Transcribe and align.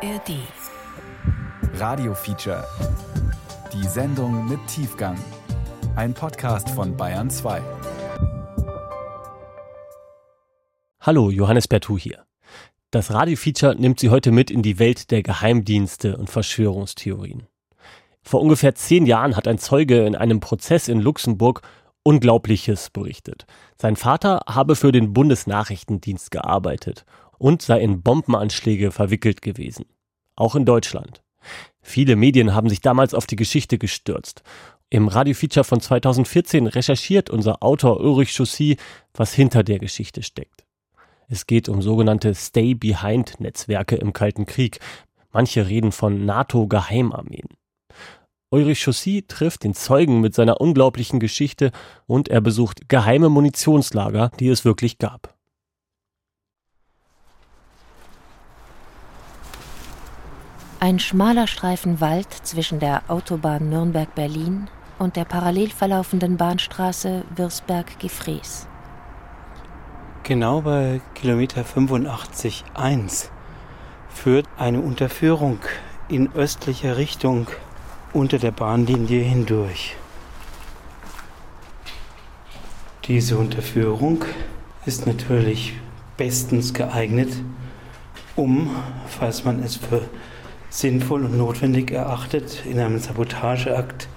ARD. 0.00 0.30
Radio 1.74 2.14
Feature. 2.14 2.64
Die 3.72 3.84
Sendung 3.88 4.48
mit 4.48 4.64
Tiefgang. 4.68 5.18
Ein 5.96 6.14
Podcast 6.14 6.70
von 6.70 6.96
Bayern 6.96 7.28
2. 7.30 7.60
Hallo, 11.00 11.30
Johannes 11.30 11.66
Bertou 11.66 11.98
hier. 11.98 12.24
Das 12.92 13.12
Radio-Feature 13.12 13.74
nimmt 13.74 13.98
Sie 13.98 14.10
heute 14.10 14.30
mit 14.30 14.52
in 14.52 14.62
die 14.62 14.78
Welt 14.78 15.10
der 15.10 15.24
Geheimdienste 15.24 16.16
und 16.16 16.30
Verschwörungstheorien. 16.30 17.48
Vor 18.22 18.40
ungefähr 18.40 18.76
zehn 18.76 19.04
Jahren 19.04 19.34
hat 19.34 19.48
ein 19.48 19.58
Zeuge 19.58 20.06
in 20.06 20.14
einem 20.14 20.38
Prozess 20.38 20.86
in 20.86 21.00
Luxemburg 21.00 21.62
Unglaubliches 22.04 22.90
berichtet. 22.90 23.46
Sein 23.76 23.96
Vater 23.96 24.42
habe 24.46 24.76
für 24.76 24.92
den 24.92 25.12
Bundesnachrichtendienst 25.12 26.30
gearbeitet 26.30 27.04
und 27.38 27.62
sei 27.62 27.80
in 27.80 28.02
Bombenanschläge 28.02 28.90
verwickelt 28.90 29.42
gewesen. 29.42 29.86
Auch 30.36 30.54
in 30.54 30.64
Deutschland. 30.64 31.22
Viele 31.80 32.16
Medien 32.16 32.54
haben 32.54 32.68
sich 32.68 32.80
damals 32.80 33.14
auf 33.14 33.26
die 33.26 33.36
Geschichte 33.36 33.78
gestürzt. 33.78 34.42
Im 34.90 35.08
Radiofeature 35.08 35.64
von 35.64 35.80
2014 35.80 36.66
recherchiert 36.66 37.30
unser 37.30 37.62
Autor 37.62 38.00
Ulrich 38.00 38.34
Chaussy, 38.34 38.76
was 39.14 39.34
hinter 39.34 39.62
der 39.62 39.78
Geschichte 39.78 40.22
steckt. 40.22 40.64
Es 41.28 41.46
geht 41.46 41.68
um 41.68 41.82
sogenannte 41.82 42.34
Stay-Behind-Netzwerke 42.34 43.96
im 43.96 44.12
Kalten 44.14 44.46
Krieg. 44.46 44.80
Manche 45.30 45.68
reden 45.68 45.92
von 45.92 46.24
NATO-Geheimarmeen. 46.24 47.48
Ulrich 48.50 48.82
Chaussy 48.82 49.24
trifft 49.28 49.64
den 49.64 49.74
Zeugen 49.74 50.22
mit 50.22 50.34
seiner 50.34 50.60
unglaublichen 50.60 51.20
Geschichte 51.20 51.70
und 52.06 52.28
er 52.28 52.40
besucht 52.40 52.88
geheime 52.88 53.28
Munitionslager, 53.28 54.30
die 54.40 54.48
es 54.48 54.64
wirklich 54.64 54.96
gab. 54.96 55.37
Ein 60.80 61.00
schmaler 61.00 61.48
Streifen 61.48 62.00
Wald 62.00 62.32
zwischen 62.44 62.78
der 62.78 63.02
Autobahn 63.08 63.68
Nürnberg-Berlin 63.68 64.68
und 65.00 65.16
der 65.16 65.24
parallel 65.24 65.70
verlaufenden 65.70 66.36
Bahnstraße 66.36 67.24
Wirsberg-Gefrees. 67.34 68.68
Genau 70.22 70.60
bei 70.60 71.00
Kilometer 71.16 71.62
85.1 71.62 73.28
führt 74.08 74.46
eine 74.56 74.80
Unterführung 74.80 75.58
in 76.08 76.32
östlicher 76.34 76.96
Richtung 76.96 77.48
unter 78.12 78.38
der 78.38 78.52
Bahnlinie 78.52 79.24
hindurch. 79.24 79.96
Diese 83.06 83.36
Unterführung 83.36 84.24
ist 84.86 85.08
natürlich 85.08 85.74
bestens 86.16 86.72
geeignet, 86.72 87.32
um, 88.36 88.70
falls 89.08 89.44
man 89.44 89.60
es 89.64 89.74
für 89.74 90.02
sinnvoll 90.70 91.24
und 91.24 91.36
notwendig 91.36 91.90
erachtet, 91.90 92.64
in 92.66 92.78
einem 92.78 92.98
Sabotageakt 92.98 94.08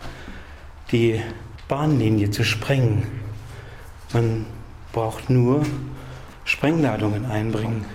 die 0.92 1.22
Bahnlinie 1.68 2.32
zu 2.32 2.44
sprengen. 2.44 3.08
Man 4.14 4.46
braucht 4.92 5.30
nur 5.30 5.64
Sprengladungen 6.44 7.26
einbringen. 7.26 7.86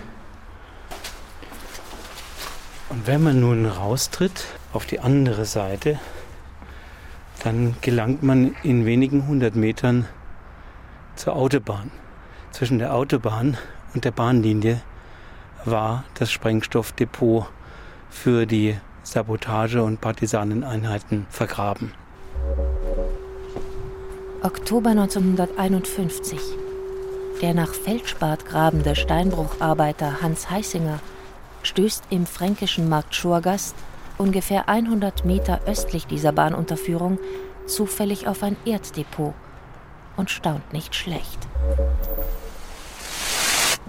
Und 2.89 3.07
wenn 3.07 3.23
man 3.23 3.41
nun 3.41 3.67
raustritt 3.67 4.45
auf 4.73 4.87
die 4.87 5.01
andere 5.01 5.45
Seite, 5.45 5.99
dann 7.45 7.77
gelangt 7.81 8.23
man 8.23 8.57
in 8.63 8.87
wenigen 8.87 9.27
hundert 9.27 9.57
Metern 9.57 10.07
zur 11.17 11.37
Autobahn. 11.37 11.91
Zwischen 12.53 12.79
der 12.79 12.95
Autobahn 12.95 13.59
und 13.95 14.05
der 14.05 14.13
Bahnlinie 14.13 14.81
war 15.65 16.05
das 16.15 16.33
Sprengstoffdepot 16.33 17.47
für 18.11 18.47
die 18.47 18.77
Sabotage- 19.03 19.83
und 19.83 20.01
Partisaneneinheiten 20.01 21.27
vergraben. 21.31 21.93
Oktober 24.43 24.91
1951. 24.91 26.39
Der 27.43 27.55
nach 27.55 27.73
Feldspat 27.75 28.47
grabende 28.47 28.97
Steinbrucharbeiter 28.97 30.23
Hans 30.23 30.51
Heissinger 30.51 31.01
stößt 31.63 32.05
im 32.11 32.27
fränkischen 32.27 32.89
Markt 32.89 33.15
Schurgast, 33.15 33.75
ungefähr 34.19 34.69
100 34.69 35.25
Meter 35.25 35.61
östlich 35.67 36.07
dieser 36.07 36.33
Bahnunterführung, 36.33 37.19
zufällig 37.67 38.29
auf 38.29 38.43
ein 38.43 38.57
Erddepot 38.65 39.35
und 40.17 40.31
staunt 40.31 40.73
nicht 40.73 40.95
schlecht. 40.95 41.39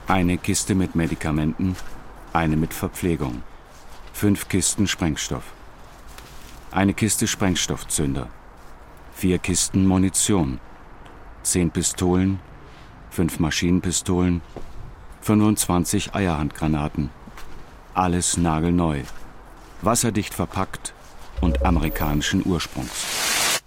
Eine 0.08 0.38
Kiste 0.38 0.76
mit 0.76 0.96
Medikamenten, 0.96 1.76
eine 2.34 2.58
mit 2.58 2.74
Verpflegung. 2.74 3.44
Fünf 4.18 4.48
Kisten 4.48 4.88
Sprengstoff. 4.88 5.54
Eine 6.72 6.96
Kiste 6.96 7.28
Sprengstoffzünder. 7.28 8.28
Vier 9.14 9.38
Kisten 9.38 9.86
Munition. 9.86 10.60
Zehn 11.44 11.70
Pistolen. 11.70 12.40
Fünf 13.12 13.38
Maschinenpistolen. 13.38 14.42
25 15.22 16.16
Eierhandgranaten. 16.16 17.12
Alles 17.94 18.38
nagelneu. 18.38 19.04
Wasserdicht 19.84 20.34
verpackt 20.34 20.96
und 21.40 21.64
amerikanischen 21.64 22.44
Ursprungs. 22.44 23.62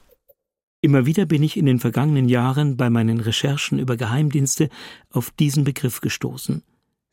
Immer 0.80 1.06
wieder 1.06 1.26
bin 1.26 1.44
ich 1.44 1.58
in 1.58 1.66
den 1.66 1.78
vergangenen 1.78 2.28
Jahren 2.28 2.76
bei 2.76 2.90
meinen 2.90 3.20
Recherchen 3.20 3.78
über 3.78 3.96
Geheimdienste 3.96 4.68
auf 5.12 5.30
diesen 5.30 5.62
Begriff 5.62 6.00
gestoßen. 6.00 6.64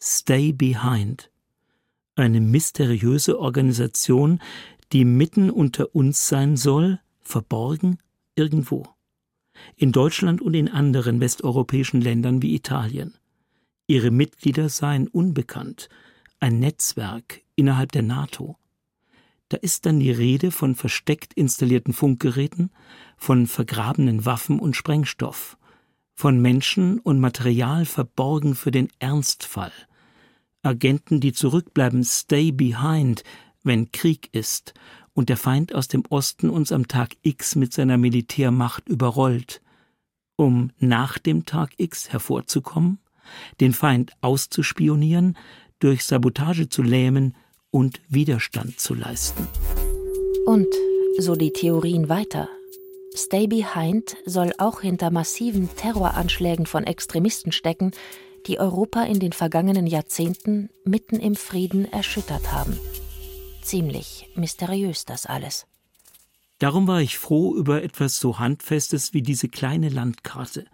Stay 0.02 0.54
Behind 0.54 1.30
eine 2.18 2.42
mysteriöse 2.42 3.40
Organisation, 3.40 4.40
die 4.92 5.06
mitten 5.06 5.50
unter 5.50 5.94
uns 5.96 6.28
sein 6.28 6.58
soll, 6.58 7.00
verborgen 7.22 8.00
irgendwo. 8.36 8.86
In 9.76 9.92
Deutschland 9.92 10.42
und 10.42 10.54
in 10.54 10.70
anderen 10.70 11.20
westeuropäischen 11.20 12.02
Ländern 12.02 12.42
wie 12.42 12.56
Italien. 12.56 13.16
Ihre 13.88 14.12
Mitglieder 14.12 14.70
seien 14.70 15.08
unbekannt, 15.08 15.90
ein 16.40 16.60
Netzwerk 16.60 17.42
innerhalb 17.56 17.92
der 17.92 18.04
NATO. 18.04 18.58
Da 19.50 19.58
ist 19.58 19.86
dann 19.86 20.00
die 20.00 20.12
Rede 20.12 20.52
von 20.52 20.76
versteckt 20.76 21.34
installierten 21.34 21.94
Funkgeräten, 21.94 22.70
von 23.18 23.48
vergrabenen 23.48 24.26
Waffen 24.26 24.60
und 24.60 24.76
Sprengstoff, 24.76 25.58
von 26.14 26.42
Menschen 26.42 27.00
und 27.00 27.20
Material 27.20 27.86
verborgen 27.86 28.56
für 28.56 28.72
den 28.72 28.90
Ernstfall– 29.00 29.72
Agenten, 30.68 31.20
die 31.20 31.34
zurückbleiben, 31.34 32.04
stay 32.04 32.52
behind, 32.52 33.24
wenn 33.64 33.92
Krieg 33.92 34.30
ist. 34.34 34.74
Und 35.14 35.30
der 35.30 35.38
Feind 35.38 35.74
aus 35.74 35.88
dem 35.88 36.04
Osten 36.10 36.50
uns 36.50 36.72
am 36.72 36.88
Tag 36.88 37.16
X 37.24 37.56
mit 37.56 37.74
seiner 37.74 37.98
Militärmacht 37.98 38.88
überrollt, 38.88 39.62
um 40.36 40.72
nach 40.78 41.18
dem 41.18 41.46
Tag 41.46 41.72
X 41.78 42.10
hervorzukommen, 42.10 43.00
den 43.60 43.74
Feind 43.74 44.12
auszuspionieren, 44.22 45.36
durch 45.80 46.04
Sabotage 46.04 46.70
zu 46.70 46.84
lähmen 46.84 47.36
und 47.72 48.00
Widerstand 48.10 48.80
zu 48.80 48.94
leisten. 48.94 49.48
Und, 50.46 50.68
so 51.20 51.36
die 51.36 51.52
Theorien 51.52 52.10
weiter, 52.10 52.48
Stay 53.18 53.48
Behind 53.48 54.16
soll 54.26 54.54
auch 54.60 54.82
hinter 54.82 55.10
massiven 55.10 55.70
Terroranschlägen 55.76 56.68
von 56.68 56.84
Extremisten 56.84 57.52
stecken, 57.52 57.92
die 58.48 58.60
Europa 58.60 59.04
in 59.04 59.20
den 59.20 59.34
vergangenen 59.34 59.88
Jahrzehnten 59.88 60.70
mitten 60.86 61.18
im 61.18 61.36
Frieden 61.36 61.92
erschüttert 61.92 62.52
haben. 62.52 62.78
Ziemlich 63.62 64.30
mysteriös 64.36 65.06
das 65.06 65.26
alles. 65.26 65.68
Darum 66.60 66.88
war 66.88 67.02
ich 67.02 67.18
froh 67.18 67.56
über 67.56 67.84
etwas 67.84 68.20
so 68.20 68.40
Handfestes 68.40 69.14
wie 69.14 69.22
diese 69.22 69.50
kleine 69.50 69.90
Landkarte. 69.90 70.66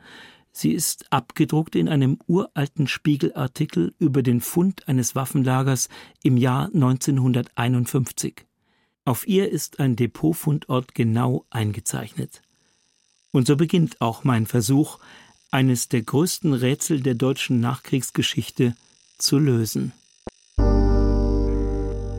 Sie 0.51 0.71
ist 0.71 1.11
abgedruckt 1.11 1.75
in 1.75 1.89
einem 1.89 2.19
uralten 2.27 2.87
Spiegelartikel 2.87 3.93
über 3.97 4.21
den 4.21 4.39
Fund 4.39 4.87
eines 4.87 5.15
Waffenlagers 5.15 5.89
im 6.21 6.37
Jahr 6.37 6.67
1951. 6.67 8.45
Auf 9.03 9.27
ihr 9.27 9.49
ist 9.49 9.79
ein 9.79 9.95
Depotfundort 9.95 10.93
genau 10.95 11.45
eingezeichnet. 11.49 12.43
Und 13.31 13.47
so 13.47 13.57
beginnt 13.57 13.99
auch 13.99 14.23
mein 14.23 14.45
Versuch, 14.45 14.99
eines 15.53 15.87
der 15.87 16.01
größten 16.01 16.53
Rätsel 16.53 17.01
der 17.01 17.13
deutschen 17.13 17.59
Nachkriegsgeschichte 17.59 18.73
zu 19.19 19.37
lösen. 19.37 19.93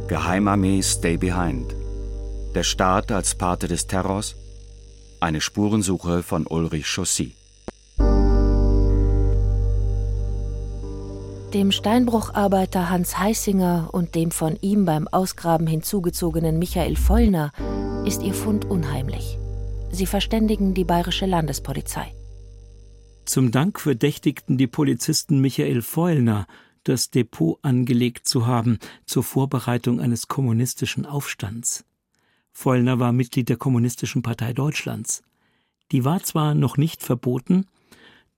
Geheimarmee 0.07 0.81
Stay 0.83 1.17
Behind. 1.17 1.75
Der 2.55 2.63
Staat 2.63 3.11
als 3.11 3.35
Pate 3.35 3.67
des 3.67 3.89
Terrors. 3.89 4.37
Eine 5.19 5.41
Spurensuche 5.41 6.23
von 6.23 6.47
Ulrich 6.47 6.87
Chaussy. 6.87 7.35
Dem 11.53 11.73
Steinbrucharbeiter 11.73 12.89
Hans 12.89 13.19
Heissinger 13.19 13.89
und 13.93 14.15
dem 14.15 14.31
von 14.31 14.57
ihm 14.61 14.85
beim 14.85 15.09
Ausgraben 15.09 15.67
hinzugezogenen 15.67 16.61
Michael 16.61 16.95
Vollner 16.95 17.53
ist 18.05 18.23
ihr 18.23 18.35
Fund 18.35 18.65
unheimlich. 18.65 19.39
Sie 19.91 20.07
verständigen 20.07 20.75
die 20.75 20.85
bayerische 20.85 21.27
Landespolizei. 21.27 22.13
Zum 23.25 23.51
Dank 23.51 23.81
verdächtigten 23.81 24.59
die 24.59 24.67
Polizisten 24.67 25.41
Michael 25.41 25.83
Feulner, 25.83 26.47
das 26.85 27.11
Depot 27.11 27.59
angelegt 27.63 28.29
zu 28.29 28.47
haben 28.47 28.79
zur 29.07 29.23
Vorbereitung 29.23 30.01
eines 30.01 30.29
kommunistischen 30.29 31.07
Aufstands. 31.07 31.85
Vollner 32.53 33.01
war 33.01 33.13
Mitglied 33.13 33.49
der 33.49 33.57
Kommunistischen 33.57 34.23
Partei 34.23 34.53
Deutschlands. 34.53 35.23
Die 35.91 36.05
war 36.05 36.23
zwar 36.23 36.55
noch 36.55 36.77
nicht 36.77 37.03
verboten, 37.03 37.67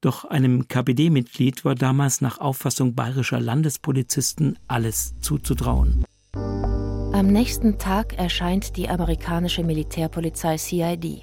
doch 0.00 0.24
einem 0.24 0.68
KPD-Mitglied 0.68 1.64
war 1.64 1.74
damals 1.74 2.20
nach 2.20 2.38
Auffassung 2.38 2.94
bayerischer 2.94 3.40
Landespolizisten 3.40 4.58
alles 4.68 5.14
zuzutrauen. 5.20 6.04
Am 6.32 7.26
nächsten 7.26 7.78
Tag 7.78 8.16
erscheint 8.18 8.76
die 8.76 8.88
amerikanische 8.88 9.64
Militärpolizei 9.64 10.58
CID. 10.58 11.22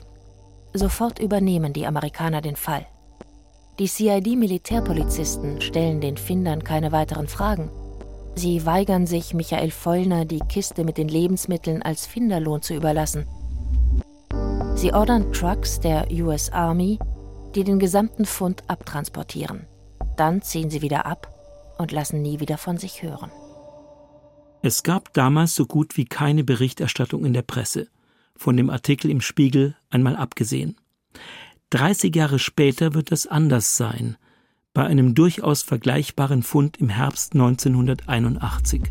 Sofort 0.73 1.19
übernehmen 1.19 1.71
die 1.71 1.85
Amerikaner 1.85 2.41
den 2.41 2.55
Fall. 2.55 2.87
Die 3.79 3.87
CID-Militärpolizisten 3.87 5.59
stellen 5.59 5.99
den 5.99 6.15
Findern 6.15 6.63
keine 6.63 6.91
weiteren 6.91 7.27
Fragen. 7.27 7.71
Sie 8.35 8.65
weigern 8.67 9.07
sich, 9.07 9.33
Michael 9.33 9.71
Vollner 9.71 10.25
die 10.25 10.41
Kiste 10.47 10.83
mit 10.83 10.99
den 10.99 11.07
Lebensmitteln 11.07 11.81
als 11.81 12.05
Finderlohn 12.05 12.61
zu 12.61 12.75
überlassen. 12.75 13.25
Sie 14.75 14.93
ordern 14.93 15.33
Trucks 15.33 15.79
der 15.79 16.07
US 16.11 16.51
Army, 16.51 16.99
die 17.55 17.63
den 17.63 17.79
gesamten 17.79 18.25
Fund 18.25 18.63
abtransportieren. 18.67 19.65
Dann 20.17 20.43
ziehen 20.43 20.69
sie 20.69 20.83
wieder 20.83 21.07
ab 21.07 21.29
und 21.79 21.91
lassen 21.91 22.21
nie 22.21 22.39
wieder 22.39 22.59
von 22.59 22.77
sich 22.77 23.01
hören. 23.01 23.31
Es 24.61 24.83
gab 24.83 25.13
damals 25.13 25.55
so 25.55 25.65
gut 25.65 25.97
wie 25.97 26.05
keine 26.05 26.43
Berichterstattung 26.43 27.25
in 27.25 27.33
der 27.33 27.41
Presse 27.41 27.87
von 28.35 28.55
dem 28.55 28.69
Artikel 28.69 29.09
im 29.09 29.21
Spiegel 29.21 29.75
einmal 29.89 30.15
abgesehen. 30.15 30.75
30 31.73 32.15
Jahre 32.15 32.37
später 32.37 32.93
wird 32.93 33.11
es 33.11 33.25
anders 33.25 33.77
sein, 33.77 34.15
bei 34.75 34.83
einem 34.83 35.15
durchaus 35.15 35.63
vergleichbaren 35.63 36.43
Fund 36.43 36.77
im 36.77 36.89
Herbst 36.89 37.33
1981. 37.33 38.83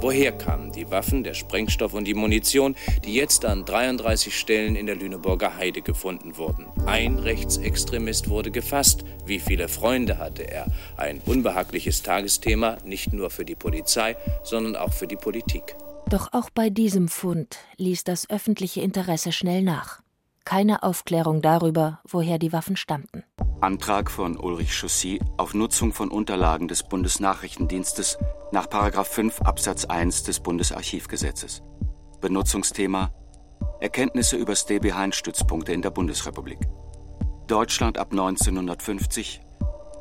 Woher 0.00 0.32
kamen 0.32 0.72
die 0.72 0.90
Waffen, 0.90 1.22
der 1.22 1.34
Sprengstoff 1.34 1.94
und 1.94 2.06
die 2.06 2.14
Munition, 2.14 2.74
die 3.04 3.14
jetzt 3.14 3.44
an 3.44 3.64
33 3.64 4.36
Stellen 4.36 4.74
in 4.74 4.86
der 4.86 4.96
Lüneburger 4.96 5.56
Heide 5.56 5.82
gefunden 5.82 6.36
wurden? 6.36 6.66
Ein 6.84 7.20
Rechtsextremist 7.20 8.28
wurde 8.28 8.50
gefasst. 8.50 9.04
Wie 9.26 9.38
viele 9.38 9.68
Freunde 9.68 10.18
hatte 10.18 10.42
er? 10.42 10.66
Ein 10.96 11.20
unbehagliches 11.24 12.02
Tagesthema, 12.02 12.78
nicht 12.84 13.12
nur 13.12 13.30
für 13.30 13.44
die 13.44 13.54
Polizei, 13.54 14.16
sondern 14.42 14.74
auch 14.74 14.92
für 14.92 15.06
die 15.06 15.16
Politik. 15.16 15.76
Doch 16.10 16.32
auch 16.32 16.48
bei 16.48 16.70
diesem 16.70 17.08
Fund 17.08 17.58
ließ 17.76 18.02
das 18.02 18.30
öffentliche 18.30 18.80
Interesse 18.80 19.30
schnell 19.30 19.62
nach. 19.62 20.00
Keine 20.46 20.82
Aufklärung 20.82 21.42
darüber, 21.42 22.00
woher 22.08 22.38
die 22.38 22.50
Waffen 22.50 22.76
stammten. 22.76 23.24
Antrag 23.60 24.10
von 24.10 24.38
Ulrich 24.38 24.72
Chaussy 24.72 25.20
auf 25.36 25.52
Nutzung 25.52 25.92
von 25.92 26.10
Unterlagen 26.10 26.66
des 26.66 26.82
Bundesnachrichtendienstes 26.82 28.16
nach 28.52 28.68
5 28.68 29.42
Absatz 29.42 29.84
1 29.84 30.22
des 30.22 30.40
Bundesarchivgesetzes. 30.40 31.62
Benutzungsthema 32.22 33.12
Erkenntnisse 33.80 34.36
über 34.36 34.56
Stay-Behind-Stützpunkte 34.56 35.74
in 35.74 35.82
der 35.82 35.90
Bundesrepublik. 35.90 36.58
Deutschland 37.48 37.98
ab 37.98 38.12
1950 38.12 39.42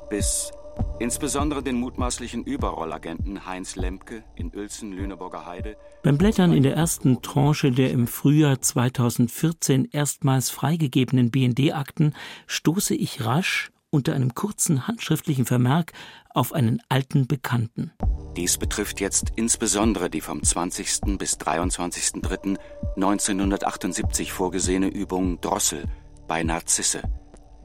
bis 0.10 0.52
Insbesondere 1.00 1.62
den 1.62 1.80
mutmaßlichen 1.80 2.44
Überrollagenten 2.44 3.46
Heinz 3.46 3.76
Lemke 3.76 4.24
in 4.36 4.52
Uelzen-Lüneburger 4.56 5.46
Heide. 5.46 5.78
Beim 6.04 6.18
Blättern 6.18 6.54
in 6.54 6.64
der 6.64 6.76
ersten 6.76 7.22
Tranche 7.22 7.72
der 7.72 7.92
im 7.92 8.08
Frühjahr 8.08 8.60
2014 8.60 9.90
erstmals 9.92 10.50
freigegebenen 10.50 11.30
BND-Akten 11.30 12.16
stoße 12.48 12.96
ich 12.96 13.26
rasch 13.26 13.70
unter 13.90 14.14
einem 14.16 14.36
kurzen 14.36 14.88
handschriftlichen 14.88 15.46
Vermerk 15.46 15.94
auf 16.34 16.54
einen 16.54 16.82
alten 16.90 17.28
Bekannten. 17.28 17.92
Dies 18.36 18.58
betrifft 18.58 19.00
jetzt 19.00 19.32
insbesondere 19.36 20.10
die 20.10 20.22
vom 20.22 20.42
20. 20.44 21.18
bis 21.18 21.38
23.03.1978 21.38 24.32
vorgesehene 24.32 24.88
Übung 24.88 25.40
Drossel 25.42 25.86
bei 26.28 26.42
Narzisse, 26.44 27.04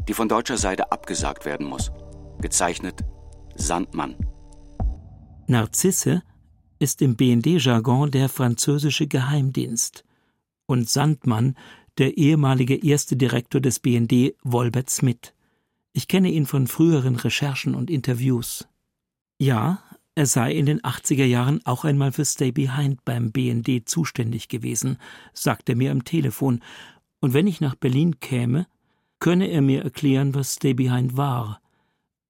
die 0.08 0.14
von 0.14 0.28
deutscher 0.28 0.56
Seite 0.56 0.90
abgesagt 0.92 1.44
werden 1.44 1.66
muss. 1.66 1.90
Gezeichnet 2.42 3.04
Sandmann. 3.54 4.16
Narzisse 5.46 6.22
ist 6.80 7.00
im 7.00 7.14
BND-Jargon 7.14 8.10
der 8.10 8.28
französische 8.28 9.06
Geheimdienst 9.06 10.04
und 10.66 10.90
Sandmann 10.90 11.56
der 11.98 12.18
ehemalige 12.18 12.84
erste 12.84 13.16
Direktor 13.16 13.60
des 13.60 13.78
BND 13.78 14.34
Wolbert 14.42 14.90
Smith. 14.90 15.34
Ich 15.92 16.08
kenne 16.08 16.30
ihn 16.30 16.46
von 16.46 16.66
früheren 16.66 17.14
Recherchen 17.14 17.76
und 17.76 17.90
Interviews. 17.90 18.66
Ja, 19.38 19.78
er 20.16 20.26
sei 20.26 20.52
in 20.52 20.66
den 20.66 20.80
80er 20.80 21.24
Jahren 21.24 21.64
auch 21.64 21.84
einmal 21.84 22.10
für 22.10 22.24
Stay 22.24 22.50
Behind 22.50 23.04
beim 23.04 23.30
BND 23.30 23.88
zuständig 23.88 24.48
gewesen, 24.48 24.98
sagte 25.32 25.72
er 25.72 25.76
mir 25.76 25.92
am 25.92 26.04
Telefon, 26.04 26.60
und 27.20 27.34
wenn 27.34 27.46
ich 27.46 27.60
nach 27.60 27.76
Berlin 27.76 28.18
käme, 28.18 28.66
könne 29.20 29.46
er 29.46 29.62
mir 29.62 29.84
erklären, 29.84 30.34
was 30.34 30.54
Stay 30.54 30.74
Behind 30.74 31.16
war 31.16 31.61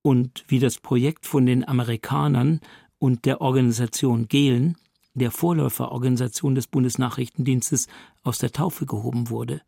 und 0.02 0.44
wie 0.48 0.58
das 0.58 0.78
Projekt 0.78 1.26
von 1.26 1.46
den 1.46 1.66
Amerikanern 1.66 2.60
und 2.98 3.24
der 3.24 3.40
Organisation 3.40 4.28
Gehlen, 4.28 4.76
der 5.14 5.30
Vorläuferorganisation 5.30 6.54
des 6.54 6.66
Bundesnachrichtendienstes, 6.66 7.88
aus 8.22 8.38
der 8.38 8.52
Taufe 8.52 8.86
gehoben 8.86 9.30
wurde. 9.30 9.62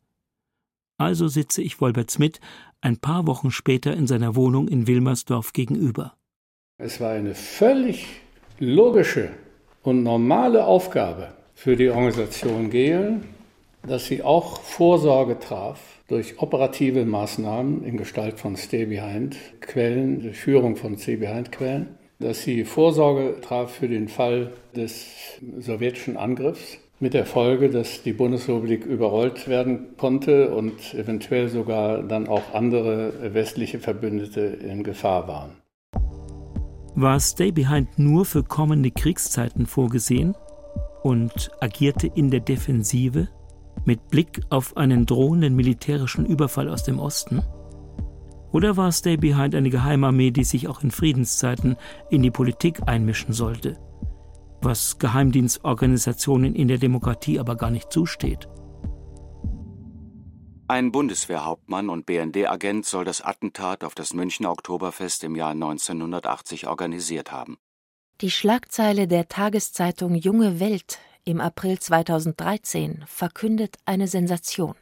Also 0.96 1.28
sitze 1.28 1.62
ich 1.62 1.81
Wolbert 1.81 2.10
Smith 2.10 2.40
ein 2.81 2.98
paar 2.98 3.26
Wochen 3.26 3.50
später 3.50 3.94
in 3.94 4.06
seiner 4.06 4.36
Wohnung 4.36 4.69
in 4.69 4.86
Wilmersdorf 4.86 5.52
gegenüber. 5.52 6.14
Es 6.78 7.00
war 7.00 7.12
eine 7.12 7.34
völlig 7.34 8.06
logische 8.58 9.30
und 9.82 10.02
normale 10.02 10.64
Aufgabe 10.64 11.34
für 11.54 11.76
die 11.76 11.88
Organisation 11.88 12.70
Gehlen, 12.70 13.25
dass 13.82 14.06
sie 14.06 14.22
auch 14.22 14.60
Vorsorge 14.60 15.38
traf 15.38 15.94
durch 16.08 16.40
operative 16.40 17.04
Maßnahmen 17.04 17.84
in 17.84 17.96
Gestalt 17.96 18.38
von 18.38 18.56
Stay 18.56 18.86
Behind 18.86 19.36
Quellen, 19.60 20.22
durch 20.22 20.38
Führung 20.38 20.76
von 20.76 20.98
Stay 20.98 21.16
Behind 21.16 21.50
Quellen, 21.50 21.98
dass 22.18 22.42
sie 22.42 22.64
Vorsorge 22.64 23.40
traf 23.40 23.72
für 23.72 23.88
den 23.88 24.08
Fall 24.08 24.52
des 24.76 25.06
sowjetischen 25.58 26.16
Angriffs 26.16 26.78
mit 27.00 27.14
der 27.14 27.26
Folge, 27.26 27.70
dass 27.70 28.02
die 28.02 28.12
Bundesrepublik 28.12 28.84
überrollt 28.84 29.48
werden 29.48 29.96
konnte 29.96 30.54
und 30.54 30.94
eventuell 30.94 31.48
sogar 31.48 32.02
dann 32.02 32.28
auch 32.28 32.54
andere 32.54 33.34
westliche 33.34 33.78
Verbündete 33.78 34.40
in 34.40 34.84
Gefahr 34.84 35.26
waren. 35.26 35.50
War 36.94 37.18
Stay 37.18 37.50
Behind 37.50 37.99
nur 37.99 38.25
für 38.25 38.44
kommende 38.44 38.90
Kriegszeiten 38.90 39.66
vorgesehen 39.66 40.37
und 41.02 41.50
agierte 41.61 42.06
in 42.14 42.30
der 42.30 42.40
Defensive? 42.40 43.28
Mit 43.85 44.09
Blick 44.09 44.41
auf 44.50 44.76
einen 44.76 45.07
drohenden 45.07 45.55
militärischen 45.55 46.26
Überfall 46.26 46.69
aus 46.69 46.85
dem 46.85 46.99
Osten? 46.99 47.43
Oder 48.53 48.76
war 48.76 48.93
Stay 48.93 49.17
Behind 49.17 49.55
eine 49.55 49.71
Geheimarmee, 49.71 50.31
die 50.31 50.45
sich 50.45 50.69
auch 50.69 50.83
in 50.83 50.91
Friedenszeiten 50.91 51.76
in 52.11 52.23
die 52.23 52.31
Politik 52.31 52.83
einmischen 52.87 53.33
sollte? 53.33 53.79
Was 54.62 54.99
Geheimdienstorganisationen 54.99 56.55
in 56.55 56.69
der 56.69 56.79
Demokratie 56.79 57.38
aber 57.41 57.57
gar 57.57 57.71
nicht 57.71 57.93
zusteht. 57.93 58.49
Ein 60.67 60.93
Bundeswehrhauptmann 60.93 61.91
und 61.91 62.07
BND-Agent 62.07 62.87
soll 62.87 63.05
das 63.05 63.21
Attentat 63.21 63.85
auf 63.85 63.95
das 63.95 64.14
Münchner 64.14 64.50
Oktoberfest 64.50 65.23
im 65.25 65.37
Jahr 65.37 65.50
1980 65.50 66.69
organisiert 66.69 67.33
haben. 67.33 67.59
Die 68.21 68.31
Schlagzeile 68.31 69.07
der 69.07 69.29
Tageszeitung 69.29 70.14
Junge 70.14 70.61
Welt 70.61 70.99
im 71.25 71.40
April 71.40 71.78
2013 71.78 73.04
verkündet 73.07 73.76
eine 73.87 74.09
Sensation 74.09 74.75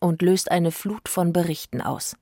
und 0.00 0.20
löst 0.20 0.50
eine 0.50 0.72
Flut 0.72 1.08
von 1.08 1.32
Berichten 1.32 1.80
aus. 1.80 2.16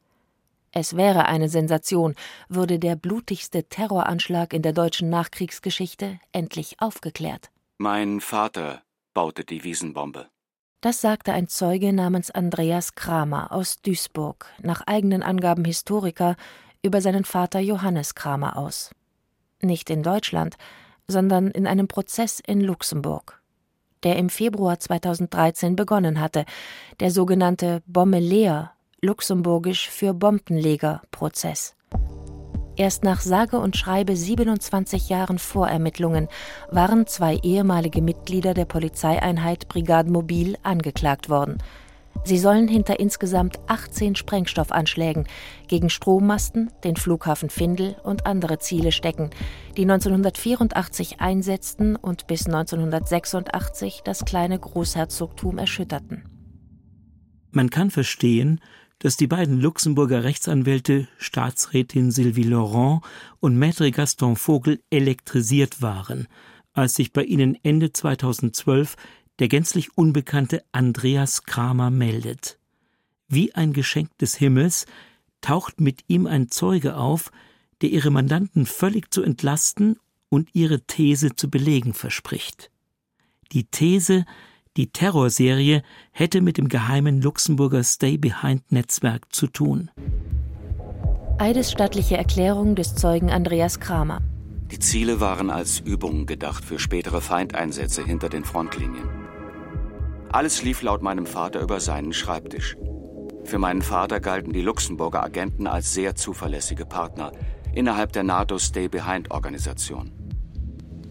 Es 0.70 0.96
wäre 0.96 1.26
eine 1.26 1.48
Sensation, 1.48 2.14
würde 2.48 2.78
der 2.78 2.96
blutigste 2.96 3.64
Terroranschlag 3.64 4.52
in 4.52 4.62
der 4.62 4.72
deutschen 4.72 5.08
Nachkriegsgeschichte 5.08 6.18
endlich 6.32 6.76
aufgeklärt. 6.80 7.50
Mein 7.78 8.20
Vater 8.20 8.82
baute 9.14 9.44
die 9.44 9.64
Wiesenbombe. 9.64 10.28
Das 10.80 11.00
sagte 11.00 11.32
ein 11.32 11.48
Zeuge 11.48 11.92
namens 11.92 12.30
Andreas 12.30 12.94
Kramer 12.94 13.50
aus 13.52 13.80
Duisburg, 13.80 14.46
nach 14.60 14.82
eigenen 14.86 15.22
Angaben 15.22 15.64
Historiker, 15.64 16.36
über 16.82 17.00
seinen 17.00 17.24
Vater 17.24 17.60
Johannes 17.60 18.14
Kramer 18.14 18.58
aus. 18.58 18.90
Nicht 19.62 19.88
in 19.88 20.02
Deutschland, 20.02 20.56
sondern 21.08 21.50
in 21.50 21.66
einem 21.66 21.88
Prozess 21.88 22.40
in 22.44 22.60
Luxemburg 22.60 23.40
der 24.04 24.16
im 24.16 24.28
Februar 24.28 24.78
2013 24.78 25.76
begonnen 25.76 26.20
hatte, 26.20 26.44
der 27.00 27.10
sogenannte 27.10 27.82
Bommeleer, 27.86 28.72
luxemburgisch 29.00 29.88
für 29.88 30.14
Bombenleger-Prozess. 30.14 31.74
Erst 32.76 33.04
nach 33.04 33.20
sage 33.20 33.58
und 33.58 33.76
schreibe 33.76 34.16
27 34.16 35.08
Jahren 35.08 35.38
Vorermittlungen 35.38 36.28
waren 36.70 37.06
zwei 37.06 37.36
ehemalige 37.36 38.02
Mitglieder 38.02 38.52
der 38.52 38.64
Polizeieinheit 38.64 39.68
Brigade 39.68 40.10
Mobil 40.10 40.56
angeklagt 40.64 41.28
worden. 41.28 41.58
Sie 42.22 42.38
sollen 42.38 42.68
hinter 42.68 43.00
insgesamt 43.00 43.58
18 43.66 44.14
Sprengstoffanschlägen 44.14 45.26
gegen 45.66 45.90
Strommasten, 45.90 46.70
den 46.84 46.96
Flughafen 46.96 47.50
Findel 47.50 47.96
und 48.02 48.26
andere 48.26 48.58
Ziele 48.58 48.92
stecken, 48.92 49.30
die 49.76 49.82
1984 49.82 51.20
einsetzten 51.20 51.96
und 51.96 52.26
bis 52.26 52.46
1986 52.46 54.02
das 54.04 54.24
kleine 54.24 54.58
Großherzogtum 54.58 55.58
erschütterten. 55.58 56.24
Man 57.50 57.70
kann 57.70 57.90
verstehen, 57.90 58.60
dass 58.98 59.16
die 59.16 59.26
beiden 59.26 59.60
Luxemburger 59.60 60.24
Rechtsanwälte 60.24 61.08
Staatsrätin 61.18 62.10
Sylvie 62.10 62.44
Laurent 62.44 63.02
und 63.40 63.58
Maître 63.58 63.90
Gaston 63.90 64.36
Vogel 64.36 64.80
elektrisiert 64.90 65.82
waren, 65.82 66.26
als 66.72 66.94
sich 66.94 67.12
bei 67.12 67.22
ihnen 67.22 67.58
Ende 67.62 67.92
2012 67.92 68.96
der 69.38 69.48
gänzlich 69.48 69.96
unbekannte 69.96 70.62
Andreas 70.72 71.44
Kramer 71.44 71.90
meldet. 71.90 72.58
Wie 73.28 73.54
ein 73.54 73.72
Geschenk 73.72 74.16
des 74.18 74.36
Himmels 74.36 74.86
taucht 75.40 75.80
mit 75.80 76.04
ihm 76.08 76.26
ein 76.26 76.48
Zeuge 76.48 76.96
auf, 76.96 77.30
der 77.82 77.90
ihre 77.90 78.10
Mandanten 78.10 78.66
völlig 78.66 79.12
zu 79.12 79.22
entlasten 79.22 79.98
und 80.28 80.50
ihre 80.54 80.82
These 80.82 81.34
zu 81.36 81.50
belegen 81.50 81.94
verspricht. 81.94 82.70
Die 83.52 83.64
These, 83.64 84.24
die 84.76 84.88
Terrorserie 84.88 85.82
hätte 86.12 86.40
mit 86.40 86.58
dem 86.58 86.68
geheimen 86.68 87.22
Luxemburger 87.22 87.84
Stay-Behind-Netzwerk 87.84 89.32
zu 89.32 89.46
tun. 89.46 89.90
Eidesstattliche 91.38 92.16
Erklärung 92.16 92.74
des 92.74 92.94
Zeugen 92.94 93.30
Andreas 93.30 93.80
Kramer. 93.80 94.22
Die 94.70 94.78
Ziele 94.78 95.20
waren 95.20 95.50
als 95.50 95.78
Übungen 95.80 96.26
gedacht 96.26 96.64
für 96.64 96.78
spätere 96.78 97.20
Feindeinsätze 97.20 98.04
hinter 98.04 98.28
den 98.28 98.44
Frontlinien. 98.44 99.23
Alles 100.34 100.64
lief 100.64 100.82
laut 100.82 101.00
meinem 101.00 101.26
Vater 101.26 101.60
über 101.60 101.78
seinen 101.78 102.12
Schreibtisch. 102.12 102.76
Für 103.44 103.58
meinen 103.58 103.82
Vater 103.82 104.18
galten 104.18 104.52
die 104.52 104.62
Luxemburger 104.62 105.22
Agenten 105.22 105.68
als 105.68 105.94
sehr 105.94 106.16
zuverlässige 106.16 106.86
Partner 106.86 107.30
innerhalb 107.72 108.12
der 108.12 108.24
NATO 108.24 108.58
Stay-Behind-Organisation. 108.58 110.10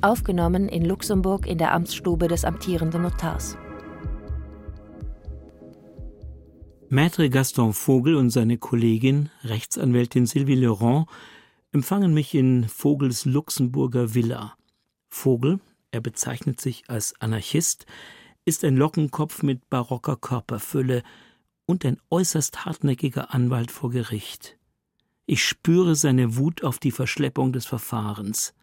Aufgenommen 0.02 0.68
in 0.68 0.84
Luxemburg 0.84 1.48
in 1.48 1.58
der 1.58 1.72
Amtsstube 1.72 2.28
des 2.28 2.44
amtierenden 2.44 3.04
Notars. 3.04 3.58
Maître 6.90 7.30
Gaston 7.30 7.72
Vogel 7.72 8.16
und 8.16 8.30
seine 8.30 8.58
Kollegin, 8.58 9.30
Rechtsanwältin 9.46 10.26
Sylvie 10.26 10.56
Laurent, 10.56 11.06
empfangen 11.72 12.14
mich 12.14 12.36
in 12.36 12.66
Vogels 12.68 13.24
Luxemburger 13.24 14.16
Villa. 14.16 14.58
Vogel, 15.08 15.62
er 15.92 16.02
bezeichnet 16.02 16.60
sich 16.60 16.84
als 16.90 17.14
Anarchist, 17.22 17.86
ist 18.46 18.64
ein 18.64 18.78
Lockenkopf 18.78 19.44
mit 19.44 19.70
barocker 19.70 20.18
Körperfülle 20.18 21.04
und 21.66 21.86
ein 21.86 21.98
äußerst 22.10 22.66
hartnäckiger 22.66 23.34
Anwalt 23.34 23.72
vor 23.72 23.90
Gericht. 23.90 24.58
Ich 25.26 25.44
spüre 25.44 25.96
seine 25.96 26.36
Wut 26.36 26.64
auf 26.64 26.80
die 26.80 26.92
Verschleppung 26.92 27.54
des 27.54 27.66
Verfahrens. 27.66 28.54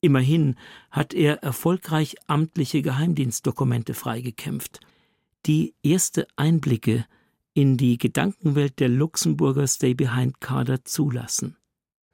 Immerhin 0.00 0.56
hat 0.90 1.12
er 1.12 1.42
erfolgreich 1.42 2.16
amtliche 2.28 2.82
Geheimdienstdokumente 2.82 3.94
freigekämpft, 3.94 4.80
die 5.46 5.74
erste 5.82 6.28
Einblicke 6.36 7.04
in 7.52 7.76
die 7.76 7.98
Gedankenwelt 7.98 8.78
der 8.78 8.88
Luxemburger 8.88 9.66
Stay-Behind-Kader 9.66 10.84
zulassen. 10.84 11.57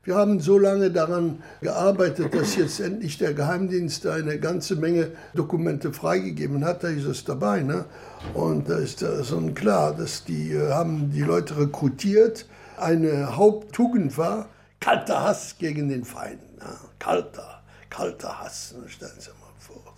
Wir 0.05 0.17
haben 0.17 0.39
so 0.39 0.59
lange 0.59 0.91
daran 0.91 1.43
gearbeitet, 1.63 2.35
dass 2.35 2.57
jetzt 2.57 2.79
endlich 2.79 3.17
der 3.17 3.33
Geheimdienst 3.33 4.07
eine 4.07 4.39
ganze 4.39 4.77
Menge 4.77 5.13
Dokumente 5.35 5.95
freigegeben 5.95 6.63
hat. 6.63 6.85
Da 6.85 6.89
ist 6.89 7.07
es 7.07 7.25
dabei. 7.25 7.63
Ne? 7.63 7.87
Und 8.35 8.69
da 8.69 8.77
ist 8.77 8.99
so 8.99 9.41
klar, 9.55 9.95
dass 9.95 10.25
die 10.25 10.53
äh, 10.53 10.73
haben 10.73 11.11
die 11.11 11.23
Leute 11.23 11.59
rekrutiert. 11.59 12.47
Eine 12.77 13.35
Haupttugend 13.37 14.19
war 14.19 14.51
kalter 14.79 15.23
Hass 15.23 15.57
gegen 15.59 15.89
den 15.89 16.05
Feind. 16.05 16.59
Ne? 16.59 16.67
Kalter, 16.99 17.63
kalter 17.89 18.41
Hass. 18.41 18.75
Ne? 18.79 18.87
Stellen 18.91 19.13
Sie 19.19 19.31
mal 19.31 19.55
vor. 19.59 19.95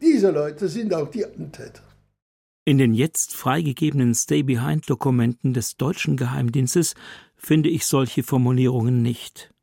Diese 0.00 0.30
Leute 0.30 0.68
sind 0.68 0.94
auch 0.94 1.08
die 1.08 1.24
Attentäter. 1.24 1.82
In 2.66 2.76
den 2.76 2.92
jetzt 2.92 3.34
freigegebenen 3.34 4.14
Stay-Behind-Dokumenten 4.14 5.54
des 5.54 5.78
deutschen 5.78 6.18
Geheimdienstes 6.18 6.94
finde 7.34 7.70
ich 7.70 7.86
solche 7.86 8.22
Formulierungen 8.22 9.00
nicht. 9.00 9.54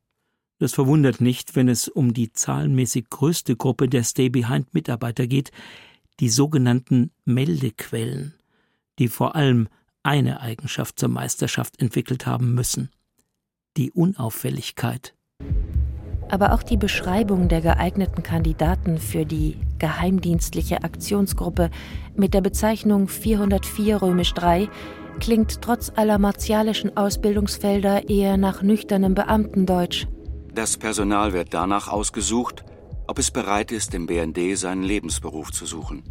Das 0.57 0.73
verwundert 0.73 1.21
nicht, 1.21 1.55
wenn 1.55 1.69
es 1.69 1.87
um 1.87 2.15
die 2.15 2.33
zahlenmäßig 2.33 3.11
größte 3.11 3.55
Gruppe 3.55 3.87
der 3.87 4.03
Stay-Behind-Mitarbeiter 4.03 5.27
geht, 5.27 5.51
die 6.19 6.29
sogenannten 6.29 7.11
Meldequellen, 7.25 8.33
die 8.97 9.09
vor 9.09 9.35
allem 9.35 9.67
eine 10.01 10.41
Eigenschaft 10.41 10.97
zur 10.97 11.09
Meisterschaft 11.09 11.79
entwickelt 11.79 12.25
haben 12.25 12.55
müssen 12.55 12.89
die 13.77 13.91
Unauffälligkeit. 13.91 15.15
Aber 16.29 16.53
auch 16.53 16.63
die 16.63 16.77
Beschreibung 16.77 17.47
der 17.47 17.61
geeigneten 17.61 18.23
Kandidaten 18.23 18.97
für 18.97 19.25
die 19.25 19.57
geheimdienstliche 19.79 20.83
Aktionsgruppe 20.83 21.69
mit 22.15 22.33
der 22.33 22.41
Bezeichnung 22.41 23.07
404 23.07 24.01
römisch 24.01 24.33
3 24.33 24.69
klingt 25.19 25.61
trotz 25.61 25.91
aller 25.95 26.17
martialischen 26.17 26.97
Ausbildungsfelder 26.97 28.09
eher 28.09 28.37
nach 28.37 28.61
nüchternem 28.61 29.13
Beamtendeutsch. 29.13 30.07
Das 30.53 30.77
Personal 30.77 31.33
wird 31.33 31.53
danach 31.53 31.87
ausgesucht, 31.87 32.63
ob 33.07 33.19
es 33.19 33.31
bereit 33.31 33.71
ist, 33.71 33.93
im 33.93 34.05
BND 34.05 34.57
seinen 34.57 34.83
Lebensberuf 34.83 35.51
zu 35.51 35.65
suchen. 35.65 36.03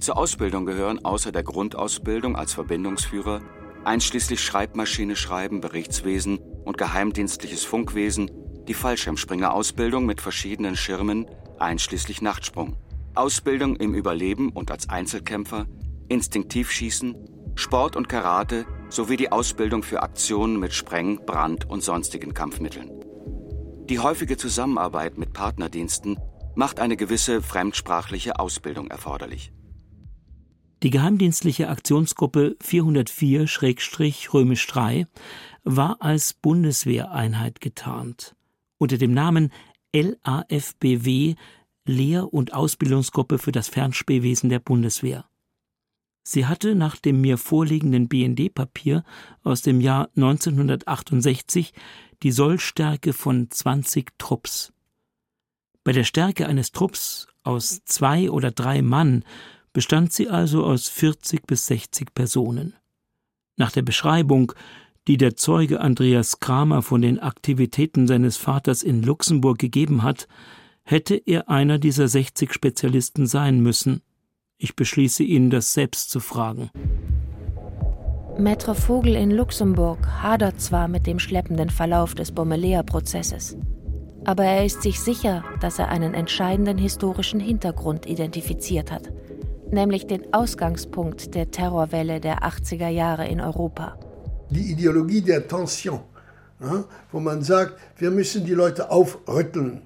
Zur 0.00 0.16
Ausbildung 0.16 0.64
gehören 0.64 1.04
außer 1.04 1.32
der 1.32 1.42
Grundausbildung 1.42 2.36
als 2.36 2.52
Verbindungsführer 2.52 3.40
einschließlich 3.84 4.40
Schreibmaschine 4.40 5.16
schreiben, 5.16 5.60
Berichtswesen 5.60 6.38
und 6.64 6.78
geheimdienstliches 6.78 7.64
Funkwesen 7.64 8.30
die 8.68 8.74
Fallschirmspringerausbildung 8.74 10.06
mit 10.06 10.20
verschiedenen 10.20 10.76
Schirmen, 10.76 11.26
einschließlich 11.58 12.22
Nachtsprung, 12.22 12.76
Ausbildung 13.14 13.74
im 13.76 13.94
Überleben 13.94 14.50
und 14.50 14.70
als 14.70 14.88
Einzelkämpfer, 14.88 15.66
Instinktivschießen, 16.08 17.16
Sport 17.56 17.96
und 17.96 18.08
Karate 18.08 18.64
sowie 18.90 19.16
die 19.16 19.32
Ausbildung 19.32 19.82
für 19.82 20.02
Aktionen 20.02 20.60
mit 20.60 20.72
Spreng-, 20.72 21.26
Brand- 21.26 21.68
und 21.68 21.82
sonstigen 21.82 22.34
Kampfmitteln. 22.34 22.92
Die 23.88 23.98
häufige 23.98 24.36
Zusammenarbeit 24.36 25.18
mit 25.18 25.32
Partnerdiensten 25.32 26.20
macht 26.54 26.78
eine 26.78 26.96
gewisse 26.96 27.42
fremdsprachliche 27.42 28.38
Ausbildung 28.38 28.86
erforderlich. 28.88 29.52
Die 30.84 30.90
geheimdienstliche 30.90 31.70
Aktionsgruppe 31.70 32.56
404-3 32.62 35.06
war 35.64 35.96
als 36.00 36.34
Bundeswehreinheit 36.34 37.60
getarnt. 37.60 38.36
Unter 38.78 38.98
dem 38.98 39.12
Namen 39.12 39.52
LAFBW 39.94 41.34
Lehr- 41.84 42.32
und 42.32 42.52
Ausbildungsgruppe 42.52 43.38
für 43.38 43.52
das 43.52 43.68
Fernspähwesen 43.68 44.50
der 44.50 44.60
Bundeswehr. 44.60 45.24
Sie 46.22 46.46
hatte 46.46 46.74
nach 46.74 46.96
dem 46.96 47.22
mir 47.22 47.38
vorliegenden 47.38 48.08
BND-Papier 48.08 49.02
aus 49.42 49.62
dem 49.62 49.80
Jahr 49.80 50.10
1968 50.14 51.72
die 52.22 52.32
Sollstärke 52.32 53.14
von 53.14 53.50
20 53.50 54.10
Trupps. 54.18 54.72
Bei 55.84 55.92
der 55.92 56.04
Stärke 56.04 56.46
eines 56.46 56.70
Trupps 56.70 57.28
aus 57.44 57.82
zwei 57.86 58.30
oder 58.30 58.50
drei 58.50 58.82
Mann 58.82 59.24
bestand 59.72 60.12
sie 60.12 60.28
also 60.28 60.64
aus 60.64 60.88
40 60.88 61.46
bis 61.46 61.66
60 61.66 62.12
Personen. 62.12 62.74
Nach 63.56 63.72
der 63.72 63.82
Beschreibung, 63.82 64.52
die 65.08 65.16
der 65.16 65.36
Zeuge 65.36 65.80
Andreas 65.80 66.38
Kramer 66.38 66.82
von 66.82 67.00
den 67.00 67.18
Aktivitäten 67.18 68.06
seines 68.06 68.36
Vaters 68.36 68.82
in 68.82 69.02
Luxemburg 69.02 69.58
gegeben 69.58 70.02
hat, 70.02 70.28
hätte 70.82 71.16
er 71.16 71.48
einer 71.48 71.78
dieser 71.78 72.08
60 72.08 72.52
Spezialisten 72.52 73.26
sein 73.26 73.60
müssen. 73.60 74.02
Ich 74.58 74.76
beschließe 74.76 75.22
ihn, 75.22 75.48
das 75.48 75.72
selbst 75.72 76.10
zu 76.10 76.20
fragen. 76.20 76.70
Maître 78.38 78.74
Vogel 78.74 79.16
in 79.16 79.30
Luxemburg 79.30 80.06
hadert 80.06 80.60
zwar 80.60 80.88
mit 80.88 81.06
dem 81.06 81.18
schleppenden 81.18 81.70
Verlauf 81.70 82.14
des 82.14 82.30
Bommelea-Prozesses, 82.30 83.56
aber 84.24 84.44
er 84.44 84.66
ist 84.66 84.82
sich 84.82 85.00
sicher, 85.00 85.42
dass 85.60 85.78
er 85.78 85.88
einen 85.88 86.12
entscheidenden 86.12 86.76
historischen 86.76 87.40
Hintergrund 87.40 88.04
identifiziert 88.04 88.92
hat, 88.92 89.10
nämlich 89.72 90.06
den 90.06 90.34
Ausgangspunkt 90.34 91.34
der 91.34 91.50
Terrorwelle 91.50 92.20
der 92.20 92.42
80er 92.42 92.88
Jahre 92.88 93.26
in 93.26 93.40
Europa. 93.40 93.98
Die 94.50 94.72
Ideologie 94.72 95.20
der 95.20 95.46
Tension, 95.46 96.00
ne, 96.60 96.84
wo 97.12 97.20
man 97.20 97.42
sagt, 97.42 97.78
wir 97.98 98.10
müssen 98.10 98.44
die 98.44 98.54
Leute 98.54 98.90
aufrütteln, 98.90 99.82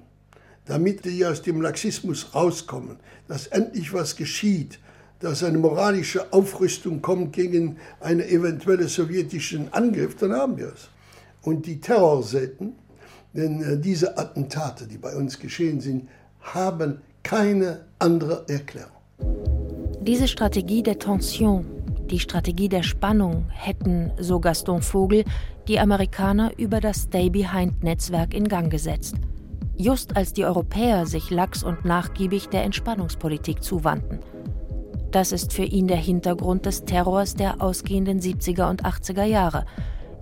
damit 0.65 1.03
die 1.05 1.25
aus 1.25 1.41
dem 1.41 1.61
Laxismus 1.61 2.33
rauskommen, 2.33 2.97
dass 3.27 3.47
endlich 3.47 3.93
was 3.93 4.15
geschieht, 4.15 4.79
dass 5.19 5.43
eine 5.43 5.57
moralische 5.57 6.31
Aufrüstung 6.33 7.01
kommt 7.01 7.33
gegen 7.33 7.77
einen 7.99 8.21
eventuellen 8.21 8.87
sowjetischen 8.87 9.71
Angriff, 9.73 10.15
dann 10.15 10.33
haben 10.33 10.57
wir 10.57 10.67
es. 10.67 10.89
Und 11.41 11.65
die 11.65 11.79
Terrorseiten, 11.79 12.73
denn 13.33 13.61
äh, 13.63 13.77
diese 13.77 14.17
Attentate, 14.17 14.85
die 14.85 14.97
bei 14.97 15.15
uns 15.15 15.39
geschehen 15.39 15.81
sind, 15.81 16.07
haben 16.41 17.01
keine 17.23 17.85
andere 17.99 18.45
Erklärung. 18.47 18.91
Diese 20.01 20.27
Strategie 20.27 20.83
der 20.83 20.99
Tension, 20.99 21.65
Die 22.13 22.19
Strategie 22.19 22.69
der 22.69 22.83
Spannung 22.83 23.47
hätten, 23.49 24.11
so 24.19 24.39
Gaston 24.39 24.83
Vogel, 24.83 25.23
die 25.67 25.79
Amerikaner 25.79 26.51
über 26.59 26.79
das 26.79 27.05
Stay-Behind-Netzwerk 27.05 28.35
in 28.35 28.47
Gang 28.47 28.69
gesetzt. 28.69 29.15
Just 29.77 30.15
als 30.15 30.31
die 30.31 30.45
Europäer 30.45 31.07
sich 31.07 31.31
lax 31.31 31.63
und 31.63 31.85
nachgiebig 31.85 32.49
der 32.49 32.65
Entspannungspolitik 32.65 33.63
zuwandten. 33.63 34.19
Das 35.09 35.31
ist 35.31 35.53
für 35.53 35.63
ihn 35.63 35.87
der 35.87 35.97
Hintergrund 35.97 36.67
des 36.67 36.85
Terrors 36.85 37.33
der 37.33 37.63
ausgehenden 37.63 38.19
70er 38.19 38.69
und 38.69 38.85
80er 38.85 39.23
Jahre 39.23 39.65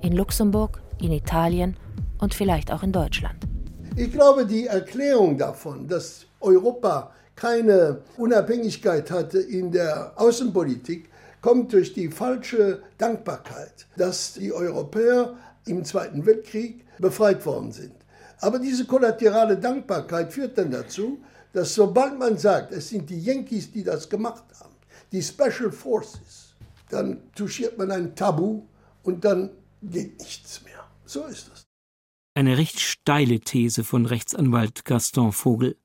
in 0.02 0.14
Luxemburg, 0.14 0.82
in 1.02 1.12
Italien 1.12 1.76
und 2.20 2.34
vielleicht 2.34 2.72
auch 2.72 2.84
in 2.84 2.94
Deutschland. 2.94 3.36
Ich 3.98 4.14
glaube, 4.14 4.46
die 4.46 4.68
Erklärung 4.68 5.38
davon, 5.38 5.90
dass 5.90 6.26
Europa 6.40 7.12
keine 7.36 7.98
Unabhängigkeit 8.18 9.12
hatte 9.12 9.40
in 9.40 9.74
der 9.74 10.14
Außenpolitik, 10.16 11.11
kommt 11.42 11.74
durch 11.74 11.94
die 11.94 12.10
falsche 12.10 12.84
Dankbarkeit, 12.98 13.88
dass 13.98 14.34
die 14.34 14.54
Europäer 14.54 15.38
im 15.66 15.84
Zweiten 15.84 16.26
Weltkrieg 16.26 16.86
befreit 17.00 17.46
worden 17.46 17.72
sind. 17.72 17.96
Aber 18.40 18.60
diese 18.60 18.86
kollaterale 18.86 19.58
Dankbarkeit 19.58 20.32
führt 20.34 20.58
dann 20.58 20.72
dazu, 20.72 21.20
dass 21.54 21.76
sobald 21.76 22.18
man 22.18 22.38
sagt, 22.38 22.72
es 22.72 22.90
sind 22.90 23.10
die 23.10 23.20
Yankees, 23.20 23.72
die 23.72 23.84
das 23.84 24.10
gemacht 24.10 24.46
haben, 24.60 24.76
die 25.12 25.22
Special 25.22 25.72
Forces, 25.72 26.56
dann 26.90 27.22
touchiert 27.36 27.78
man 27.78 27.92
ein 27.92 28.16
Tabu 28.16 28.64
und 29.04 29.26
dann 29.26 29.52
geht 29.82 30.20
nichts 30.20 30.64
mehr. 30.64 30.86
So 31.06 31.26
ist 31.26 31.52
es. 31.54 31.64
Eine 32.34 32.58
recht 32.58 32.80
steile 32.80 33.42
These 33.42 33.84
von 33.84 34.06
Rechtsanwalt 34.06 34.86
Gaston 34.86 35.32
Vogel. 35.34 35.78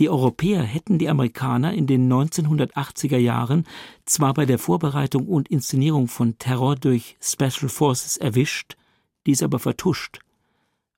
Die 0.00 0.08
Europäer 0.08 0.62
hätten 0.62 0.96
die 0.96 1.10
Amerikaner 1.10 1.74
in 1.74 1.86
den 1.86 2.10
1980er 2.10 3.18
Jahren 3.18 3.66
zwar 4.06 4.32
bei 4.32 4.46
der 4.46 4.58
Vorbereitung 4.58 5.28
und 5.28 5.48
Inszenierung 5.48 6.08
von 6.08 6.38
Terror 6.38 6.74
durch 6.74 7.18
Special 7.20 7.68
Forces 7.68 8.16
erwischt, 8.16 8.78
dies 9.26 9.42
aber 9.42 9.58
vertuscht, 9.58 10.20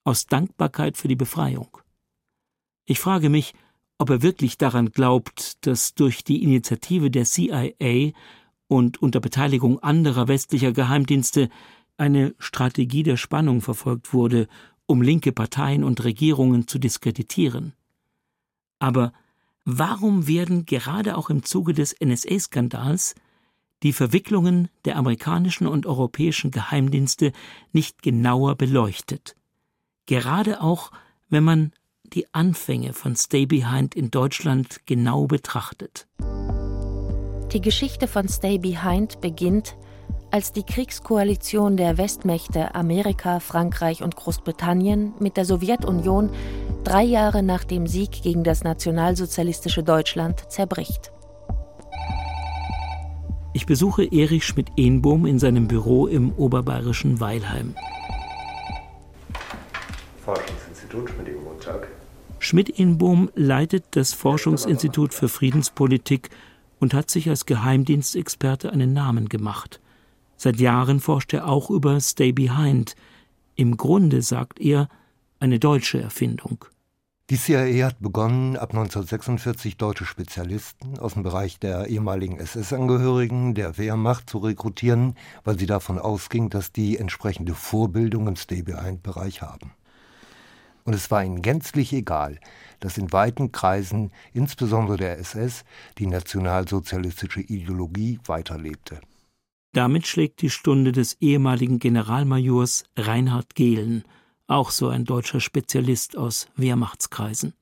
aus 0.04 0.26
Dankbarkeit 0.26 0.96
für 0.96 1.08
die 1.08 1.16
Befreiung. 1.16 1.78
Ich 2.84 3.00
frage 3.00 3.28
mich, 3.28 3.54
ob 3.98 4.08
er 4.08 4.22
wirklich 4.22 4.56
daran 4.56 4.92
glaubt, 4.92 5.66
dass 5.66 5.94
durch 5.94 6.22
die 6.22 6.44
Initiative 6.44 7.10
der 7.10 7.24
CIA 7.24 8.12
und 8.68 9.02
unter 9.02 9.18
Beteiligung 9.18 9.80
anderer 9.80 10.28
westlicher 10.28 10.70
Geheimdienste 10.70 11.48
eine 11.96 12.36
Strategie 12.38 13.02
der 13.02 13.16
Spannung 13.16 13.62
verfolgt 13.62 14.14
wurde, 14.14 14.46
um 14.86 15.02
linke 15.02 15.32
Parteien 15.32 15.82
und 15.82 16.04
Regierungen 16.04 16.68
zu 16.68 16.78
diskreditieren. 16.78 17.72
Aber 18.82 19.12
warum 19.64 20.26
werden 20.26 20.66
gerade 20.66 21.16
auch 21.16 21.30
im 21.30 21.44
Zuge 21.44 21.72
des 21.72 21.94
NSA-Skandals 22.04 23.14
die 23.84 23.92
Verwicklungen 23.92 24.70
der 24.84 24.96
amerikanischen 24.96 25.68
und 25.68 25.86
europäischen 25.86 26.50
Geheimdienste 26.50 27.30
nicht 27.72 28.02
genauer 28.02 28.56
beleuchtet? 28.56 29.36
Gerade 30.06 30.60
auch, 30.60 30.90
wenn 31.28 31.44
man 31.44 31.70
die 32.02 32.26
Anfänge 32.34 32.92
von 32.92 33.14
Stay 33.14 33.46
Behind 33.46 33.94
in 33.94 34.10
Deutschland 34.10 34.80
genau 34.84 35.28
betrachtet. 35.28 36.08
Die 37.52 37.60
Geschichte 37.60 38.08
von 38.08 38.28
Stay 38.28 38.58
Behind 38.58 39.20
beginnt, 39.20 39.76
als 40.32 40.50
die 40.50 40.64
Kriegskoalition 40.64 41.76
der 41.76 41.98
Westmächte 41.98 42.74
Amerika, 42.74 43.38
Frankreich 43.38 44.02
und 44.02 44.16
Großbritannien 44.16 45.14
mit 45.20 45.36
der 45.36 45.44
Sowjetunion 45.44 46.30
drei 46.84 47.02
Jahre 47.02 47.42
nach 47.42 47.64
dem 47.64 47.86
Sieg 47.86 48.22
gegen 48.22 48.44
das 48.44 48.64
nationalsozialistische 48.64 49.82
Deutschland 49.82 50.50
zerbricht. 50.50 51.12
Ich 53.54 53.66
besuche 53.66 54.04
Erich 54.04 54.46
Schmidt-Ehnbohm 54.46 55.26
in 55.26 55.38
seinem 55.38 55.68
Büro 55.68 56.06
im 56.06 56.32
oberbayerischen 56.32 57.20
Weilheim. 57.20 57.74
Forschungsinstitut 60.24 61.10
Schmidt-Ehnbohm. 61.10 61.42
Schmidt-Ehnbohm 62.38 63.30
leitet 63.34 63.84
das 63.92 64.12
Forschungsinstitut 64.14 65.14
für 65.14 65.28
Friedenspolitik 65.28 66.30
und 66.80 66.92
hat 66.92 67.08
sich 67.08 67.28
als 67.28 67.46
Geheimdienstexperte 67.46 68.72
einen 68.72 68.92
Namen 68.92 69.28
gemacht. 69.28 69.80
Seit 70.36 70.56
Jahren 70.56 70.98
forscht 70.98 71.32
er 71.32 71.46
auch 71.46 71.70
über 71.70 72.00
Stay 72.00 72.32
Behind. 72.32 72.96
Im 73.54 73.76
Grunde, 73.76 74.22
sagt 74.22 74.60
er, 74.60 74.88
eine 75.38 75.60
deutsche 75.60 76.00
Erfindung. 76.00 76.64
Die 77.32 77.38
CIA 77.38 77.86
hat 77.86 77.98
begonnen, 77.98 78.58
ab 78.58 78.72
1946 78.72 79.78
deutsche 79.78 80.04
Spezialisten 80.04 80.98
aus 80.98 81.14
dem 81.14 81.22
Bereich 81.22 81.58
der 81.58 81.86
ehemaligen 81.86 82.38
SS-Angehörigen 82.38 83.54
der 83.54 83.78
Wehrmacht 83.78 84.28
zu 84.28 84.36
rekrutieren, 84.36 85.14
weil 85.42 85.58
sie 85.58 85.64
davon 85.64 85.98
ausging, 85.98 86.50
dass 86.50 86.72
die 86.72 86.98
entsprechende 86.98 87.54
Vorbildung 87.54 88.28
im 88.28 88.36
Stay-Behind-Bereich 88.36 89.40
haben. 89.40 89.72
Und 90.84 90.92
es 90.92 91.10
war 91.10 91.24
ihnen 91.24 91.40
gänzlich 91.40 91.94
egal, 91.94 92.38
dass 92.80 92.98
in 92.98 93.10
weiten 93.14 93.50
Kreisen, 93.50 94.12
insbesondere 94.34 94.98
der 94.98 95.18
SS, 95.18 95.64
die 95.96 96.08
nationalsozialistische 96.08 97.40
Ideologie 97.40 98.20
weiterlebte. 98.26 99.00
Damit 99.72 100.06
schlägt 100.06 100.42
die 100.42 100.50
Stunde 100.50 100.92
des 100.92 101.14
ehemaligen 101.22 101.78
Generalmajors 101.78 102.84
Reinhard 102.94 103.54
Gehlen– 103.54 104.04
auch 104.52 104.70
so 104.70 104.88
ein 104.88 105.04
deutscher 105.04 105.40
Spezialist 105.40 106.16
aus 106.16 106.46
Wehrmachtskreisen. 106.56 107.54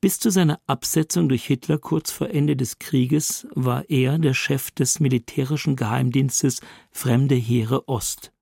Bis 0.00 0.18
zu 0.18 0.30
seiner 0.30 0.58
Absetzung 0.66 1.28
durch 1.28 1.44
Hitler 1.44 1.76
kurz 1.76 2.10
vor 2.10 2.30
Ende 2.30 2.56
des 2.56 2.78
Krieges 2.78 3.46
war 3.54 3.84
er 3.90 4.18
der 4.18 4.32
Chef 4.32 4.70
des 4.70 4.98
militärischen 4.98 5.76
Geheimdienstes 5.76 6.60
Fremde 6.90 7.34
Heere 7.34 7.86
Ost. 7.86 8.32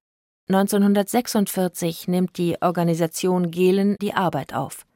1946 0.49 2.07
nimmt 2.07 2.39
die 2.39 2.63
Organisation 2.63 3.51
Gehlen 3.51 3.97
die 4.01 4.15
Arbeit 4.15 4.55
auf. 4.55 4.87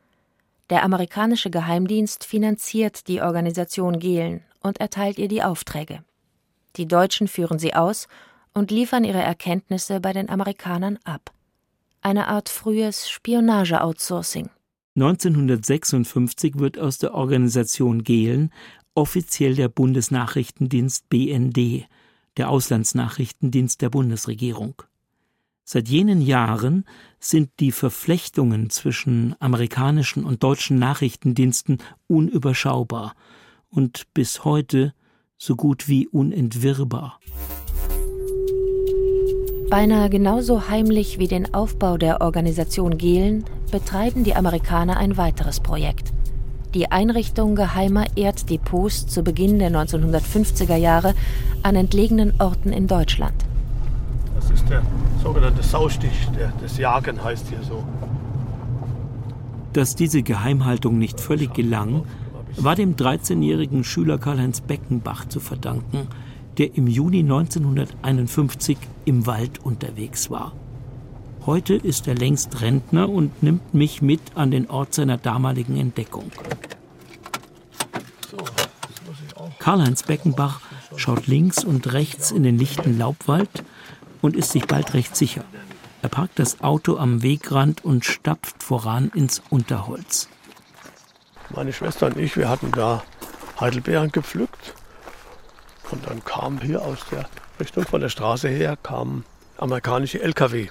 Der 0.70 0.84
amerikanische 0.84 1.50
Geheimdienst 1.50 2.24
finanziert 2.24 3.08
die 3.08 3.20
Organisation 3.20 3.98
Gehlen 3.98 4.42
und 4.60 4.80
erteilt 4.80 5.18
ihr 5.18 5.28
die 5.28 5.42
Aufträge. 5.42 6.04
Die 6.76 6.86
Deutschen 6.86 7.26
führen 7.26 7.58
sie 7.58 7.74
aus 7.74 8.06
und 8.54 8.70
liefern 8.70 9.02
ihre 9.02 9.20
Erkenntnisse 9.20 10.00
bei 10.00 10.12
den 10.12 10.30
Amerikanern 10.30 10.98
ab 11.04 11.32
eine 12.02 12.28
Art 12.28 12.48
frühes 12.48 13.08
Spionage-Outsourcing. 13.08 14.50
1956 14.94 16.58
wird 16.58 16.78
aus 16.78 16.98
der 16.98 17.14
Organisation 17.14 18.04
Gehlen 18.04 18.52
offiziell 18.94 19.54
der 19.54 19.68
Bundesnachrichtendienst 19.68 21.08
BND, 21.08 21.88
der 22.36 22.50
Auslandsnachrichtendienst 22.50 23.80
der 23.80 23.90
Bundesregierung. 23.90 24.82
Seit 25.64 25.88
jenen 25.88 26.20
Jahren 26.20 26.84
sind 27.20 27.50
die 27.60 27.72
Verflechtungen 27.72 28.68
zwischen 28.68 29.34
amerikanischen 29.38 30.24
und 30.24 30.42
deutschen 30.42 30.78
Nachrichtendiensten 30.78 31.78
unüberschaubar 32.08 33.14
und 33.68 34.12
bis 34.12 34.44
heute 34.44 34.92
so 35.38 35.56
gut 35.56 35.88
wie 35.88 36.08
unentwirrbar. 36.08 37.18
Beinahe 39.72 40.10
genauso 40.10 40.68
heimlich 40.68 41.18
wie 41.18 41.28
den 41.28 41.54
Aufbau 41.54 41.96
der 41.96 42.20
Organisation 42.20 42.98
Gehlen 42.98 43.44
betreiben 43.70 44.22
die 44.22 44.34
Amerikaner 44.34 44.98
ein 44.98 45.16
weiteres 45.16 45.60
Projekt. 45.60 46.12
Die 46.74 46.90
Einrichtung 46.90 47.54
geheimer 47.54 48.04
Erddepots 48.14 49.06
zu 49.06 49.22
Beginn 49.22 49.58
der 49.58 49.70
1950er 49.70 50.76
Jahre 50.76 51.14
an 51.62 51.74
entlegenen 51.74 52.34
Orten 52.38 52.70
in 52.70 52.86
Deutschland. 52.86 53.32
Das 54.34 54.50
ist 54.50 54.68
der 54.68 54.82
sogenannte 55.22 55.62
Saustich, 55.62 56.28
der, 56.38 56.52
das 56.60 56.76
Jagen 56.76 57.24
heißt 57.24 57.48
hier 57.48 57.62
so. 57.62 57.82
Dass 59.72 59.96
diese 59.96 60.22
Geheimhaltung 60.22 60.98
nicht 60.98 61.18
völlig 61.18 61.54
gelang, 61.54 62.04
war 62.58 62.76
dem 62.76 62.94
13-jährigen 62.94 63.84
Schüler 63.84 64.18
Karl-Heinz 64.18 64.60
Beckenbach 64.60 65.28
zu 65.28 65.40
verdanken, 65.40 66.08
der 66.58 66.76
im 66.76 66.86
Juni 66.86 67.20
1951 67.20 68.76
im 69.04 69.26
Wald 69.26 69.64
unterwegs 69.64 70.30
war. 70.30 70.52
Heute 71.44 71.74
ist 71.74 72.06
er 72.06 72.14
längst 72.14 72.60
Rentner 72.60 73.08
und 73.08 73.42
nimmt 73.42 73.74
mich 73.74 74.00
mit 74.00 74.20
an 74.36 74.50
den 74.50 74.70
Ort 74.70 74.94
seiner 74.94 75.16
damaligen 75.16 75.76
Entdeckung. 75.76 76.30
Karl-Heinz 79.58 80.04
Beckenbach 80.04 80.60
schaut 80.96 81.26
links 81.26 81.64
und 81.64 81.92
rechts 81.92 82.30
in 82.30 82.42
den 82.42 82.58
lichten 82.58 82.98
Laubwald 82.98 83.64
und 84.20 84.36
ist 84.36 84.52
sich 84.52 84.66
bald 84.66 84.94
recht 84.94 85.16
sicher. 85.16 85.44
Er 86.02 86.08
parkt 86.08 86.38
das 86.38 86.60
Auto 86.62 86.96
am 86.96 87.22
Wegrand 87.22 87.84
und 87.84 88.04
stapft 88.04 88.62
voran 88.62 89.10
ins 89.14 89.42
Unterholz. 89.50 90.28
Meine 91.54 91.72
Schwester 91.72 92.06
und 92.06 92.18
ich, 92.18 92.36
wir 92.36 92.48
hatten 92.48 92.72
da 92.72 93.02
Heidelbeeren 93.60 94.10
gepflückt 94.10 94.51
und 95.92 96.06
dann 96.06 96.24
kam 96.24 96.60
hier 96.60 96.82
aus 96.82 96.98
der 97.10 97.28
Richtung 97.60 97.84
von 97.84 98.00
der 98.00 98.08
Straße 98.08 98.48
her 98.48 98.76
kamen 98.82 99.24
amerikanische 99.58 100.20
LKW. 100.20 100.68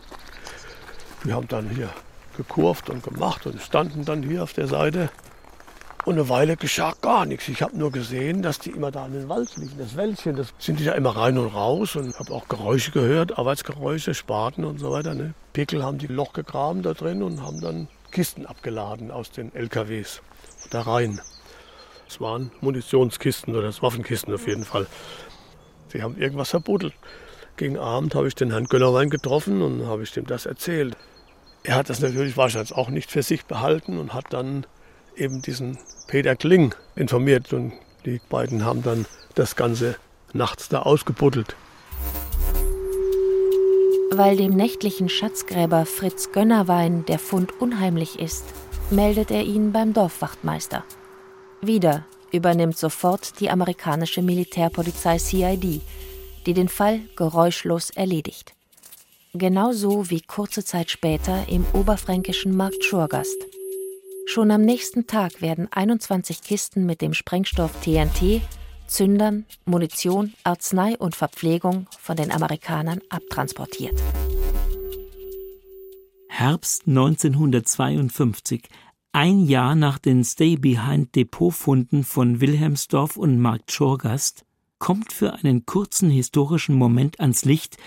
Die 1.24 1.34
haben 1.34 1.48
dann 1.48 1.70
hier 1.70 1.90
gekurvt 2.36 2.90
und 2.90 3.04
gemacht 3.04 3.46
und 3.46 3.62
standen 3.62 4.06
dann 4.06 4.24
hier 4.24 4.44
auf 4.44 4.54
der 4.54 4.68
Seite. 4.68 5.10
Und 6.04 6.16
eine 6.16 6.30
Weile 6.30 6.58
geschah 6.58 6.94
gar 7.02 7.28
nichts. 7.28 7.48
Ich 7.48 7.62
habe 7.62 7.78
nur 7.78 7.92
gesehen, 7.92 8.42
dass 8.42 8.58
die 8.58 8.72
immer 8.72 8.90
da 8.90 9.06
in 9.06 9.14
den 9.14 9.30
Wald 9.30 9.56
liegen, 9.58 9.78
das 9.78 9.96
Wäldchen. 9.96 10.36
Das 10.36 10.48
sind 10.58 10.80
die 10.80 10.84
ja 10.84 10.94
immer 10.94 11.16
rein 11.16 11.38
und 11.38 11.50
raus 11.50 11.96
und 11.96 12.18
habe 12.18 12.34
auch 12.34 12.48
Geräusche 12.48 12.92
gehört, 12.92 13.38
Arbeitsgeräusche, 13.38 14.16
Spaten 14.16 14.66
und 14.66 14.80
so 14.80 14.92
weiter. 14.92 15.14
Ne? 15.14 15.36
Pickel 15.54 15.84
haben 15.84 16.00
die 16.00 16.08
Loch 16.08 16.34
gegraben 16.34 16.82
da 16.82 16.94
drin 16.94 17.22
und 17.22 17.44
haben 17.44 17.62
dann 17.62 17.88
Kisten 18.10 18.48
abgeladen 18.48 19.12
aus 19.12 19.30
den 19.32 19.54
LKWs 19.54 20.22
da 20.72 20.82
rein. 20.82 21.22
Es 22.12 22.20
waren 22.20 22.52
Munitionskisten 22.60 23.56
oder 23.56 23.72
Waffenkisten 23.82 24.34
auf 24.34 24.46
jeden 24.46 24.66
Fall. 24.66 24.86
Sie 25.88 26.04
haben 26.04 26.18
irgendwas 26.18 26.50
verbuddelt. 26.50 26.94
Gegen 27.56 27.78
Abend 27.78 28.16
habe 28.16 28.28
ich 28.28 28.36
den 28.36 28.52
Herrn 28.52 28.66
Gönnerwein 28.66 29.10
getroffen 29.10 29.62
und 29.62 29.88
habe 29.88 30.04
ich 30.04 30.12
dem 30.12 30.26
das 30.26 30.46
erzählt. 30.46 30.98
Er 31.64 31.76
hat 31.76 31.90
das 31.90 32.02
natürlich 32.02 32.36
wahrscheinlich 32.36 32.74
auch 32.74 32.90
nicht 32.90 33.10
für 33.10 33.24
sich 33.24 33.46
behalten 33.46 33.98
und 33.98 34.14
hat 34.14 34.26
dann 34.32 34.66
eben 35.16 35.42
diesen 35.42 35.78
Peter 36.08 36.36
Kling 36.36 36.76
informiert 36.98 37.54
und 37.54 37.72
die 38.04 38.20
beiden 38.28 38.66
haben 38.66 38.84
dann 38.84 39.06
das 39.36 39.56
Ganze 39.56 39.96
nachts 40.34 40.68
da 40.68 40.82
ausgebuddelt. 40.82 41.56
Weil 44.12 44.36
dem 44.36 44.54
nächtlichen 44.54 45.08
Schatzgräber 45.08 45.86
Fritz 45.86 46.34
Gönnerwein 46.34 47.06
der 47.06 47.20
Fund 47.20 47.62
unheimlich 47.62 48.20
ist, 48.20 48.44
meldet 48.90 49.32
er 49.32 49.44
ihn 49.44 49.72
beim 49.72 49.94
Dorfwachtmeister. 49.94 50.84
Wieder 51.62 52.06
übernimmt 52.32 52.78
sofort 52.78 53.40
die 53.40 53.50
amerikanische 53.50 54.22
Militärpolizei 54.22 55.18
CID, 55.18 55.82
die 56.46 56.54
den 56.54 56.70
Fall 56.70 57.02
geräuschlos 57.16 57.92
erledigt. 57.92 58.56
Genauso 59.34 60.10
wie 60.10 60.22
kurze 60.22 60.66
Zeit 60.66 60.90
später 60.90 61.48
im 61.48 61.66
oberfränkischen 61.74 62.56
Markt 62.56 62.84
Schurgast. 62.84 63.38
Schon 64.26 64.50
am 64.50 64.62
nächsten 64.62 65.08
Tag 65.08 65.42
werden 65.42 65.68
21 65.72 66.42
Kisten 66.42 66.86
mit 66.86 67.02
dem 67.02 67.14
Sprengstoff 67.14 67.72
TNT, 67.82 68.42
Zündern, 68.88 69.46
Munition, 69.66 70.34
Arznei 70.44 70.98
und 70.98 71.16
Verpflegung 71.16 71.88
von 72.00 72.18
den 72.18 72.32
Amerikanern 72.32 73.02
abtransportiert. 73.10 74.02
Herbst 76.28 76.88
1952, 76.88 78.64
ein 79.14 79.42
Jahr 79.46 79.76
nach 79.76 80.00
den 80.00 80.24
Stay-Behind-Depotfunden 80.24 82.04
von 82.04 82.40
Wilhelmsdorf 82.40 83.18
und 83.18 83.40
Markt 83.40 83.72
Schorgast, 83.72 84.46
kommt 84.80 85.12
für 85.12 85.34
einen 85.34 85.66
kurzen 85.66 86.10
historischen 86.10 86.76
Moment 86.76 87.20
ans 87.20 87.44
Licht, 87.44 87.78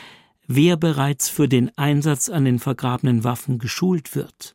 wer 0.47 0.77
bereits 0.77 1.31
für 1.31 1.49
den 1.49 1.77
Einsatz 1.79 2.29
an 2.29 2.45
den 2.45 2.59
vergrabenen 2.59 3.25
Waffen 3.25 3.59
geschult 3.59 4.15
wird. 4.15 4.55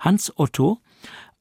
Hans 0.00 0.32
Otto, 0.36 0.80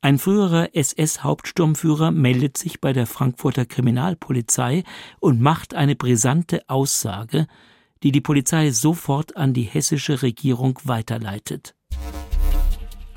ein 0.02 0.20
früherer 0.20 0.76
SS-Hauptsturmführer, 0.76 2.12
meldet 2.12 2.58
sich 2.58 2.80
bei 2.80 2.94
der 2.94 3.08
Frankfurter 3.08 3.66
Kriminalpolizei 3.66 4.84
und 5.20 5.42
macht 5.42 5.74
eine 5.74 5.96
brisante 5.96 6.62
Aussage, 6.70 7.48
die 8.04 8.12
die 8.12 8.22
Polizei 8.22 8.70
sofort 8.70 9.36
an 9.36 9.54
die 9.54 9.64
hessische 9.64 10.22
Regierung 10.22 10.80
weiterleitet. 10.84 11.74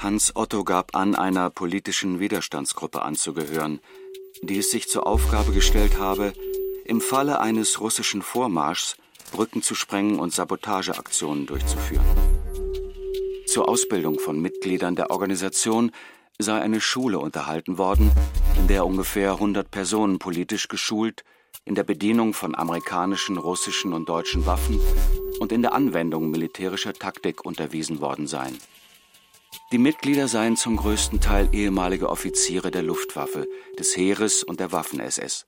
Hans 0.03 0.35
Otto 0.35 0.65
gab 0.65 0.97
an, 0.97 1.15
einer 1.15 1.51
politischen 1.51 2.21
Widerstandsgruppe 2.21 3.03
anzugehören, 3.03 3.81
die 4.41 4.57
es 4.57 4.71
sich 4.71 4.89
zur 4.89 5.07
Aufgabe 5.07 5.53
gestellt 5.53 5.99
habe, 5.99 6.33
im 6.87 7.03
Falle 7.03 7.39
eines 7.39 7.83
russischen 7.83 8.23
Vormarschs 8.23 8.97
Brücken 9.31 9.61
zu 9.61 9.75
sprengen 9.75 10.19
und 10.19 10.33
Sabotageaktionen 10.33 11.45
durchzuführen. 11.45 12.05
Zur 13.47 13.69
Ausbildung 13.69 14.19
von 14.19 14.41
Mitgliedern 14.41 14.97
der 14.97 15.11
Organisation 15.11 15.93
sei 16.39 16.59
eine 16.59 16.81
Schule 16.81 17.19
unterhalten 17.19 17.77
worden, 17.77 18.11
in 18.57 18.69
der 18.69 18.87
ungefähr 18.87 19.33
100 19.33 19.71
Personen 19.71 20.19
politisch 20.19 20.69
geschult, 20.69 21.25
in 21.67 21.75
der 21.75 21.85
Bedienung 21.85 22.33
von 22.33 22.55
amerikanischen, 22.55 23.37
russischen 23.37 23.93
und 23.93 24.09
deutschen 24.09 24.47
Waffen 24.47 24.81
und 25.41 25.53
in 25.53 25.61
der 25.61 25.75
Anwendung 25.75 26.31
militärischer 26.31 26.95
Taktik 26.95 27.45
unterwiesen 27.45 28.01
worden 28.01 28.27
seien. 28.27 28.57
Die 29.73 29.79
Mitglieder 29.79 30.27
seien 30.27 30.57
zum 30.57 30.77
größten 30.77 31.21
Teil 31.21 31.49
ehemalige 31.53 32.09
Offiziere 32.09 32.73
der 32.73 32.83
Luftwaffe, 32.83 33.47
des 33.79 33.97
Heeres 33.97 34.43
und 34.43 34.59
der 34.59 34.73
Waffen-SS. 34.73 35.47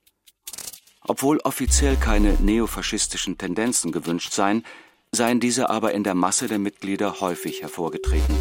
Obwohl 1.01 1.39
offiziell 1.39 1.97
keine 1.97 2.35
neofaschistischen 2.39 3.37
Tendenzen 3.37 3.91
gewünscht 3.91 4.31
seien, 4.31 4.63
seien 5.11 5.41
diese 5.41 5.69
aber 5.69 5.93
in 5.93 6.05
der 6.05 6.15
Masse 6.15 6.47
der 6.47 6.57
Mitglieder 6.57 7.19
häufig 7.19 7.61
hervorgetreten. 7.61 8.33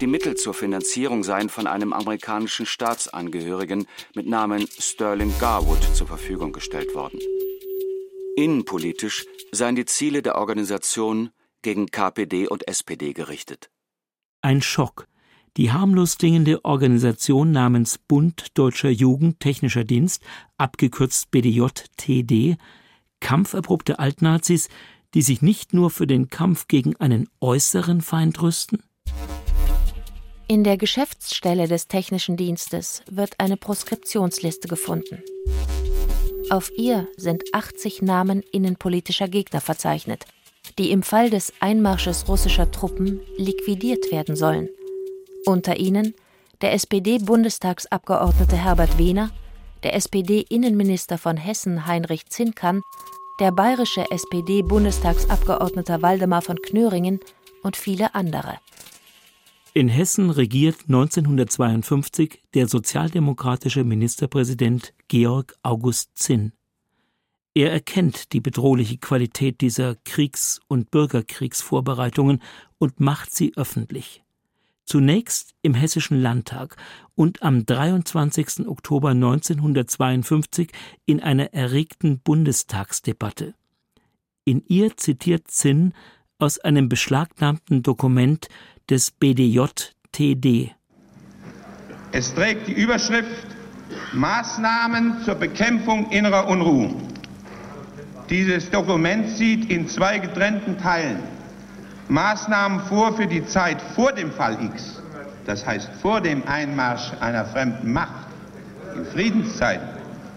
Die 0.00 0.06
Mittel 0.06 0.34
zur 0.34 0.54
Finanzierung 0.54 1.24
seien 1.24 1.50
von 1.50 1.66
einem 1.66 1.92
amerikanischen 1.92 2.64
Staatsangehörigen 2.64 3.86
mit 4.14 4.26
Namen 4.26 4.66
Sterling 4.78 5.32
Garwood 5.38 5.82
zur 5.94 6.06
Verfügung 6.06 6.52
gestellt 6.52 6.94
worden. 6.94 7.20
Innenpolitisch 8.34 9.26
seien 9.52 9.76
die 9.76 9.84
Ziele 9.84 10.22
der 10.22 10.36
Organisation 10.36 11.30
gegen 11.60 11.86
KPD 11.86 12.48
und 12.48 12.66
SPD 12.66 13.12
gerichtet. 13.12 13.70
Ein 14.46 14.62
Schock. 14.62 15.08
Die 15.56 15.72
harmlos 15.72 16.18
klingende 16.18 16.64
Organisation 16.64 17.50
namens 17.50 17.98
Bund 17.98 18.56
Deutscher 18.56 18.90
Jugend 18.90 19.40
Technischer 19.40 19.82
Dienst, 19.82 20.22
abgekürzt 20.56 21.32
BDJ-TD, 21.32 22.56
kampferprobte 23.18 23.98
Altnazis, 23.98 24.68
die 25.14 25.22
sich 25.22 25.42
nicht 25.42 25.74
nur 25.74 25.90
für 25.90 26.06
den 26.06 26.30
Kampf 26.30 26.68
gegen 26.68 26.94
einen 26.98 27.28
äußeren 27.40 28.02
Feind 28.02 28.40
rüsten? 28.40 28.84
In 30.46 30.62
der 30.62 30.76
Geschäftsstelle 30.76 31.66
des 31.66 31.88
Technischen 31.88 32.36
Dienstes 32.36 33.02
wird 33.10 33.40
eine 33.40 33.56
Proskriptionsliste 33.56 34.68
gefunden. 34.68 35.24
Auf 36.50 36.70
ihr 36.76 37.08
sind 37.16 37.42
80 37.52 38.00
Namen 38.00 38.42
innenpolitischer 38.52 39.26
Gegner 39.26 39.60
verzeichnet, 39.60 40.24
die 40.78 40.90
im 40.90 41.02
Fall 41.02 41.30
des 41.30 41.52
Einmarsches 41.60 42.28
russischer 42.28 42.70
Truppen 42.70 43.20
liquidiert 43.36 44.10
werden 44.12 44.36
sollen. 44.36 44.68
Unter 45.46 45.78
ihnen 45.78 46.14
der 46.60 46.72
SPD-Bundestagsabgeordnete 46.74 48.56
Herbert 48.56 48.98
Wehner, 48.98 49.30
der 49.82 49.94
SPD-Innenminister 49.94 51.18
von 51.18 51.36
Hessen 51.36 51.86
Heinrich 51.86 52.26
Zinkern 52.26 52.82
der 53.38 53.52
bayerische 53.52 54.10
SPD-Bundestagsabgeordneter 54.10 56.00
Waldemar 56.02 56.42
von 56.42 56.56
Knöringen 56.56 57.20
und 57.62 57.76
viele 57.76 58.14
andere. 58.14 58.58
In 59.74 59.88
Hessen 59.88 60.30
regiert 60.30 60.76
1952 60.86 62.42
der 62.54 62.66
sozialdemokratische 62.66 63.84
Ministerpräsident 63.84 64.94
Georg 65.08 65.54
August 65.62 66.12
Zinn. 66.14 66.52
Er 67.56 67.72
erkennt 67.72 68.34
die 68.34 68.40
bedrohliche 68.42 68.98
Qualität 68.98 69.62
dieser 69.62 69.94
Kriegs- 70.04 70.60
und 70.68 70.90
Bürgerkriegsvorbereitungen 70.90 72.42
und 72.76 73.00
macht 73.00 73.32
sie 73.32 73.54
öffentlich. 73.56 74.22
Zunächst 74.84 75.54
im 75.62 75.72
Hessischen 75.72 76.20
Landtag 76.20 76.76
und 77.14 77.42
am 77.42 77.64
23. 77.64 78.68
Oktober 78.68 79.12
1952 79.12 80.70
in 81.06 81.22
einer 81.22 81.54
erregten 81.54 82.18
Bundestagsdebatte. 82.18 83.54
In 84.44 84.62
ihr 84.68 84.94
zitiert 84.98 85.50
Zinn 85.50 85.94
aus 86.38 86.58
einem 86.58 86.90
beschlagnahmten 86.90 87.82
Dokument 87.82 88.50
des 88.90 89.12
BDJ-TD. 89.12 90.74
Es 92.12 92.34
trägt 92.34 92.68
die 92.68 92.74
Überschrift 92.74 93.46
Maßnahmen 94.12 95.22
zur 95.24 95.36
Bekämpfung 95.36 96.10
innerer 96.10 96.48
Unruhen. 96.48 97.15
Dieses 98.28 98.70
Dokument 98.70 99.28
sieht 99.30 99.70
in 99.70 99.88
zwei 99.88 100.18
getrennten 100.18 100.78
Teilen 100.78 101.18
Maßnahmen 102.08 102.80
vor 102.80 103.16
für 103.16 103.26
die 103.26 103.44
Zeit 103.46 103.80
vor 103.94 104.12
dem 104.12 104.30
Fall 104.32 104.56
X, 104.62 105.00
das 105.44 105.66
heißt 105.66 105.90
vor 106.00 106.20
dem 106.20 106.46
Einmarsch 106.46 107.12
einer 107.20 107.44
fremden 107.44 107.92
Macht 107.92 108.26
in 108.96 109.04
Friedenszeiten 109.04 109.88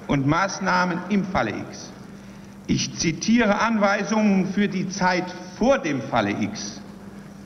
und 0.08 0.25
Maßnahmen 0.25 0.99
im 1.10 1.23
Falle 1.25 1.52
X. 1.52 1.91
Ich 2.67 2.95
zitiere 2.97 3.60
Anweisungen 3.60 4.47
für 4.54 4.67
die 4.67 4.89
Zeit 4.89 5.25
vor 5.58 5.80
dem 5.80 6.02
Falle 6.02 6.32
X. 6.32 6.80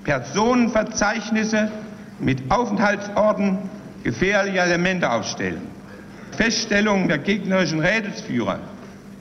Personenverzeichnisse 0.04 1.72
mit 2.20 2.52
Aufenthaltsorten 2.52 3.58
gefährlicher 4.04 4.66
Elemente 4.66 5.10
aufstellen. 5.10 5.62
Feststellung 6.36 7.08
der 7.08 7.20
gegnerischen 7.20 7.80
Rädelsführer, 7.80 8.60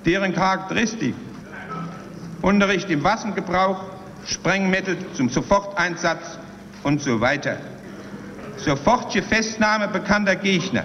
deren 0.05 0.35
Charakteristik, 0.35 1.15
Unterricht 2.43 2.91
im 2.91 3.05
Waffengebrauch 3.05 3.85
Sprengmittel 4.27 4.97
zum 5.15 5.29
Soforteinsatz 5.29 6.39
und 6.83 7.01
so 7.01 7.21
weiter. 7.21 7.57
Sofortige 8.57 9.25
Festnahme 9.25 9.89
bekannter 9.89 10.37
Gegner 10.37 10.85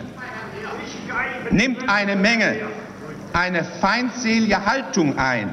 nimmt 1.52 1.88
eine 1.90 2.16
Menge, 2.16 2.56
eine 3.34 3.64
feindselige 3.64 4.66
Haltung 4.66 5.18
ein, 5.18 5.50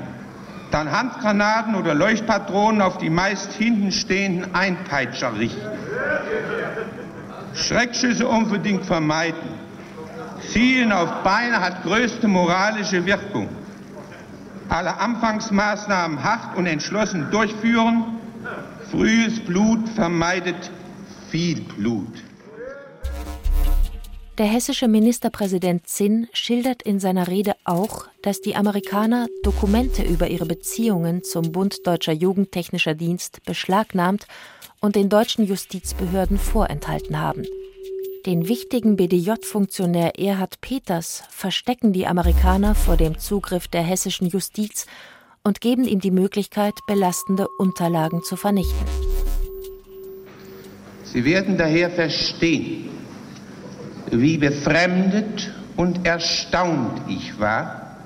dann 0.70 0.90
Handgranaten 0.90 1.74
oder 1.74 1.94
Leuchtpatronen 1.94 2.80
auf 2.80 2.98
die 2.98 3.10
meist 3.10 3.52
hinten 3.52 3.92
stehenden 3.92 4.54
Einpeitscher 4.54 5.38
richten. 5.38 5.60
Schreckschüsse 7.54 8.26
unbedingt 8.26 8.84
vermeiden. 8.84 9.63
Zielen 10.48 10.92
auf 10.92 11.22
Beine 11.22 11.60
hat 11.60 11.82
größte 11.82 12.28
moralische 12.28 13.04
Wirkung. 13.04 13.48
Alle 14.68 14.98
Anfangsmaßnahmen 14.98 16.22
hart 16.22 16.56
und 16.56 16.66
entschlossen 16.66 17.30
durchführen. 17.30 18.04
Frühes 18.90 19.40
Blut 19.40 19.88
vermeidet 19.90 20.70
viel 21.30 21.60
Blut. 21.60 22.22
Der 24.38 24.46
hessische 24.46 24.88
Ministerpräsident 24.88 25.86
Zinn 25.86 26.26
schildert 26.32 26.82
in 26.82 26.98
seiner 26.98 27.28
Rede 27.28 27.54
auch, 27.64 28.06
dass 28.22 28.40
die 28.40 28.56
Amerikaner 28.56 29.28
Dokumente 29.44 30.02
über 30.02 30.26
ihre 30.26 30.44
Beziehungen 30.44 31.22
zum 31.22 31.52
Bund 31.52 31.86
Deutscher 31.86 32.12
Jugendtechnischer 32.12 32.94
Dienst 32.94 33.44
beschlagnahmt 33.44 34.26
und 34.80 34.96
den 34.96 35.08
deutschen 35.08 35.46
Justizbehörden 35.46 36.38
vorenthalten 36.38 37.20
haben. 37.20 37.44
Den 38.26 38.48
wichtigen 38.48 38.96
BDJ-Funktionär 38.96 40.18
Erhard 40.18 40.62
Peters 40.62 41.24
verstecken 41.28 41.92
die 41.92 42.06
Amerikaner 42.06 42.74
vor 42.74 42.96
dem 42.96 43.18
Zugriff 43.18 43.68
der 43.68 43.82
hessischen 43.82 44.26
Justiz 44.26 44.86
und 45.42 45.60
geben 45.60 45.84
ihm 45.84 46.00
die 46.00 46.10
Möglichkeit, 46.10 46.72
belastende 46.86 47.46
Unterlagen 47.58 48.22
zu 48.22 48.36
vernichten. 48.36 48.86
Sie 51.04 51.22
werden 51.26 51.58
daher 51.58 51.90
verstehen, 51.90 52.88
wie 54.10 54.38
befremdet 54.38 55.52
und 55.76 56.06
erstaunt 56.06 57.02
ich 57.10 57.38
war, 57.38 57.98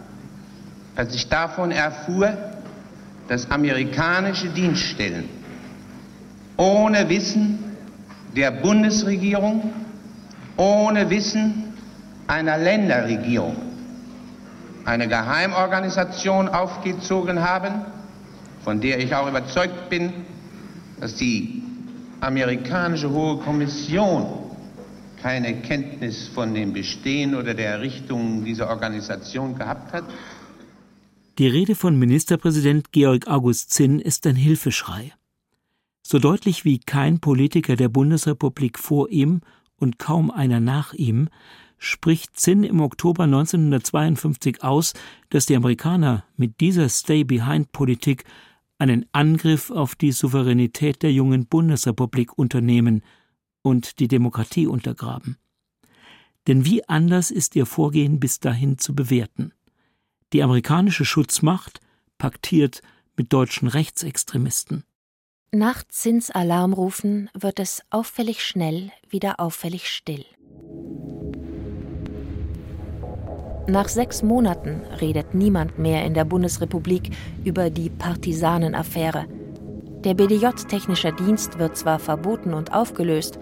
als 0.97 1.15
ich 1.15 1.29
davon 1.29 1.71
erfuhr, 1.71 2.37
dass 3.29 3.49
amerikanische 3.53 4.49
Dienststellen 4.49 5.29
ohne 6.57 7.09
Wissen 7.09 7.77
der 8.35 8.51
Bundesregierung, 8.51 9.73
ohne 10.59 11.09
Wissen 11.09 11.73
einer 12.27 12.59
Länderregierung 12.59 13.57
eine 14.85 15.09
Geheimorganisation 15.09 16.49
aufgezogen 16.49 17.41
haben, 17.41 17.87
von 18.65 18.81
der 18.81 18.99
ich 18.99 19.15
auch 19.15 19.29
überzeugt 19.29 19.89
bin, 19.89 20.13
dass 21.01 21.15
die 21.15 21.63
amerikanische 22.21 23.11
Hohe 23.11 23.39
Kommission 23.39 24.27
keine 25.23 25.61
Kenntnis 25.63 26.29
von 26.29 26.55
dem 26.55 26.73
Bestehen 26.73 27.35
oder 27.35 27.55
der 27.55 27.71
Errichtung 27.71 28.45
dieser 28.45 28.69
Organisation 28.69 29.57
gehabt 29.57 29.93
hat? 29.93 30.05
Die 31.39 31.49
Rede 31.49 31.77
von 31.77 31.97
Ministerpräsident 31.97 32.91
Georg 32.93 33.29
August 33.29 33.73
Zinn 33.73 34.01
ist 34.01 34.27
ein 34.27 34.37
Hilfeschrei. 34.37 35.13
So 36.03 36.19
deutlich 36.19 36.65
wie 36.65 36.81
kein 36.81 37.21
Politiker 37.21 37.77
der 37.77 37.89
Bundesrepublik 37.89 38.79
vor 38.79 39.11
ihm 39.11 39.43
und 39.79 39.99
kaum 39.99 40.31
einer 40.31 40.61
nach 40.61 40.93
ihm, 40.93 41.29
spricht 41.79 42.39
Zinn 42.39 42.65
im 42.65 42.81
Oktober 42.81 43.25
1952 43.25 44.63
aus, 44.63 44.95
dass 45.31 45.47
die 45.47 45.57
Amerikaner 45.57 46.25
mit 46.37 46.61
dieser 46.61 46.89
Stay-Behind-Politik 46.89 48.25
einen 48.79 49.07
Angriff 49.13 49.71
auf 49.71 49.95
die 49.95 50.13
Souveränität 50.13 51.03
der 51.03 51.13
jungen 51.13 51.47
Bundesrepublik 51.47 52.37
unternehmen– 52.37 53.03
und 53.63 53.99
die 53.99 54.09
Demokratie 54.09 54.67
untergraben. 54.67 55.37
Denn 56.47 56.65
wie 56.65 56.89
anders 56.89 57.31
ist 57.31 57.55
ihr 57.57 57.67
Vorgehen 57.67 58.21
bis 58.21 58.41
dahin 58.41 58.79
zu 58.79 58.95
bewerten? 58.95 59.53
Die 60.33 60.43
amerikanische 60.43 61.05
Schutzmacht 61.05 61.81
paktiert 62.17 62.83
mit 63.17 63.33
deutschen 63.33 63.69
Rechtsextremisten. 63.69 64.85
Nach 65.55 65.83
Zinsalarmrufen 65.89 67.31
wird 67.33 67.59
es 67.59 67.81
auffällig 67.89 68.45
schnell 68.45 68.91
wieder 69.09 69.41
auffällig 69.41 69.89
still. 69.89 70.27
Nach 73.67 73.89
sechs 73.89 74.23
Monaten 74.23 74.83
redet 75.01 75.33
niemand 75.33 75.79
mehr 75.79 76.05
in 76.05 76.13
der 76.13 76.27
Bundesrepublik 76.27 77.17
über 77.45 77.71
die 77.71 77.89
Partisanenaffäre. 77.89 79.25
Der 80.05 80.13
BDJ-technischer 80.13 81.13
Dienst 81.13 81.59
wird 81.59 81.79
zwar 81.79 81.99
verboten 81.99 82.53
und 82.53 82.75
aufgelöst, 82.75 83.39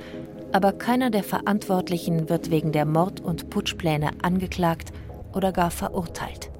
aber 0.52 0.72
keiner 0.74 1.10
der 1.10 1.24
Verantwortlichen 1.24 2.28
wird 2.28 2.52
wegen 2.52 2.70
der 2.70 2.86
Mord- 2.86 3.20
und 3.20 3.50
Putschpläne 3.50 4.10
angeklagt 4.22 4.92
oder 5.34 5.50
gar 5.50 5.72
verurteilt. 5.72 6.52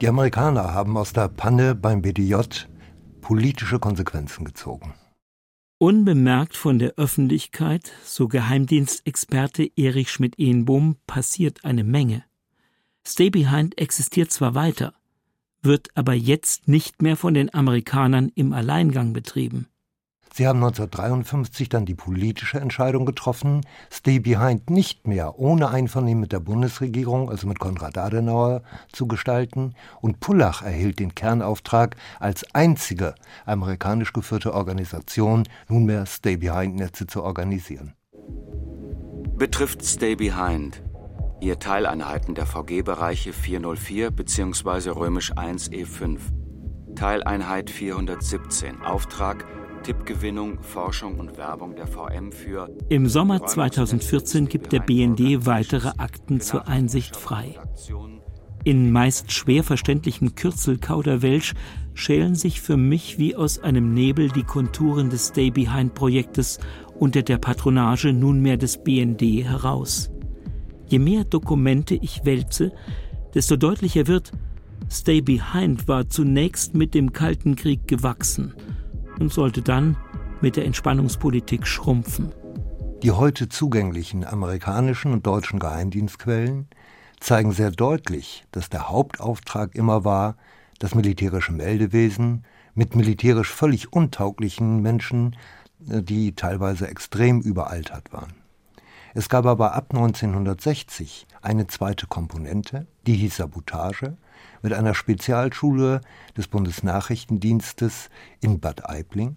Die 0.00 0.06
Amerikaner 0.06 0.72
haben 0.72 0.96
aus 0.96 1.12
der 1.12 1.28
Panne 1.28 1.74
beim 1.74 2.00
BDJ 2.00 2.36
politische 3.24 3.78
Konsequenzen 3.78 4.44
gezogen. 4.44 4.92
Unbemerkt 5.78 6.58
von 6.58 6.78
der 6.78 6.94
Öffentlichkeit, 6.98 7.90
so 8.04 8.28
Geheimdienstexperte 8.28 9.70
Erich 9.76 10.10
Schmidt-Ehenbohm, 10.10 10.96
passiert 11.06 11.64
eine 11.64 11.84
Menge. 11.84 12.22
Stay 13.06 13.30
Behind 13.30 13.78
existiert 13.78 14.30
zwar 14.30 14.54
weiter, 14.54 14.92
wird 15.62 15.88
aber 15.94 16.12
jetzt 16.12 16.68
nicht 16.68 17.00
mehr 17.00 17.16
von 17.16 17.32
den 17.32 17.52
Amerikanern 17.52 18.30
im 18.34 18.52
Alleingang 18.52 19.14
betrieben. 19.14 19.68
Sie 20.36 20.48
haben 20.48 20.56
1953 20.64 21.68
dann 21.68 21.86
die 21.86 21.94
politische 21.94 22.58
Entscheidung 22.58 23.06
getroffen, 23.06 23.60
Stay 23.88 24.18
Behind 24.18 24.68
nicht 24.68 25.06
mehr 25.06 25.38
ohne 25.38 25.68
Einvernehmen 25.68 26.22
mit 26.22 26.32
der 26.32 26.40
Bundesregierung, 26.40 27.30
also 27.30 27.46
mit 27.46 27.60
Konrad 27.60 27.96
Adenauer, 27.96 28.62
zu 28.90 29.06
gestalten. 29.06 29.76
Und 30.00 30.18
Pullach 30.18 30.60
erhielt 30.62 30.98
den 30.98 31.14
Kernauftrag, 31.14 31.94
als 32.18 32.52
einzige 32.52 33.14
amerikanisch 33.46 34.12
geführte 34.12 34.54
Organisation 34.54 35.44
nunmehr 35.68 36.04
Stay 36.04 36.36
Behind-Netze 36.36 37.06
zu 37.06 37.22
organisieren. 37.22 37.94
Betrifft 39.36 39.84
Stay 39.84 40.16
Behind 40.16 40.82
ihr 41.40 41.60
Teileinheiten 41.60 42.34
der 42.34 42.46
VG-Bereiche 42.46 43.32
404 43.32 44.10
bzw. 44.10 44.90
römisch 44.90 45.30
1 45.36 45.70
E5. 45.70 46.18
Teileinheit 46.96 47.70
417. 47.70 48.82
Auftrag 48.82 49.44
Tippgewinnung, 49.84 50.62
Forschung 50.62 51.20
und 51.20 51.36
Werbung 51.36 51.76
der 51.76 51.86
VM 51.86 52.32
für. 52.32 52.74
Im 52.88 53.06
Sommer 53.06 53.44
2014 53.44 54.48
gibt 54.48 54.72
der 54.72 54.80
BND 54.80 55.44
weitere 55.44 55.90
Akten 55.98 56.40
zur 56.40 56.66
Einsicht 56.66 57.14
frei. 57.14 57.58
In 58.64 58.92
meist 58.92 59.30
schwer 59.30 59.62
verständlichem 59.62 60.34
Kürzelkauderwelsch 60.34 61.52
schälen 61.92 62.34
sich 62.34 62.62
für 62.62 62.78
mich 62.78 63.18
wie 63.18 63.36
aus 63.36 63.58
einem 63.58 63.92
Nebel 63.92 64.30
die 64.30 64.42
Konturen 64.42 65.10
des 65.10 65.28
Stay 65.28 65.50
Behind 65.50 65.92
Projektes 65.92 66.58
unter 66.98 67.20
der 67.20 67.36
Patronage 67.36 68.14
nunmehr 68.14 68.56
des 68.56 68.82
BND 68.82 69.20
heraus. 69.44 70.10
Je 70.86 70.98
mehr 70.98 71.24
Dokumente 71.24 71.94
ich 71.94 72.24
wälze, 72.24 72.72
desto 73.34 73.56
deutlicher 73.56 74.06
wird, 74.06 74.32
Stay 74.90 75.20
Behind 75.20 75.86
war 75.88 76.08
zunächst 76.08 76.74
mit 76.74 76.94
dem 76.94 77.12
Kalten 77.12 77.54
Krieg 77.54 77.86
gewachsen 77.86 78.54
und 79.18 79.32
sollte 79.32 79.62
dann 79.62 79.96
mit 80.40 80.56
der 80.56 80.64
Entspannungspolitik 80.64 81.66
schrumpfen. 81.66 82.32
Die 83.02 83.10
heute 83.10 83.48
zugänglichen 83.48 84.24
amerikanischen 84.24 85.12
und 85.12 85.26
deutschen 85.26 85.58
Geheimdienstquellen 85.58 86.68
zeigen 87.20 87.52
sehr 87.52 87.70
deutlich, 87.70 88.44
dass 88.52 88.68
der 88.68 88.88
Hauptauftrag 88.88 89.74
immer 89.74 90.04
war, 90.04 90.36
das 90.78 90.94
militärische 90.94 91.52
Meldewesen 91.52 92.44
mit 92.74 92.96
militärisch 92.96 93.50
völlig 93.50 93.92
untauglichen 93.92 94.82
Menschen, 94.82 95.36
äh, 95.88 96.02
die 96.02 96.34
teilweise 96.34 96.88
extrem 96.88 97.40
überaltert 97.40 98.12
waren. 98.12 98.34
Es 99.14 99.28
gab 99.28 99.46
aber 99.46 99.74
ab 99.74 99.92
1960 99.92 101.26
eine 101.40 101.68
zweite 101.68 102.06
Komponente, 102.08 102.86
die 103.06 103.14
hieß 103.14 103.36
Sabotage, 103.36 104.16
mit 104.64 104.72
einer 104.72 104.94
Spezialschule 104.94 106.00
des 106.38 106.48
Bundesnachrichtendienstes 106.48 108.08
in 108.40 108.60
Bad 108.60 108.88
Aibling. 108.88 109.36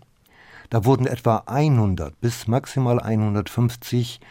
Da 0.69 0.85
wurden 0.85 1.05
etwa 1.05 1.43
100 1.47 2.19
bis 2.21 2.47
maximal 2.47 3.01
150 3.01 4.21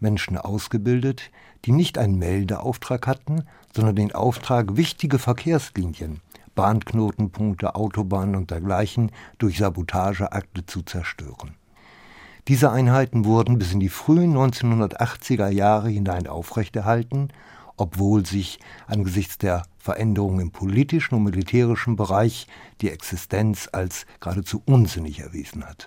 Menschen 0.00 0.38
ausgebildet, 0.38 1.30
die 1.66 1.72
nicht 1.72 1.98
einen 1.98 2.18
Meldeauftrag 2.18 3.06
hatten, 3.06 3.44
sondern 3.76 3.96
den 3.96 4.12
Auftrag, 4.12 4.78
wichtige 4.78 5.18
Verkehrslinien, 5.18 6.20
Bahnknotenpunkte, 6.54 7.74
Autobahnen 7.74 8.34
und 8.34 8.50
dergleichen 8.50 9.12
durch 9.36 9.58
Sabotageakte 9.58 10.64
zu 10.64 10.80
zerstören. 10.80 11.54
Diese 12.48 12.72
Einheiten 12.72 13.26
wurden 13.26 13.58
bis 13.58 13.74
in 13.74 13.80
die 13.80 13.90
frühen 13.90 14.34
1980er 14.34 15.50
Jahre 15.50 15.90
hinein 15.90 16.26
aufrechterhalten, 16.26 17.28
obwohl 17.80 18.26
sich 18.26 18.58
angesichts 18.86 19.38
der 19.38 19.62
Veränderungen 19.78 20.40
im 20.40 20.50
politischen 20.50 21.14
und 21.14 21.24
militärischen 21.24 21.96
Bereich 21.96 22.46
die 22.80 22.90
Existenz 22.90 23.68
als 23.72 24.06
geradezu 24.20 24.62
unsinnig 24.66 25.20
erwiesen 25.20 25.64
hat. 25.64 25.86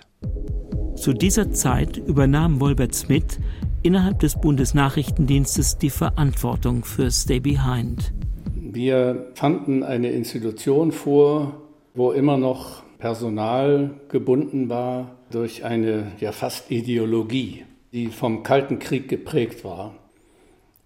Zu 0.96 1.12
dieser 1.12 1.52
Zeit 1.52 1.96
übernahm 1.96 2.60
Wolbert 2.60 2.94
Smith 2.94 3.38
innerhalb 3.82 4.18
des 4.18 4.40
Bundesnachrichtendienstes 4.40 5.78
die 5.78 5.90
Verantwortung 5.90 6.84
für 6.84 7.10
Stay 7.10 7.40
Behind. 7.40 8.12
Wir 8.54 9.30
fanden 9.34 9.82
eine 9.82 10.10
Institution 10.10 10.90
vor, 10.90 11.62
wo 11.94 12.10
immer 12.10 12.36
noch 12.36 12.82
Personal 12.98 14.00
gebunden 14.08 14.68
war 14.68 15.16
durch 15.30 15.64
eine 15.64 16.12
ja 16.18 16.32
fast 16.32 16.70
Ideologie, 16.70 17.64
die 17.92 18.06
vom 18.06 18.42
Kalten 18.42 18.78
Krieg 18.78 19.08
geprägt 19.08 19.64
war. 19.64 19.94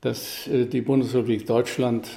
Dass 0.01 0.47
äh, 0.47 0.67
die 0.67 0.81
Bundesrepublik 0.81 1.47
Deutschland 1.47 2.09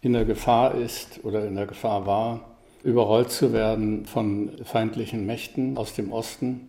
in 0.00 0.12
der 0.12 0.24
Gefahr 0.24 0.74
ist 0.74 1.20
oder 1.24 1.46
in 1.46 1.54
der 1.54 1.66
Gefahr 1.66 2.06
war, 2.06 2.56
überrollt 2.82 3.30
zu 3.30 3.52
werden 3.52 4.04
von 4.06 4.50
feindlichen 4.64 5.24
Mächten 5.26 5.76
aus 5.78 5.94
dem 5.94 6.12
Osten. 6.12 6.68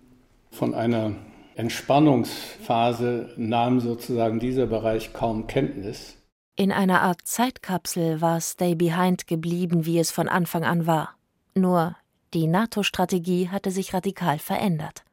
Von 0.52 0.74
einer 0.74 1.12
Entspannungsphase 1.56 3.34
nahm 3.38 3.80
sozusagen 3.80 4.40
dieser 4.40 4.68
Bereich 4.68 5.14
kaum 5.14 5.48
Kenntnis. 5.48 6.16
In 6.58 6.72
einer 6.72 7.02
Art 7.02 7.22
Zeitkapsel 7.26 8.22
war 8.22 8.40
Stay 8.40 8.76
Behind 8.76 9.28
geblieben, 9.28 9.86
wie 9.86 10.00
es 10.00 10.12
von 10.12 10.30
Anfang 10.30 10.64
an 10.64 10.88
war. 10.88 11.16
Nur 11.54 11.96
die 12.34 12.48
NATO-Strategie 12.48 13.50
hatte 13.50 13.72
sich 13.72 13.94
radikal 13.94 14.40
verändert. 14.40 15.04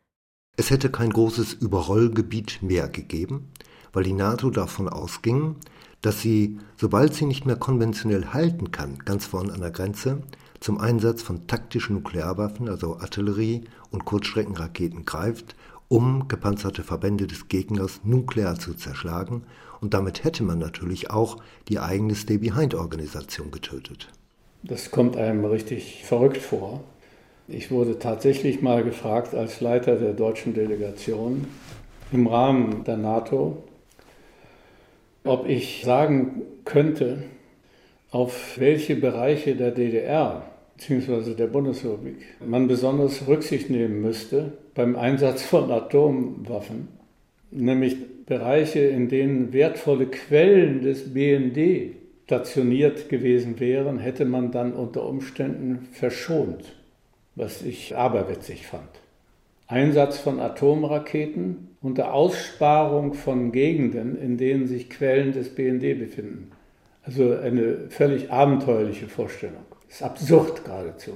Es 0.57 0.71
hätte 0.71 0.91
kein 0.91 1.11
großes 1.11 1.55
Überrollgebiet 1.55 2.63
mehr 2.63 2.89
gegeben, 2.89 3.51
weil 3.93 4.05
die 4.05 4.13
NATO 4.13 4.51
davon 4.51 4.89
ausging, 4.89 5.57
dass 6.01 6.21
sie, 6.21 6.59
sobald 6.77 7.15
sie 7.15 7.27
nicht 7.27 7.47
mehr 7.47 7.57
konventionell 7.57 8.27
halten 8.27 8.73
kann, 8.73 8.99
ganz 9.05 9.27
vorn 9.27 9.51
an 9.51 9.61
der 9.61 9.71
Grenze, 9.71 10.23
zum 10.61 10.79
Einsatz 10.79 11.23
von 11.23 11.47
taktischen 11.47 11.97
Nuklearwaffen, 11.97 12.69
also 12.69 12.99
Artillerie 12.99 13.63
und 13.91 14.05
Kurzstreckenraketen 14.05 15.05
greift, 15.05 15.57
um 15.89 16.29
gepanzerte 16.29 16.83
Verbände 16.83 17.27
des 17.27 17.49
Gegners 17.49 18.01
nuklear 18.05 18.59
zu 18.59 18.75
zerschlagen. 18.75 19.43
Und 19.81 19.95
damit 19.95 20.25
hätte 20.25 20.43
man 20.43 20.59
natürlich 20.59 21.11
auch 21.11 21.37
die 21.69 21.79
eigene 21.79 22.15
Stay-Behind-Organisation 22.15 23.51
getötet. 23.51 24.09
Das 24.63 24.91
kommt 24.91 25.17
einem 25.17 25.45
richtig 25.45 26.05
verrückt 26.05 26.39
vor. 26.39 26.85
Ich 27.49 27.71
wurde 27.71 27.99
tatsächlich 27.99 28.63
mal 28.63 28.85
gefragt 28.85 29.35
als 29.35 29.61
Leiter 29.61 29.97
der 29.97 30.13
deutschen 30.13 30.55
Delegation 30.55 31.47
im 32.13 32.29
Rahmen 32.29 32.85
der 32.85 32.97
NATO, 32.97 33.65
ob 35.25 35.49
ich 35.49 35.83
sagen 35.85 36.43
könnte, 36.65 37.25
auf 38.11 38.59
welche 38.59 38.97
Bereiche 38.97 39.55
der 39.55 39.71
DDR 39.71 40.45
bzw. 40.77 41.35
der 41.35 41.47
Bundesrepublik 41.47 42.17
man 42.45 42.69
besonders 42.69 43.27
Rücksicht 43.27 43.71
nehmen 43.71 44.03
müsste 44.03 44.53
beim 44.75 44.97
Einsatz 44.97 45.43
von 45.43 45.71
Atomwaffen, 45.71 46.89
nämlich 47.51 47.97
Bereiche, 48.27 48.81
in 48.81 49.09
denen 49.09 49.53
wertvolle 49.53 50.07
Quellen 50.07 50.83
des 50.83 51.13
BND 51.13 51.97
stationiert 52.25 53.11
gewesen 53.11 53.61
wären, 53.61 53.99
hätte 53.99 54.25
man 54.25 54.53
dann 54.53 54.73
unter 54.73 55.07
Umständen 55.07 55.89
verschont, 55.93 56.77
was 57.35 57.63
ich 57.63 57.95
aberwitzig 57.95 58.67
fand. 58.67 59.02
Einsatz 59.73 60.19
von 60.19 60.39
Atomraketen 60.39 61.69
unter 61.81 62.13
Aussparung 62.13 63.15
von 63.15 63.53
Gegenden, 63.53 64.21
in 64.21 64.37
denen 64.37 64.67
sich 64.67 64.91
Quellen 64.91 65.33
des 65.33 65.55
BND 65.55 65.99
befinden. 65.99 66.51
Also 67.03 67.35
eine 67.37 67.89
völlig 67.89 68.31
abenteuerliche 68.31 69.09
Vorstellung. 69.09 69.65
Das 69.89 69.97
ist 69.97 70.03
absurd 70.03 70.65
geradezu. 70.65 71.13